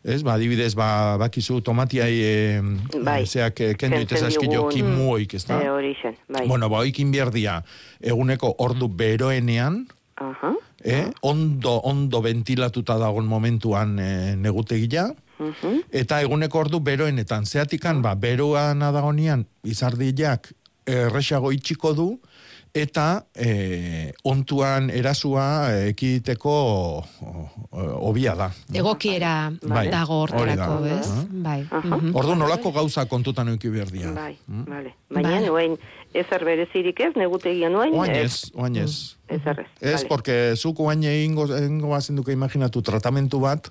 Ez, 0.00 0.22
ba, 0.24 0.32
adibidez, 0.38 0.70
ba, 0.72 1.18
bakizu 1.20 1.58
tomatiai 1.60 2.14
e, 2.24 2.60
Bai. 3.04 3.26
zeak 3.28 3.58
e, 3.60 3.74
kendu 3.76 3.98
digun- 4.08 4.70
kimuoik, 4.72 5.34
ez 5.36 5.42
da? 5.44 5.58
Eh, 5.60 5.68
hori 5.68 5.90
zen, 6.00 6.14
bai. 6.26 6.46
Bueno, 6.48 6.70
ba, 6.72 6.78
oikin 6.78 7.10
bierdia, 7.12 7.58
eguneko 8.00 8.54
ordu 8.64 8.88
beroenean, 8.88 9.82
Aha. 10.16 10.54
eh, 10.82 11.04
ondo, 11.20 11.74
ondo 11.84 12.22
ventilatuta 12.22 12.96
dagoen 12.96 13.26
momentuan 13.28 13.98
e, 14.00 14.36
negutegia, 14.40 15.10
Mhm. 15.38 15.82
eta 15.92 16.22
eguneko 16.22 16.58
ordu 16.64 16.80
beroenetan, 16.80 17.44
zeatikan, 17.44 18.00
ba, 18.00 18.14
beroan 18.14 18.80
adagonean, 18.82 19.44
izardiak 19.64 20.54
erresago 20.86 21.52
itxiko 21.52 21.92
du, 21.92 22.20
eta 22.74 23.24
e, 23.34 24.12
ontuan 24.24 24.90
erasua 24.90 25.44
e, 25.72 25.88
ekiditeko 25.90 26.50
o- 26.50 27.04
o- 27.70 28.08
hobia 28.08 28.34
da. 28.38 28.50
Egokiera 28.72 29.50
Bai. 29.62 29.88
dago 29.90 30.22
Hori 30.22 30.54
da. 30.56 30.66
hortarako, 30.68 30.86
ez? 30.86 31.06
Aha. 31.08 31.24
Bai. 31.30 31.60
Aha. 31.70 31.96
Mhm. 31.96 32.14
Ordu 32.16 32.34
nolako 32.36 32.72
gauza 32.72 33.04
kontutan 33.06 33.48
euki 33.48 33.68
behar 33.68 33.90
dira. 33.90 34.12
Bai, 34.12 34.36
vale. 34.46 34.94
Baina, 35.10 35.40
oain, 35.52 35.76
ezer 36.14 36.44
berezirik 36.44 37.00
ez, 37.00 37.12
negutegia 37.16 37.68
noain? 37.70 37.94
Oain 37.94 38.14
ez, 38.14 38.50
oain 38.54 38.76
ez. 38.76 39.16
Ezer 39.30 39.60
ez. 39.60 39.66
Ez, 39.80 39.92
vale. 39.94 40.08
porque 40.08 40.56
zuk 40.56 40.78
oain 40.80 41.02
egingo, 41.04 41.46
egingo 41.54 41.88
bazen 41.88 42.16
duke 42.16 42.32
imaginatu 42.32 42.82
tratamentu 42.82 43.40
bat, 43.40 43.70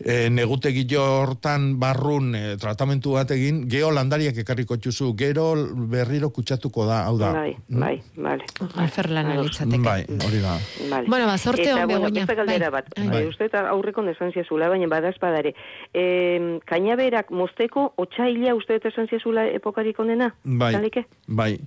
e, 0.00 0.30
negutegi 0.32 0.86
hortan 0.96 1.74
barrun 1.80 2.34
e, 2.34 2.56
tratamentu 2.60 3.14
bat 3.18 3.30
egin, 3.34 3.62
geo 3.70 3.90
landariak 3.92 4.38
ekarriko 4.42 4.76
txuzu, 4.80 5.12
gero 5.18 5.52
berriro 5.92 6.30
kutsatuko 6.34 6.86
da, 6.88 7.02
hau 7.06 7.18
da. 7.20 7.32
Bai, 7.36 7.54
bai, 7.68 7.94
vale. 8.16 8.46
Alferlana 8.80 9.36
litzateke. 9.42 9.82
Bai, 9.84 10.04
hori 10.26 10.40
da. 10.42 10.56
Vale. 10.90 11.06
Bueno, 11.06 11.26
ba, 11.26 11.36
zorte 11.38 11.62
Eta, 11.62 11.82
on, 11.82 11.86
bueno, 11.86 12.00
Begoña. 12.06 12.24
beste 12.26 12.34
galdera 12.34 12.70
Bai. 12.70 12.82
bat. 12.82 13.10
Bai. 13.12 13.24
Uste 13.28 13.48
eta 13.50 13.64
aurreko 13.68 14.04
esan 14.10 14.32
ziazula, 14.32 14.68
baina 14.68 14.88
badaz 14.88 15.16
badare. 15.20 15.54
E, 15.92 16.58
kainaberak 16.66 17.30
mosteko 17.30 17.92
otxaila 18.00 18.54
uste 18.56 18.80
eta 18.80 18.88
esan 18.88 19.08
ziazula 19.08 19.46
epokarik 19.46 19.98
onena? 20.00 20.32
Bai, 20.44 20.72
Zalike? 20.74 21.04
bai. 21.26 21.58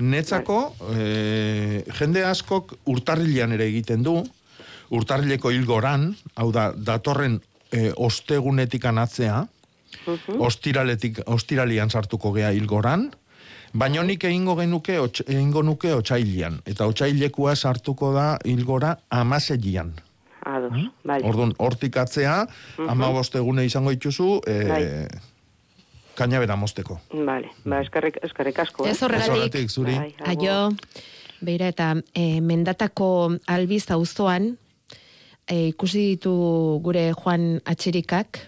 Netzako, 0.00 0.74
e, 0.94 1.84
jende 1.98 2.24
askok 2.24 2.76
urtarrilean 2.86 3.52
ere 3.52 3.66
egiten 3.66 4.02
du, 4.02 4.20
urtarrileko 4.90 5.50
hilgoran, 5.54 6.10
hau 6.34 6.50
da, 6.52 6.70
datorren 6.74 7.40
e, 7.72 7.92
ostegunetik 7.96 8.84
anatzea, 8.84 9.46
ostiraletik, 10.38 11.20
ostiralian 11.26 11.90
sartuko 11.90 12.32
gea 12.32 12.50
hilgoran, 12.54 13.10
baina 13.72 14.02
nik 14.02 14.24
egingo 14.24 14.56
genuke, 14.58 14.98
otx, 15.00 15.24
egingo 15.28 15.62
nuke 15.62 15.92
otxailian, 15.94 16.60
eta 16.66 16.86
otxailekua 16.90 17.56
sartuko 17.56 18.12
da 18.14 18.38
hilgora 18.44 18.96
amaseian. 19.10 19.92
Ados, 20.40 20.72
vale. 21.04 21.26
Orduan, 21.28 21.52
hortik 21.58 21.96
atzea, 22.00 22.46
ama 22.88 23.10
egune 23.34 23.64
izango 23.64 23.90
dituzu, 23.90 24.40
e, 24.46 24.64
Bai. 24.68 25.08
kainabera 26.14 26.56
mosteko. 26.56 27.00
Vale, 27.12 27.50
ba, 27.64 27.80
eskarrik, 27.80 28.18
eskarrik 28.22 28.58
asko. 28.58 28.86
eh? 28.86 28.90
Ez 28.90 29.02
horregatik. 29.02 29.30
Ez 29.30 29.36
horregatik, 29.36 29.70
zuri. 29.70 29.94
Bai, 29.94 30.14
Aio, 30.26 30.70
beira 31.40 31.68
eta 31.68 31.94
e, 32.14 32.40
mendatako 32.40 33.36
albiz 33.46 33.90
auzoan 33.90 34.58
e, 35.50 35.68
ikusi 35.74 36.14
ditu 36.14 36.32
gure 36.84 37.10
Juan 37.18 37.58
Atxerikak 37.66 38.38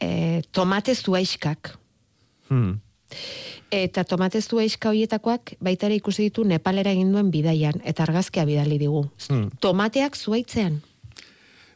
e, 0.00 0.42
tomate 0.54 0.94
zuaiskak. 0.94 1.74
Hmm. 2.48 2.78
Eta 3.70 4.04
tomate 4.06 4.40
zuaiska 4.42 4.90
horietakoak 4.90 5.56
baita 5.62 5.88
ere 5.88 5.98
ikusi 5.98 6.28
ditu 6.28 6.44
Nepalera 6.46 6.92
egin 6.94 7.10
duen 7.14 7.30
bidaian 7.34 7.82
eta 7.84 8.06
argazkia 8.06 8.46
bidali 8.46 8.78
digu. 8.78 9.04
Hmm. 9.28 9.50
Tomateak 9.60 10.16
zuaitzean. 10.16 10.80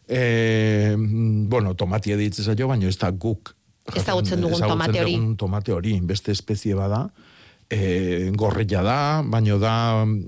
E, 0.06 0.94
mm, 0.96 1.48
bueno, 1.48 1.74
tomatia 1.74 2.16
ditze 2.20 2.44
zaio, 2.44 2.68
baina 2.68 2.88
ez 2.88 2.98
da 3.00 3.10
guk. 3.10 3.54
Ezagutzen 3.94 4.40
dugun 4.40 4.58
ezagutzen 4.58 4.68
tomate 4.68 5.00
hori. 5.00 5.14
dugun 5.16 5.36
tomate 5.40 5.72
hori, 5.72 5.94
beste 6.04 6.32
espezie 6.32 6.76
bada. 6.76 7.06
E, 7.72 8.30
gorrilla 8.36 8.82
da, 8.84 8.98
baina 9.24 9.56
da, 9.58 9.74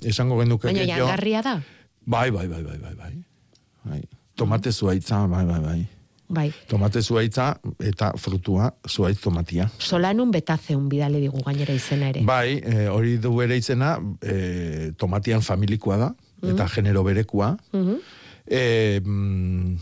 esango 0.08 0.40
genuke 0.40 0.70
Baina 0.70 0.86
jangarria 0.88 1.42
da. 1.44 1.58
Bai, 2.06 2.30
bai, 2.30 2.46
bai, 2.48 2.62
bai, 2.62 2.78
bai, 2.80 2.94
bai. 3.84 4.00
Bai. 4.36 4.44
Tomate 4.44 4.72
zuaitza, 4.72 5.26
bai, 5.26 5.44
bai, 5.44 5.60
bai. 5.60 5.86
Bai. 6.28 6.52
Tomate 6.68 7.00
zuaitza 7.02 7.52
eta 7.78 8.12
frutua 8.18 8.72
zuaitz 8.90 9.20
tomatia. 9.22 9.68
Solanun 9.78 10.30
betazeun 10.34 10.88
bidali 10.90 11.20
digu 11.20 11.38
gainera 11.46 11.72
izena 11.72 12.08
ere. 12.08 12.22
Bai, 12.26 12.58
e, 12.64 12.88
hori 12.90 13.16
du 13.18 13.30
bere 13.36 13.56
izena, 13.56 13.92
e, 14.22 14.92
tomatian 14.98 15.40
familikoa 15.42 15.96
da, 15.96 16.14
eta 16.42 16.66
genero 16.68 17.04
berekoa. 17.04 17.56
Mhm. 17.72 17.96
E, 18.48 19.00
mm, 19.04 19.76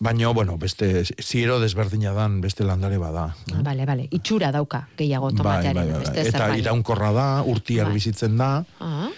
baina, 0.00 0.28
bueno, 0.34 0.58
beste, 0.58 1.04
ziero 1.22 1.60
desberdina 1.60 2.12
dan 2.12 2.40
beste 2.40 2.64
landare 2.64 2.98
bada. 2.98 3.36
Ah, 3.54 3.62
Bale, 3.62 3.86
bale. 3.86 4.08
Itxura 4.10 4.50
dauka 4.52 4.88
gehiago 4.98 5.30
Bai, 5.30 5.36
tomatearen. 5.36 5.74
bai, 5.74 5.84
bai, 5.86 5.92
bai. 5.92 6.00
beste 6.02 6.28
Eta 6.28 6.38
zerbait. 6.38 6.60
iraunkorra 6.64 7.12
da, 7.12 7.42
urtiar 7.46 7.86
Bai. 7.86 7.94
bizitzen 7.94 8.36
da, 8.36 8.64
Ah, 8.80 9.08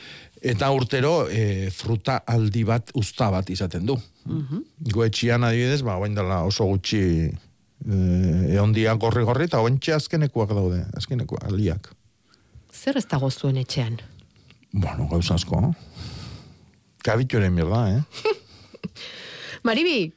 eta 0.42 0.70
urtero 0.70 1.26
e, 1.30 1.70
fruta 1.70 2.18
aldi 2.26 2.64
bat, 2.64 2.90
usta 2.94 3.30
bat 3.30 3.48
izaten 3.48 3.86
du. 3.86 3.96
Mhm. 4.24 4.64
Goetxian 4.92 5.44
adibidez, 5.44 5.82
ba, 5.82 5.98
oain 6.00 6.14
dela 6.14 6.42
oso 6.44 6.66
gutxi 6.68 7.00
e, 7.28 7.96
eondia 8.54 8.94
gorri-gorri, 9.00 9.48
eta 9.50 9.60
oain 9.60 9.78
azkenekuak 9.78 10.54
daude, 10.56 10.84
azkenekuak, 10.96 11.44
aliak. 11.50 11.92
Zer 12.72 12.96
ez 12.98 13.06
dago 13.06 13.30
zuen 13.30 13.56
etxean? 13.56 14.00
Bueno, 14.72 15.06
gauz 15.08 15.30
asko. 15.30 15.74
Kabituaren 17.04 17.54
mierda, 17.54 17.84
eh? 17.94 18.02
Maribi, 19.66 20.12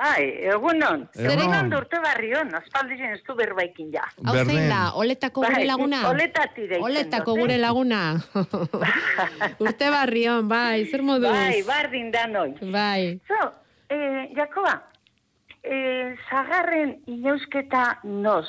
Bai, 0.00 0.22
egunon. 0.48 1.02
Egunon. 1.12 1.32
Egunon 1.34 1.74
urte 1.76 1.98
barrion, 2.00 2.54
aspaldiren 2.56 3.18
ez 3.18 3.20
du 3.26 3.34
berbaikin 3.36 3.90
ja. 3.92 4.06
hau 4.24 4.36
zein 4.46 4.70
da, 4.70 4.78
oletako 4.96 5.42
gure 5.44 5.58
Bai, 5.58 5.66
laguna? 5.68 5.98
Oletati 6.08 6.64
deitzen 6.70 6.86
Oletako 6.86 7.34
dut, 7.34 7.36
eh? 7.36 7.42
gure 7.42 7.58
laguna. 7.60 8.00
Urte 9.66 9.90
barrion, 9.92 10.48
bai, 10.48 10.86
zer 10.88 11.04
moduz? 11.04 11.34
Bai, 11.34 11.58
bardin 11.68 12.08
da 12.14 12.24
noi. 12.32 12.54
Bai. 12.72 13.18
So, 13.28 13.50
eh, 13.92 14.22
Jakoba, 14.38 14.72
eh, 15.60 16.16
zagarren 16.30 16.96
inausketa 17.18 17.84
nos. 18.08 18.48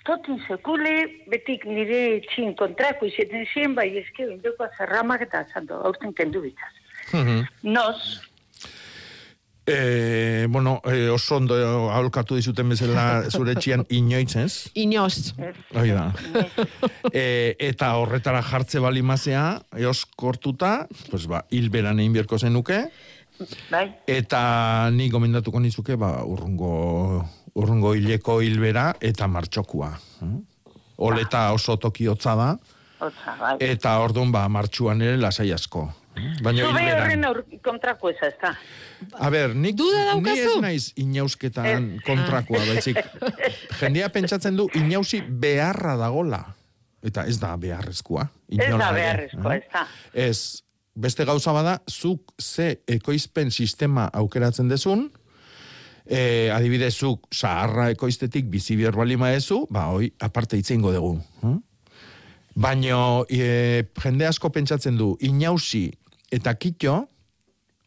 Stotin 0.00 0.40
sekule, 0.46 0.94
betik 1.28 1.68
nire 1.68 2.22
txin 2.30 2.56
kontrako 2.56 3.10
izaten 3.10 3.44
zien, 3.52 3.76
bai 3.76 3.90
eske 4.00 4.24
indoko 4.24 4.72
zerramak 4.78 5.28
eta 5.28 5.44
zanto, 5.52 5.82
aurten 5.84 6.16
kendu 6.16 6.40
bitaz. 6.48 6.72
Nos, 7.62 8.22
E, 9.68 10.46
bueno, 10.48 10.80
e, 10.88 11.10
oso 11.12 11.36
ondo 11.36 11.56
aholkatu 11.92 12.38
dizuten 12.38 12.70
bezala 12.72 13.28
zure 13.28 13.52
etxean 13.52 13.84
inoitz, 13.92 14.36
ez? 14.40 14.54
Inoz. 14.80 15.34
Hoi 15.76 15.90
da. 15.92 16.06
e, 17.12 17.52
eta 17.68 17.90
horretara 18.00 18.40
jartze 18.46 18.80
balimazea, 18.80 19.60
eos 19.76 20.06
kortuta, 20.16 20.86
pues 21.10 21.26
ba, 21.28 21.42
hilberan 21.52 22.00
egin 22.00 22.16
bierko 22.16 22.38
zenuke, 22.40 22.86
bai, 23.68 23.84
eta 24.08 24.88
ni 24.94 25.10
gomendatuko 25.12 25.60
nizuke, 25.60 25.98
ba, 26.00 26.14
urrungo, 26.24 26.72
urrungo 27.54 27.92
hileko 27.98 28.40
hilbera 28.40 28.94
eta 29.04 29.28
martxokua. 29.28 29.92
eh? 30.24 30.34
Oleta 30.98 31.52
oso 31.52 31.76
toki 31.76 32.08
hotza 32.10 32.34
da, 32.34 32.50
hotza, 32.98 33.36
bai. 33.38 33.56
eta 33.60 33.98
orduan 34.00 34.32
ba, 34.32 34.48
martxuan 34.48 35.04
ere 35.04 35.20
lasai 35.20 35.52
asko. 35.52 35.90
Eh? 36.18 36.34
Baina 36.44 36.66
Zube 36.66 36.82
hilberan. 36.82 37.02
horren 37.02 37.24
aur, 37.28 37.40
kontrako 37.64 38.12
eza, 38.12 38.28
ez 38.28 38.36
da. 38.42 38.52
A 39.18 39.30
ber, 39.30 39.54
nik, 39.54 39.76
Duda 39.78 40.18
ni 40.18 40.34
ez 40.34 40.54
naiz 40.60 40.84
inausketan 40.98 41.90
kontrakoa, 42.06 42.62
baizik. 42.66 43.00
Jendia 43.80 44.10
pentsatzen 44.14 44.58
du 44.58 44.68
inausi 44.78 45.22
beharra 45.22 45.96
dagola. 46.00 46.44
eta 47.02 47.22
ez 47.30 47.38
da 47.38 47.52
beharrezkoa. 47.56 48.24
Ez 48.50 48.72
da 48.74 48.90
beharrezkoa, 48.92 49.54
eh? 49.54 49.60
ez 49.62 49.70
da. 49.72 49.84
Ez, 50.12 50.62
beste 50.98 51.24
gauza 51.24 51.52
bada, 51.54 51.78
zuk 51.86 52.34
ze 52.42 52.80
ekoizpen 52.90 53.52
sistema 53.54 54.08
aukeratzen 54.18 54.68
dezun, 54.68 55.06
e, 56.08 56.50
adibidez, 56.50 56.94
zuk 56.96 57.28
zaharra 57.34 57.90
ekoiztetik 57.94 58.48
bizi 58.50 58.76
behar 58.80 58.98
bali 58.98 59.16
maezu, 59.20 59.62
ba, 59.70 59.88
hoi, 59.92 60.10
aparte 60.24 60.58
itzeingo 60.58 60.92
dugu. 60.94 61.14
Hm? 61.44 61.56
Baino, 62.58 63.00
e, 63.30 63.84
jende 64.02 64.26
asko 64.26 64.50
pentsatzen 64.50 64.98
du, 64.98 65.12
inausi 65.22 65.86
eta 66.30 66.54
kitxo, 66.54 67.02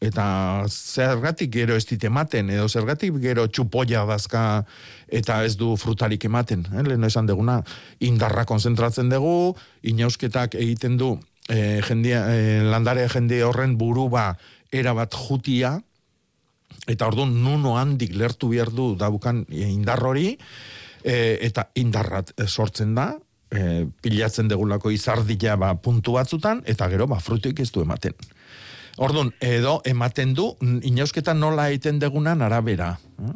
eta 0.02 0.26
zergatik 0.66 1.52
gero 1.54 1.76
ez 1.78 1.84
dit 1.86 2.04
ematen, 2.04 2.50
edo 2.50 2.66
zergatik 2.68 3.14
gero 3.22 3.46
txupoia 3.46 4.02
dazka 4.08 4.64
eta 5.06 5.44
ez 5.46 5.54
du 5.56 5.76
frutarik 5.78 6.24
ematen. 6.26 6.66
Eh? 6.72 6.82
Lehen 6.88 7.06
esan 7.06 7.28
deguna, 7.30 7.60
indarra 8.02 8.44
konzentratzen 8.48 9.12
dugu, 9.12 9.54
inausketak 9.86 10.58
egiten 10.58 10.98
du 10.98 11.14
e, 11.48 11.80
jendia, 11.86 12.26
e, 12.34 12.60
landare 12.66 13.06
jende 13.10 13.42
horren 13.46 13.76
buruba 13.78 14.32
erabat 14.72 15.14
jutia, 15.14 15.76
eta 16.88 17.06
orduan 17.06 17.34
nuno 17.44 17.76
handik 17.78 18.14
lertu 18.18 18.50
behar 18.52 18.72
du 18.74 18.92
daukan 18.98 19.44
e, 19.50 19.66
indar 19.68 20.02
hori, 20.02 20.32
e, 21.02 21.38
eta 21.42 21.68
indarrat 21.78 22.34
sortzen 22.46 22.94
da, 22.98 23.12
e, 23.50 23.86
pilatzen 24.02 24.50
degulako 24.50 24.90
izardila 24.94 25.56
ba, 25.60 25.74
puntu 25.74 26.16
batzutan, 26.18 26.62
eta 26.66 26.88
gero 26.92 27.08
ba, 27.10 27.20
frutuik 27.20 27.60
ez 27.60 27.70
du 27.72 27.84
ematen. 27.84 28.16
Orduan, 28.98 29.32
edo 29.40 29.80
ematen 29.88 30.34
du, 30.36 30.50
inausketan 30.84 31.38
nola 31.40 31.68
egiten 31.70 31.98
degunan 32.02 32.42
arabera. 32.42 32.96
eh? 33.22 33.32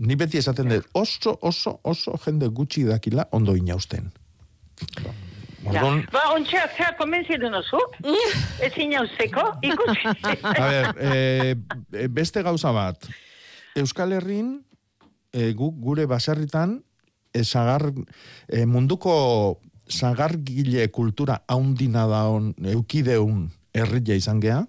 Ni 0.00 0.16
beti 0.16 0.38
esaten 0.38 0.68
dut, 0.68 0.86
oso, 0.96 1.38
oso, 1.42 1.78
oso 1.84 2.14
jende 2.24 2.48
gutxi 2.48 2.84
dakila 2.84 3.26
ondo 3.32 3.54
inausten. 3.56 4.10
Orduan, 5.64 6.06
Ba, 6.12 6.22
ontsa, 6.34 6.62
zea 6.76 6.94
konbentzidu 6.96 7.50
nozu? 7.52 7.80
Ez 8.64 8.72
inauzeko, 8.80 9.44
ikusi. 9.62 10.14
A 10.24 10.68
ber, 10.70 10.94
e, 10.96 11.56
e, 11.92 12.08
beste 12.08 12.42
gauza 12.42 12.72
bat. 12.72 13.04
Euskal 13.76 14.12
Herrin, 14.16 14.54
e, 15.32 15.52
guk 15.52 15.76
gure 15.84 16.06
baserritan, 16.08 16.78
e, 17.32 17.44
sagar, 17.44 17.90
e, 18.48 18.64
munduko 18.66 19.60
sagargile 19.90 20.88
kultura 20.94 21.42
haundina 21.48 22.06
daun, 22.08 22.54
eukideun 22.72 23.50
herria 23.76 24.16
izan 24.16 24.40
gea, 24.42 24.64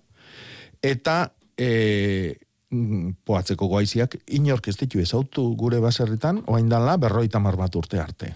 eta 0.84 1.32
e, 1.58 2.36
mm, 2.70 3.10
poatzeko 3.26 3.68
goaiziak 3.68 4.18
inork 4.38 4.68
ez 4.68 4.78
ditu 4.78 5.00
ezautu 5.00 5.56
gure 5.56 5.80
baserritan, 5.84 6.44
oain 6.48 6.70
dala 6.70 6.98
berroita 6.98 7.40
mar 7.40 7.56
bat 7.60 7.76
urte 7.76 8.00
arte. 8.02 8.34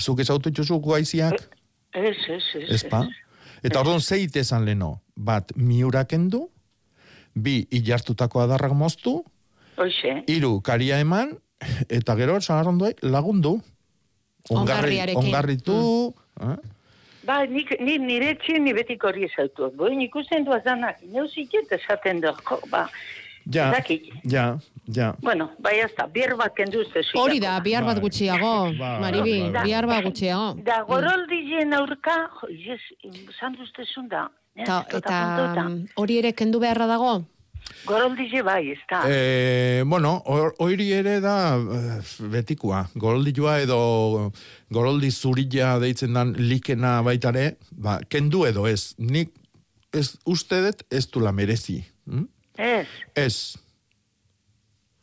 Zuk 0.00 0.20
ezautu 0.20 0.50
dituzu 0.50 0.80
goaiziak? 0.82 1.38
Ez, 1.94 2.16
ez, 2.28 2.42
ez. 2.58 2.70
Ez 2.78 2.82
pa? 2.90 3.04
Eta 3.64 3.80
orduan 3.80 4.02
zeit 4.02 4.34
esan 4.36 4.64
leno, 4.66 4.98
bat 5.16 5.54
miura 5.56 6.04
kendu, 6.04 6.48
bi 7.34 7.62
ilartutako 7.70 8.42
adarrak 8.42 8.74
moztu, 8.76 9.22
Hoxe. 9.78 10.20
hiru 10.30 10.58
karia 10.62 10.98
eman, 11.02 11.32
eta 11.88 12.16
gero 12.18 12.40
sagarrondoi 12.40 12.92
lagundu. 13.02 13.60
Ongarri, 14.50 15.00
Ongarriarekin. 15.00 15.22
ongarritu, 15.24 16.14
eh? 16.42 16.56
Ba, 17.24 17.44
nik, 17.48 17.70
ni 17.80 17.98
nire 17.98 18.34
txin 18.42 18.64
ni 18.64 18.72
betiko 18.76 19.08
hori 19.08 19.24
ezautu. 19.24 19.70
Boin 19.76 20.00
ikusten 20.04 20.44
duaz 20.44 20.62
danak, 20.64 20.98
neuzik 21.12 21.54
eta 21.62 21.78
esaten 21.80 22.20
dut, 22.20 22.40
ko, 22.44 22.58
ba, 22.70 22.82
ja, 23.46 23.70
Zakit. 23.72 24.10
ja, 24.24 24.58
ja. 24.92 25.14
bueno, 25.22 25.50
bai 25.58 25.78
ez 25.80 25.90
da, 25.96 26.06
bier 26.06 26.34
bat 26.36 26.54
kendu 26.56 26.80
uste 26.84 27.02
Hori 27.16 27.40
da, 27.40 27.58
bihar 27.64 27.84
bat 27.84 28.00
gutxiago, 28.00 28.54
Maribi, 28.76 29.38
bai, 29.40 29.50
bai. 29.52 29.64
bihar 29.70 29.86
bat 29.88 30.04
gutxiago. 30.04 30.54
Da, 30.64 30.82
goroldien 30.88 31.72
aurka, 31.72 32.16
jo, 32.42 32.48
yes, 32.52 32.80
zan 33.40 33.56
duztezun 33.56 34.08
da. 34.08 34.28
eh, 34.56 34.64
Ta, 34.64 34.84
eta 34.88 35.16
mm, 35.64 35.78
hori 35.96 36.18
ere 36.18 36.32
kendu 36.32 36.60
beharra 36.60 36.86
dago? 36.86 37.22
Goroldie 37.84 38.40
bai, 38.44 38.70
ez 38.72 38.80
da. 38.88 39.02
Eh, 39.08 39.82
bueno, 39.84 40.16
hori 40.64 40.86
ere 40.96 41.18
da 41.20 41.36
eh, 41.58 41.98
betikoa. 42.32 42.86
Goroldilua 42.96 43.58
edo 43.60 43.78
goroldi 44.72 45.10
zurilla 45.12 45.74
deitzen 45.82 46.16
dan 46.16 46.32
likena 46.38 46.96
baitare, 47.04 47.56
ba, 47.70 47.98
kendu 48.08 48.46
edo 48.48 48.66
ez. 48.70 48.94
Nik 48.98 49.34
ez, 49.92 50.14
uste 50.24 50.62
dut 50.64 50.86
ez 50.90 51.04
dula 51.12 51.32
merezi. 51.32 51.82
Hm? 52.08 52.26
Ez. 52.56 52.86
Ez. 53.14 53.36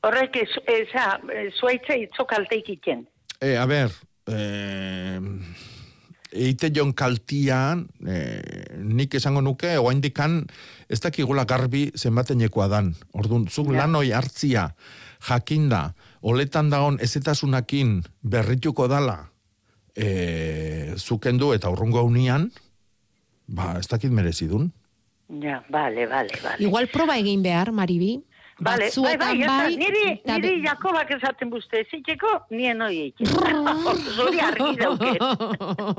Horrek, 0.01 0.41
ez, 0.41 0.49
eza, 0.73 1.19
zuaitza 1.59 1.97
itzokalteik 2.01 2.71
iken. 2.73 3.05
E, 3.37 3.53
a 3.57 3.67
ber, 3.69 3.93
e, 4.25 5.19
eite 6.31 6.71
jon 6.73 6.93
kaltian, 6.97 7.85
e, 8.01 8.17
nik 8.81 9.13
esango 9.19 9.43
nuke, 9.45 9.75
oaindikan, 9.77 10.41
ez 10.91 10.99
dakigula 10.99 11.45
garbi 11.47 11.85
zenbatenekoa 11.95 12.67
dan. 12.67 12.91
Orduan, 13.15 13.47
zuk 13.49 13.71
Ja. 13.71 13.81
lanoi 13.85 14.11
hartzia, 14.11 14.65
jakinda, 15.27 15.93
oletan 16.21 16.69
dagon 16.69 16.97
ezetasunakin 16.99 18.01
berrituko 18.21 18.87
dala, 18.91 19.29
e, 19.95 20.93
zukendu 20.97 21.53
eta 21.55 21.69
urrungo 21.71 22.03
unian, 22.03 22.51
ba, 23.47 23.77
ez 23.79 23.87
dakit 23.87 24.11
merezidun. 24.11 24.71
Ja, 25.41 25.61
bale, 25.69 26.07
bale, 26.11 26.35
bale. 26.43 26.59
Igual 26.59 26.87
proba 26.91 27.15
egin 27.17 27.41
behar, 27.43 27.71
Maribi. 27.71 28.19
Bale, 28.61 28.91
bai, 28.95 29.17
bai, 29.17 29.37
bai, 29.39 29.47
bai, 29.47 29.75
niri, 29.79 30.01
eta 30.19 30.35
niri 30.37 30.49
be- 30.61 30.67
Jakobak 30.67 31.09
esaten 31.15 31.49
buzte, 31.49 31.85
ziteko, 31.89 32.43
nien 32.51 32.81
hoi 32.81 32.97
eikin. 33.07 33.25
Zori 34.17 34.39
argi 34.39 34.75
dauke. 34.77 35.15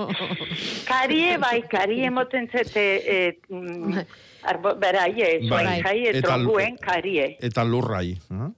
karie, 0.91 1.39
bai, 1.43 1.63
karie 1.71 2.11
moten 2.11 2.47
zete, 2.53 2.85
e, 3.03 3.39
mm, 3.49 4.05
arbo, 4.45 4.75
beraie, 4.79 5.49
Bai. 5.49 5.83
jai, 5.83 6.07
Eta- 6.09 6.19
etronguen, 6.19 6.77
karie. 6.79 7.37
Eta 7.41 7.65
lurrai. 7.65 8.13
eh? 8.31 8.51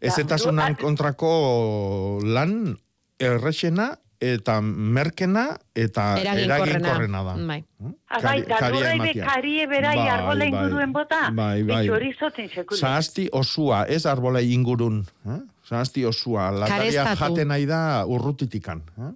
Ezetasunan 0.00 0.76
kontrako 0.80 2.20
lan 2.24 2.78
errexena 3.20 3.98
eta 4.20 4.60
merkena 4.60 5.58
eta 5.74 6.18
Eraginkorrena. 6.20 7.22
da. 7.24 7.34
Bai. 7.36 7.64
Ah, 8.08 8.20
bai, 8.20 8.40
Kari- 8.42 8.48
da 8.48 8.56
karia 8.58 8.74
lurrai 8.80 8.98
be 8.98 9.04
ematea. 9.10 9.24
karie 9.26 9.66
berai 9.66 9.96
Bai, 9.96 10.08
arbola 10.08 10.38
bai. 10.38 10.48
inguruen 10.48 10.92
bota. 10.92 11.30
Bai, 11.32 11.62
bai. 11.62 11.88
Zahazti 12.76 13.28
osua, 13.32 13.84
ez 13.88 14.04
arbola 14.06 14.40
ingurun. 14.42 15.06
Eh? 15.26 15.40
Zahazti 15.68 16.04
osua, 16.04 16.50
lataria 16.50 17.04
jaten 17.16 17.48
nahi 17.48 17.66
da 17.66 18.04
urrutitikan. 18.06 18.82
Eh? 18.98 19.12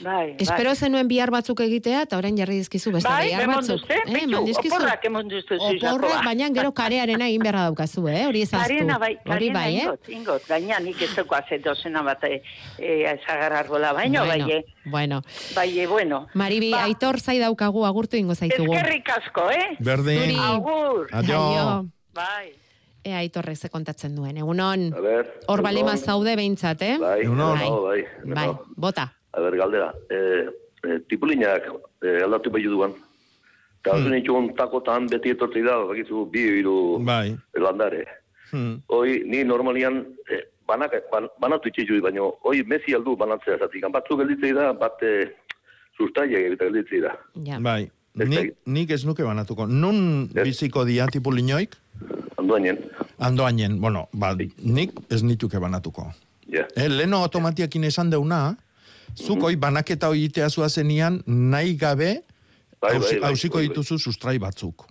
Bai, 0.00 0.36
Espero 0.38 0.74
zenuen 0.76 1.08
bihar 1.08 1.30
batzuk 1.34 1.58
egitea, 1.60 2.02
eta 2.06 2.18
orain 2.18 2.36
jarri 2.38 2.58
dizkizu 2.60 2.92
beste 2.94 3.08
Bai, 3.08 3.26
bihar 3.28 3.46
batzuk. 3.50 3.80
duzte, 3.80 3.94
Eh, 4.06 4.22
eman 4.22 4.44
dizkizu. 4.46 4.74
oporrak 4.76 5.04
emon 5.04 5.28
duzte 5.28 5.56
zu, 5.58 5.70
Oporrak, 5.88 6.24
baina 6.24 6.48
gero 6.54 6.72
karearena 6.72 7.26
egin 7.28 7.42
beharra 7.42 7.62
daukazu, 7.64 8.06
eh? 8.08 8.26
Hori 8.26 8.42
ez 8.42 8.52
ahaztu. 8.54 8.68
Kariena 8.68 8.98
bai, 8.98 9.18
Hori 9.26 9.50
bai, 9.50 9.76
eh? 9.76 9.82
ingot, 9.82 10.08
ingot, 10.08 10.46
gaina 10.46 10.78
nik 10.80 11.02
ez 11.02 11.10
dugu 11.16 11.34
haze 11.34 11.58
dozena 11.58 12.02
bat 12.02 12.22
e, 12.24 12.42
e, 12.78 13.18
zagar 13.26 13.52
arbola, 13.52 13.92
baino, 13.92 14.24
Bueno, 14.24 14.46
bai, 14.46 14.64
Bueno, 14.84 15.22
bai, 15.54 15.86
bueno. 15.86 16.26
Maribi, 16.34 16.70
Ba. 16.70 16.84
aitor 16.84 17.18
zai 17.20 17.38
daukagu, 17.38 17.84
agurtu 17.84 18.16
ingo 18.16 18.34
zaitugu. 18.34 18.72
Eskerrik 18.74 19.08
asko, 19.10 19.50
eh? 19.50 19.76
Berdin. 19.80 20.20
Zuri. 20.20 20.36
Agur. 20.40 21.08
Adio. 21.12 21.40
Aio. 21.42 21.86
Bai. 22.14 22.52
Ea 23.04 23.18
aitorrek 23.18 23.56
ze 23.56 23.68
kontatzen 23.68 24.14
duen, 24.14 24.36
egunon. 24.36 24.92
A 24.92 25.00
ber, 25.00 25.40
Hor 25.46 25.62
balima 25.62 25.96
zaude 25.96 26.34
behintzat, 26.36 26.82
eh? 26.82 26.98
Bai, 26.98 27.20
Egunon. 27.22 27.58
bai, 27.58 28.04
bai. 28.24 28.34
Bai, 28.34 28.56
bota. 28.76 29.14
A 29.38 29.42
ber, 29.44 29.56
galdera. 29.60 29.92
E, 30.10 30.18
e, 30.82 30.98
tipulinak 31.10 31.68
e, 32.02 32.18
aldatu 32.26 32.50
behiu 32.50 32.74
duan. 32.74 32.94
Eta 33.78 33.94
hmm. 33.94 34.10
nituen 34.12 34.48
takotan 34.58 35.06
beti 35.10 35.32
etortzei 35.36 35.62
da, 35.62 35.78
bakizu, 35.86 36.24
bi 36.32 36.42
hiru 36.58 36.98
Bai. 37.06 37.36
landare. 37.62 38.02
Hmm. 38.50 38.80
Hoi, 38.90 39.20
ni 39.30 39.44
normalian, 39.46 40.00
e, 40.26 40.42
banak, 40.66 40.96
ban, 41.12 41.28
banatu 41.40 41.70
itxizu, 41.70 42.00
baina 42.02 42.26
hoi 42.42 42.64
mezi 42.66 42.96
aldu 42.98 43.14
banatzea 43.20 43.60
zatik. 43.62 43.86
Batzuk 43.94 44.24
gelditzei 44.24 44.52
da, 44.56 44.72
bat 44.76 45.02
e, 45.06 45.14
sustaia 45.96 46.42
egita 46.50 46.68
gelditzei 46.68 47.04
da. 47.06 47.14
Ja. 47.46 47.62
Bai. 47.62 47.84
Nik, 48.18 48.56
nik 48.66 48.90
ez 48.90 49.04
nuke 49.06 49.22
banatuko. 49.22 49.68
Nun 49.70 50.26
biziko 50.34 50.82
dia 50.88 51.06
tipulinoik? 51.06 51.76
Andoainen. 52.40 52.80
Andoainen, 53.22 53.76
bueno, 53.80 54.08
ba, 54.12 54.32
nik 54.34 54.96
ez 55.10 55.22
nituke 55.22 55.60
banatuko. 55.62 56.08
Ja. 56.50 56.64
Eh, 56.74 56.88
leno 56.88 57.20
automatiakin 57.22 57.84
esan 57.84 58.10
deuna, 58.10 58.56
zuk 59.18 59.42
hoi 59.42 59.56
banaketa 59.56 60.08
hoi 60.08 60.24
itea 60.24 60.48
zenian 60.68 61.22
nahi 61.26 61.76
gabe 61.76 62.22
Bai, 62.80 62.98
bai, 62.98 63.18
bai, 63.18 63.30
hausiko 63.30 63.60
dituzu 63.60 63.98
sustrai 63.98 64.38
batzuk. 64.38 64.86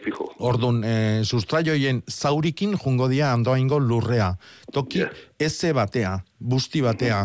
Fijo. 0.00 0.26
Ordun, 0.44 0.82
e, 0.84 1.22
sustrai 1.24 1.62
hoien 1.68 2.02
zaurikin 2.08 2.76
jungo 2.76 3.08
dia 3.08 3.32
andoaingo 3.32 3.78
lurrea. 3.80 4.34
Toki 4.72 5.02
eze 5.40 5.72
batea, 5.72 6.18
busti 6.38 6.82
batea. 6.84 7.22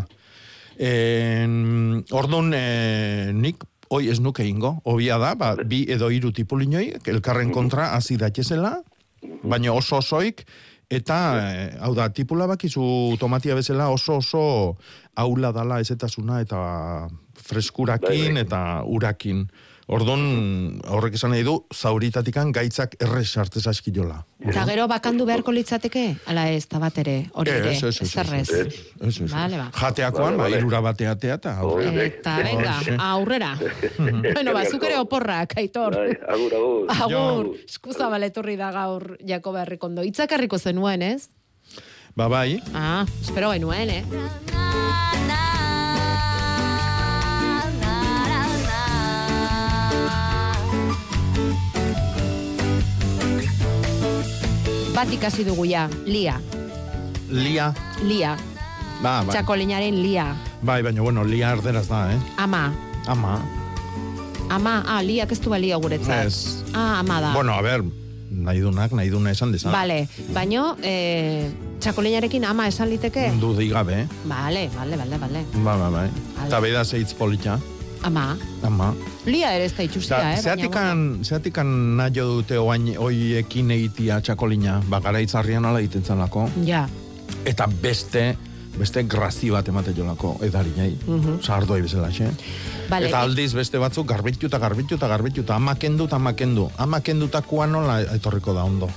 En, 0.80 2.04
ordun, 2.12 2.54
e, 2.56 3.32
nik 3.36 3.64
hoi 3.92 4.10
ez 4.12 4.20
nuke 4.20 4.44
ingo, 4.48 4.78
obia 4.84 5.20
da, 5.20 5.34
ba, 5.36 5.54
bi 5.56 5.84
edo 5.92 6.10
hiru 6.12 6.32
tipulinoi, 6.36 6.88
elkarren 7.12 7.52
kontra 7.56 7.92
hasi 7.96 8.18
daitezela, 8.20 8.78
baina 9.44 9.76
oso 9.76 10.00
osoik, 10.00 10.46
Eta, 10.90 11.18
eh, 11.42 11.78
hau 11.82 11.94
da, 11.98 12.10
tipula 12.14 12.46
bakizu 12.48 13.18
tomatia 13.20 13.56
bezala 13.58 13.90
oso 13.90 14.20
oso 14.22 14.78
aula 15.16 15.52
dala 15.52 15.80
ezetasuna 15.82 16.42
eta 16.46 16.60
freskurakin 17.42 18.10
Bai, 18.10 18.34
bai. 18.34 18.44
eta 18.46 18.60
urakin. 18.86 19.48
Ordon 19.86 20.22
horrek 20.90 21.14
esan 21.14 21.30
nahi 21.36 21.44
du, 21.46 21.60
zauritatikan 21.70 22.50
gaitzak 22.56 22.96
errez 23.06 23.28
sartez 23.30 23.62
askiola. 23.70 24.24
Eta 24.42 24.64
gero 24.66 24.88
bakandu 24.90 25.28
beharko 25.30 25.54
litzateke? 25.54 26.06
Ala 26.32 26.48
ez, 26.50 26.64
eta 26.66 26.80
bat 26.82 26.98
ere, 27.04 27.14
hori 27.38 27.54
ere, 27.54 27.76
Ez, 27.76 27.84
ez, 28.02 28.02
ez. 28.02 29.30
Vale, 29.30 29.60
ba. 29.62 29.68
Jateakoan, 29.78 30.40
Vale, 30.40 30.58
ba, 30.58 30.58
irura 30.58 30.82
bateatea 30.82 31.38
eta 31.38 31.54
aurre. 31.62 31.94
Eta, 32.08 32.36
venga, 32.42 32.80
aurrera. 33.12 33.52
bueno, 34.34 34.58
ba, 34.58 34.66
ere 34.66 34.98
oporrak, 34.98 35.54
aitor. 35.62 36.00
Bai, 36.00 36.18
agur, 36.34 36.58
agur. 36.58 36.96
Agur, 37.06 37.54
eskuza 37.68 38.10
baletorri 38.10 38.58
da 38.58 38.72
gaur 38.74 39.20
Jakoba 39.22 39.62
Herrikondo. 39.68 40.02
Itzak 40.02 40.34
harriko 40.34 40.58
zenuen, 40.58 41.06
ez? 41.06 41.30
Ba, 42.16 42.26
bai. 42.28 42.58
Ah, 42.74 43.06
espero 43.22 43.54
genuen, 43.54 44.00
eh? 44.02 44.04
Bat 54.96 55.12
ikasi 55.12 55.44
dugu 55.44 55.66
ja, 55.68 55.90
lia. 56.08 56.38
Lia. 57.28 57.74
Lia. 58.08 58.38
Ba, 59.04 59.26
bai. 59.28 59.34
Txakolinaren 59.36 59.98
lia. 60.00 60.30
Bai, 60.64 60.80
baina, 60.86 61.04
bueno, 61.04 61.26
lia 61.28 61.50
erderaz 61.52 61.90
da, 61.90 62.14
eh? 62.14 62.20
Ama. 62.40 62.70
Ama. 63.12 63.34
Ama, 64.56 64.78
ah, 64.88 65.02
liak 65.04 65.36
ez 65.36 65.42
du 65.44 65.52
balio 65.52 65.82
guretzat. 65.84 66.30
Ez. 66.30 66.64
Ah, 66.72 67.02
ama 67.02 67.20
da. 67.20 67.34
Bueno, 67.36 67.58
a 67.60 67.62
ber, 67.66 67.84
nahi 68.32 68.64
dunak, 68.64 68.96
nahi 68.96 69.12
duna 69.12 69.36
esan 69.36 69.52
dezan. 69.52 69.76
Vale, 69.76 70.06
baino, 70.32 70.78
eh, 70.80 71.52
txakolinarekin 71.84 72.48
ama 72.48 72.70
esan 72.72 72.88
liteke? 72.94 73.34
Du 73.42 73.52
digabe, 73.58 74.06
eh? 74.06 74.10
Vale, 74.32 74.70
vale, 74.78 74.96
vale, 75.04 75.20
vale. 75.28 75.44
Ba, 75.60 75.76
ba, 75.76 75.92
bai. 75.92 76.10
Eta 76.48 76.64
beda 76.64 76.88
zeitz 76.88 77.12
polita. 77.20 77.60
Ama. 78.06 78.38
Ama. 78.64 78.92
Lia 79.26 79.56
ere 79.58 79.66
ez 79.66 79.74
da 79.74 79.84
itxustia, 79.84 80.18
eh? 80.20 80.24
baina, 80.36 80.42
Zeatikan, 80.44 81.00
zeatikan 81.26 81.72
nahi 81.98 82.14
dute 82.20 82.58
oain 82.62 82.92
oiekin 83.02 83.72
egitia 83.74 84.20
txakolina, 84.22 84.80
ba, 84.90 85.00
garaitzarrian 85.02 85.66
ala 85.66 85.82
egiten 85.82 86.04
zanlako. 86.06 86.46
bueno, 86.50 86.66
Ja. 86.68 86.84
Eta 87.46 87.66
beste, 87.82 88.36
beste 88.78 89.04
grazi 89.10 89.50
bat 89.50 89.68
emate 89.68 89.94
jolako 89.98 90.36
edari 90.46 90.70
nahi. 90.78 90.98
Mhm. 91.08 91.40
Sardoi 91.42 91.82
bezala, 91.82 92.10
xe. 92.12 92.30
Vale, 92.90 93.08
eta 93.10 93.18
i- 93.18 93.24
aldiz 93.24 93.54
beste 93.54 93.78
batzuk 93.82 94.06
garbitu 94.08 94.46
eta 94.48 94.58
garbitu 94.60 94.96
eta 94.96 95.08
garbitu 95.08 95.42
eta 95.42 95.56
amakendu 95.56 96.06
eta 96.06 96.16
amakendu. 96.16 96.70
Amakendutakoa 96.78 97.66
nola 97.68 98.02
etorriko 98.02 98.54
da 98.54 98.64
ondo. 98.64 98.90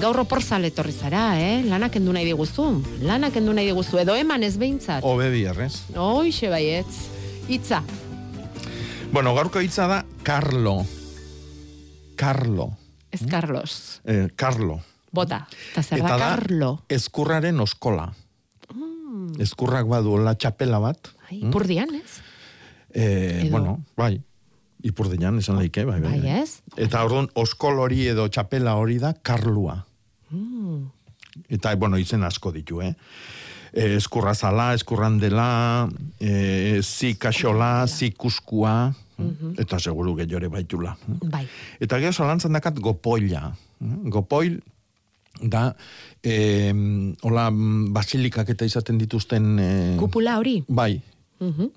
Gaur 0.00 0.20
oporzale 0.20 0.68
etorri 0.70 0.92
zara, 0.92 1.40
eh? 1.40 1.64
Lanak 1.66 1.96
endu 1.96 2.12
nahi 2.12 2.24
diguzu. 2.24 2.82
Lanak 3.02 3.34
endu 3.36 3.52
nahi 3.52 3.66
diguzu. 3.66 3.98
Edo 3.98 4.14
eman 4.14 4.42
ez 4.44 4.56
behintzat. 4.56 5.02
Obe 5.04 5.30
bierrez. 5.30 5.82
Hoixe 5.96 6.48
baietz. 6.48 6.94
Itza. 7.48 7.82
Bueno, 9.12 9.34
gaurko 9.34 9.60
hitza 9.60 9.86
da 9.88 10.04
Carlo. 10.22 10.86
Carlo. 12.16 12.76
Ez 13.10 13.22
Carlos. 13.26 14.00
Eh, 14.04 14.28
Carlo. 14.36 14.80
Bota. 15.10 15.46
Eta 15.72 15.82
zer 15.82 16.02
da 16.02 16.16
Carlo. 16.18 16.84
Ezkurraren 16.88 17.58
oskola. 17.60 18.12
Ezkurrak 19.40 19.88
baduela 19.90 20.34
txapela 20.38 20.78
bat. 20.78 21.10
Ai, 21.30 21.40
Purdian, 21.50 21.94
ez? 21.94 22.20
Eh, 22.92 23.42
Edo- 23.46 23.50
bueno, 23.50 23.80
bai. 23.96 24.20
Ipurdian, 24.82 25.38
esan 25.38 25.58
leike, 25.58 25.84
bai, 25.84 26.00
bai. 26.00 26.20
Bai, 26.20 26.40
ez? 26.40 26.62
Eta 26.76 27.02
orduan, 27.04 27.28
oskol 27.34 27.78
hori 27.82 28.06
edo 28.08 28.28
txapela 28.28 28.76
hori 28.80 28.96
da 28.98 29.12
Karlua. 29.12 29.84
Mm. 30.30 30.86
Eta, 31.52 31.74
bueno, 31.76 31.98
izen 31.98 32.24
asko 32.24 32.52
ditu, 32.52 32.80
eh? 32.80 32.94
Eh, 33.72 33.94
eskurra 33.96 34.34
zala, 34.34 34.74
eskurran 34.74 35.18
dela, 35.22 35.88
eh, 36.18 36.80
zi 36.82 37.14
kaxola, 37.14 37.86
zi 37.86 38.10
kuskua, 38.10 38.92
eta 39.60 39.78
seguru 39.78 40.14
gehiore 40.16 40.48
baitula. 40.48 40.96
Bai. 41.30 41.46
Eta 41.78 41.98
gero 42.00 42.12
zalantzan 42.12 42.52
dakat 42.56 42.80
gopoila. 42.80 43.52
Gopoil 43.80 44.58
da, 45.42 45.76
eh, 46.22 46.72
hola, 47.22 47.50
mm, 47.50 47.92
basilikak 47.92 48.48
eta 48.48 48.64
izaten 48.64 48.98
dituzten... 48.98 49.58
Eh, 49.58 49.96
Kupula 50.00 50.38
hori? 50.38 50.64
Bai. 50.68 51.00
Mhm. 51.38 51.70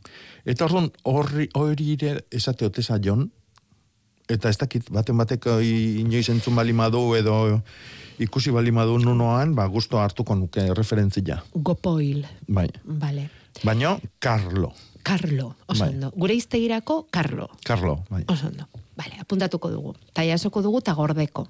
Eta 0.45 0.65
orduan, 0.65 0.89
horri, 1.03 1.47
hori 1.53 1.97
esate 2.31 2.65
oteza 2.65 2.97
jon, 2.99 3.29
eta 4.27 4.49
ez 4.49 4.57
dakit, 4.57 4.89
baten 4.91 5.17
batek 5.17 5.45
oi- 5.45 5.99
inoiz 6.01 6.27
entzun 6.29 6.55
balimadu 6.55 7.13
edo 7.15 7.61
ikusi 8.23 8.51
balimadu 8.55 8.97
nunoan, 9.03 9.53
ba, 9.55 9.67
gusto 9.67 9.99
hartuko 9.99 10.35
nuke 10.35 10.65
referentzia. 10.73 11.41
Gopoil. 11.53 12.25
Bai. 12.47 12.69
Vale. 12.83 13.29
Baina, 13.63 13.97
Carlo. 14.19 14.73
Carlo, 15.03 15.55
oso 15.67 15.83
Bai. 15.83 16.11
Gure 16.15 16.33
iztegirako, 16.33 17.07
Carlo. 17.11 17.49
Carlo, 17.63 18.05
bai. 18.09 18.23
Oso 18.27 18.47
ondo. 18.47 18.65
Vale, 18.95 19.17
apuntatuko 19.19 19.71
dugu. 19.73 19.95
Ta 20.13 20.23
jasoko 20.23 20.61
dugu 20.61 20.79
eta 20.83 20.93
gordeko. 20.93 21.47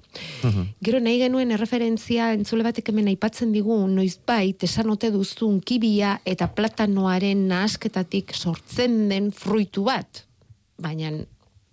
Gero 0.82 1.00
nahi 1.04 1.18
genuen 1.20 1.52
erreferentzia 1.52 2.30
entzule 2.32 2.64
batek 2.64 2.88
hemen 2.88 3.10
aipatzen 3.12 3.52
digu 3.52 3.76
noizbait 3.88 4.64
esan 4.64 4.88
ote 4.90 5.10
duzun 5.12 5.60
kibia 5.60 6.16
eta 6.24 6.48
platanoaren 6.56 7.44
nahasketatik 7.50 8.32
sortzen 8.34 9.10
den 9.12 9.30
fruitu 9.30 9.84
bat. 9.84 10.24
Baina 10.80 11.12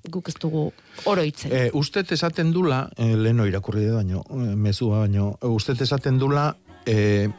guk 0.10 0.30
ez 0.30 0.36
dugu 0.42 0.72
oroitzen. 1.06 1.52
E, 1.52 1.70
ustet 1.78 2.12
esaten 2.12 2.52
dula, 2.54 2.86
e, 2.98 3.12
leheno 3.16 3.46
irakurri 3.46 3.86
dut 3.86 4.00
baino, 4.00 4.24
e, 4.30 4.56
mezua 4.56 5.04
baino, 5.06 5.36
e, 5.42 5.48
ustet 5.48 5.82
esaten 5.82 6.18
dula, 6.22 6.56
e, 6.86 7.30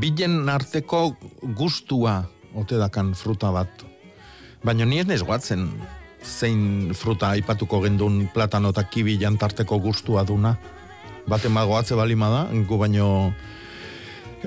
bilen 0.00 0.48
arteko 0.48 1.16
gustua 1.56 2.22
ote 2.54 2.78
dakan 2.78 3.14
fruta 3.18 3.50
bat. 3.54 3.84
Baina 4.64 4.86
ni 4.86 5.00
ez 5.02 5.08
nez 5.08 5.22
guatzen 5.22 5.66
zein 6.24 6.94
fruta 6.96 7.34
aipatuko 7.34 7.82
gendun 7.84 8.28
platano 8.32 8.70
eta 8.72 8.86
kibi 8.88 9.18
jantarteko 9.20 9.78
gustua 9.82 10.24
duna. 10.24 10.54
Baten 11.28 11.54
bat 11.56 11.68
goatze 11.68 11.96
balima 11.96 12.30
da, 12.30 12.46
gu 12.68 12.78
baino 12.78 13.08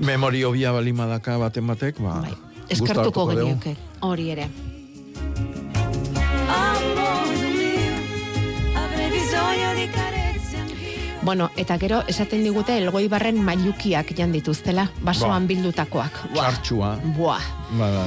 memorio 0.02 0.52
bia 0.54 0.72
balima 0.72 1.08
daka 1.10 1.38
baten 1.42 1.68
batek, 1.68 2.02
ba, 2.02 2.22
gustu 2.22 2.48
Eskartuko 2.70 3.30
genioke, 3.32 3.76
hori 4.06 4.32
ere. 4.32 4.50
Bueno, 11.28 11.50
eta 11.60 11.76
gero 11.78 11.98
esaten 12.08 12.40
digute 12.46 12.78
elgoi 12.80 13.10
barren 13.12 13.42
mailukiak 13.44 14.14
jan 14.16 14.32
dituztela, 14.32 14.86
basoan 15.04 15.44
Ba. 15.44 15.48
bildutakoak. 15.50 16.22
Txartxua. 16.34 16.94
buah. 17.18 17.44
Ba, 17.76 17.90
ba, 17.92 18.06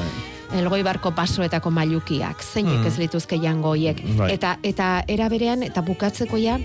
elgoi 0.57 0.81
barko 0.83 1.13
pasoetako 1.13 1.69
mailukiak, 1.71 2.41
zeinek 2.43 2.79
Mm. 2.81 2.87
ez 2.87 2.97
lituzke 2.99 3.37
jango 3.39 3.75
hiek. 3.77 4.01
Bai. 4.17 4.31
Eta, 4.33 4.55
eta 4.63 5.05
era 5.07 5.29
berean, 5.29 5.63
eta 5.63 5.83
bukatzeko 5.83 6.39
ja, 6.41 6.57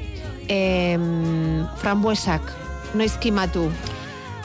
em, 0.48 1.68
frambuesak, 1.76 2.42
noiz 2.94 3.18
kimatu, 3.20 3.70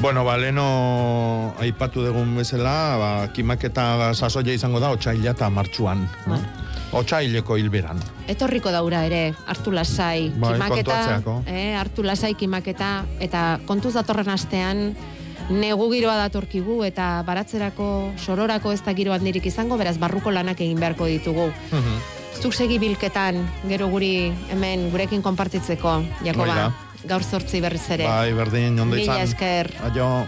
Bueno, 0.01 0.25
ba, 0.25 0.39
leno 0.39 1.53
aipatu 1.61 2.01
dugun 2.03 2.35
bezala, 2.35 2.97
ba, 2.97 3.29
kimaketa 3.37 4.15
sasoia 4.15 4.55
izango 4.55 4.81
da, 4.81 4.89
otxaila 4.97 5.31
eta 5.35 5.51
martxuan. 5.51 6.09
No? 6.27 6.39
Otxaileko 6.93 7.57
hilberan. 7.57 8.01
etorriko 8.29 8.71
daura 8.71 9.05
ere, 9.07 9.35
hartu 9.47 9.73
lasai, 9.73 10.31
Bai, 10.37 10.55
kimaketa, 10.55 11.23
eh, 11.47 11.75
hartu 11.77 12.03
lasai 12.03 12.35
kimaketa, 12.35 13.05
eta 13.21 13.61
kontuz 13.67 13.95
datorren 13.95 14.29
astean, 14.29 14.97
negu 15.51 15.91
giroa 15.93 16.17
datorkigu, 16.17 16.85
eta 16.85 17.23
baratzerako, 17.27 18.13
sororako 18.19 18.73
ez 18.73 18.83
da 18.87 18.95
giro 18.95 19.13
handirik 19.13 19.47
izango, 19.47 19.77
beraz 19.77 19.99
barruko 19.99 20.31
lanak 20.31 20.61
egin 20.61 20.79
beharko 20.79 21.07
ditugu. 21.07 21.51
Zuk 22.41 22.55
segi 22.55 22.79
bilketan, 22.79 23.43
gero 23.69 23.89
guri 23.89 24.33
hemen 24.51 24.91
gurekin 24.91 25.23
konpartitzeko, 25.23 26.03
Jakoba. 26.25 26.43
Hori 26.43 26.57
da. 26.61 26.73
Gaur 27.09 27.23
zortzi 27.25 27.61
berriz 27.61 27.87
ere. 27.91 28.05
Bai, 28.07 28.33
berdin, 28.33 28.79
ondo 28.79 28.97
Mila 28.97 29.15
izan. 29.15 29.29
esker. 29.29 29.73
Aio. 29.91 30.27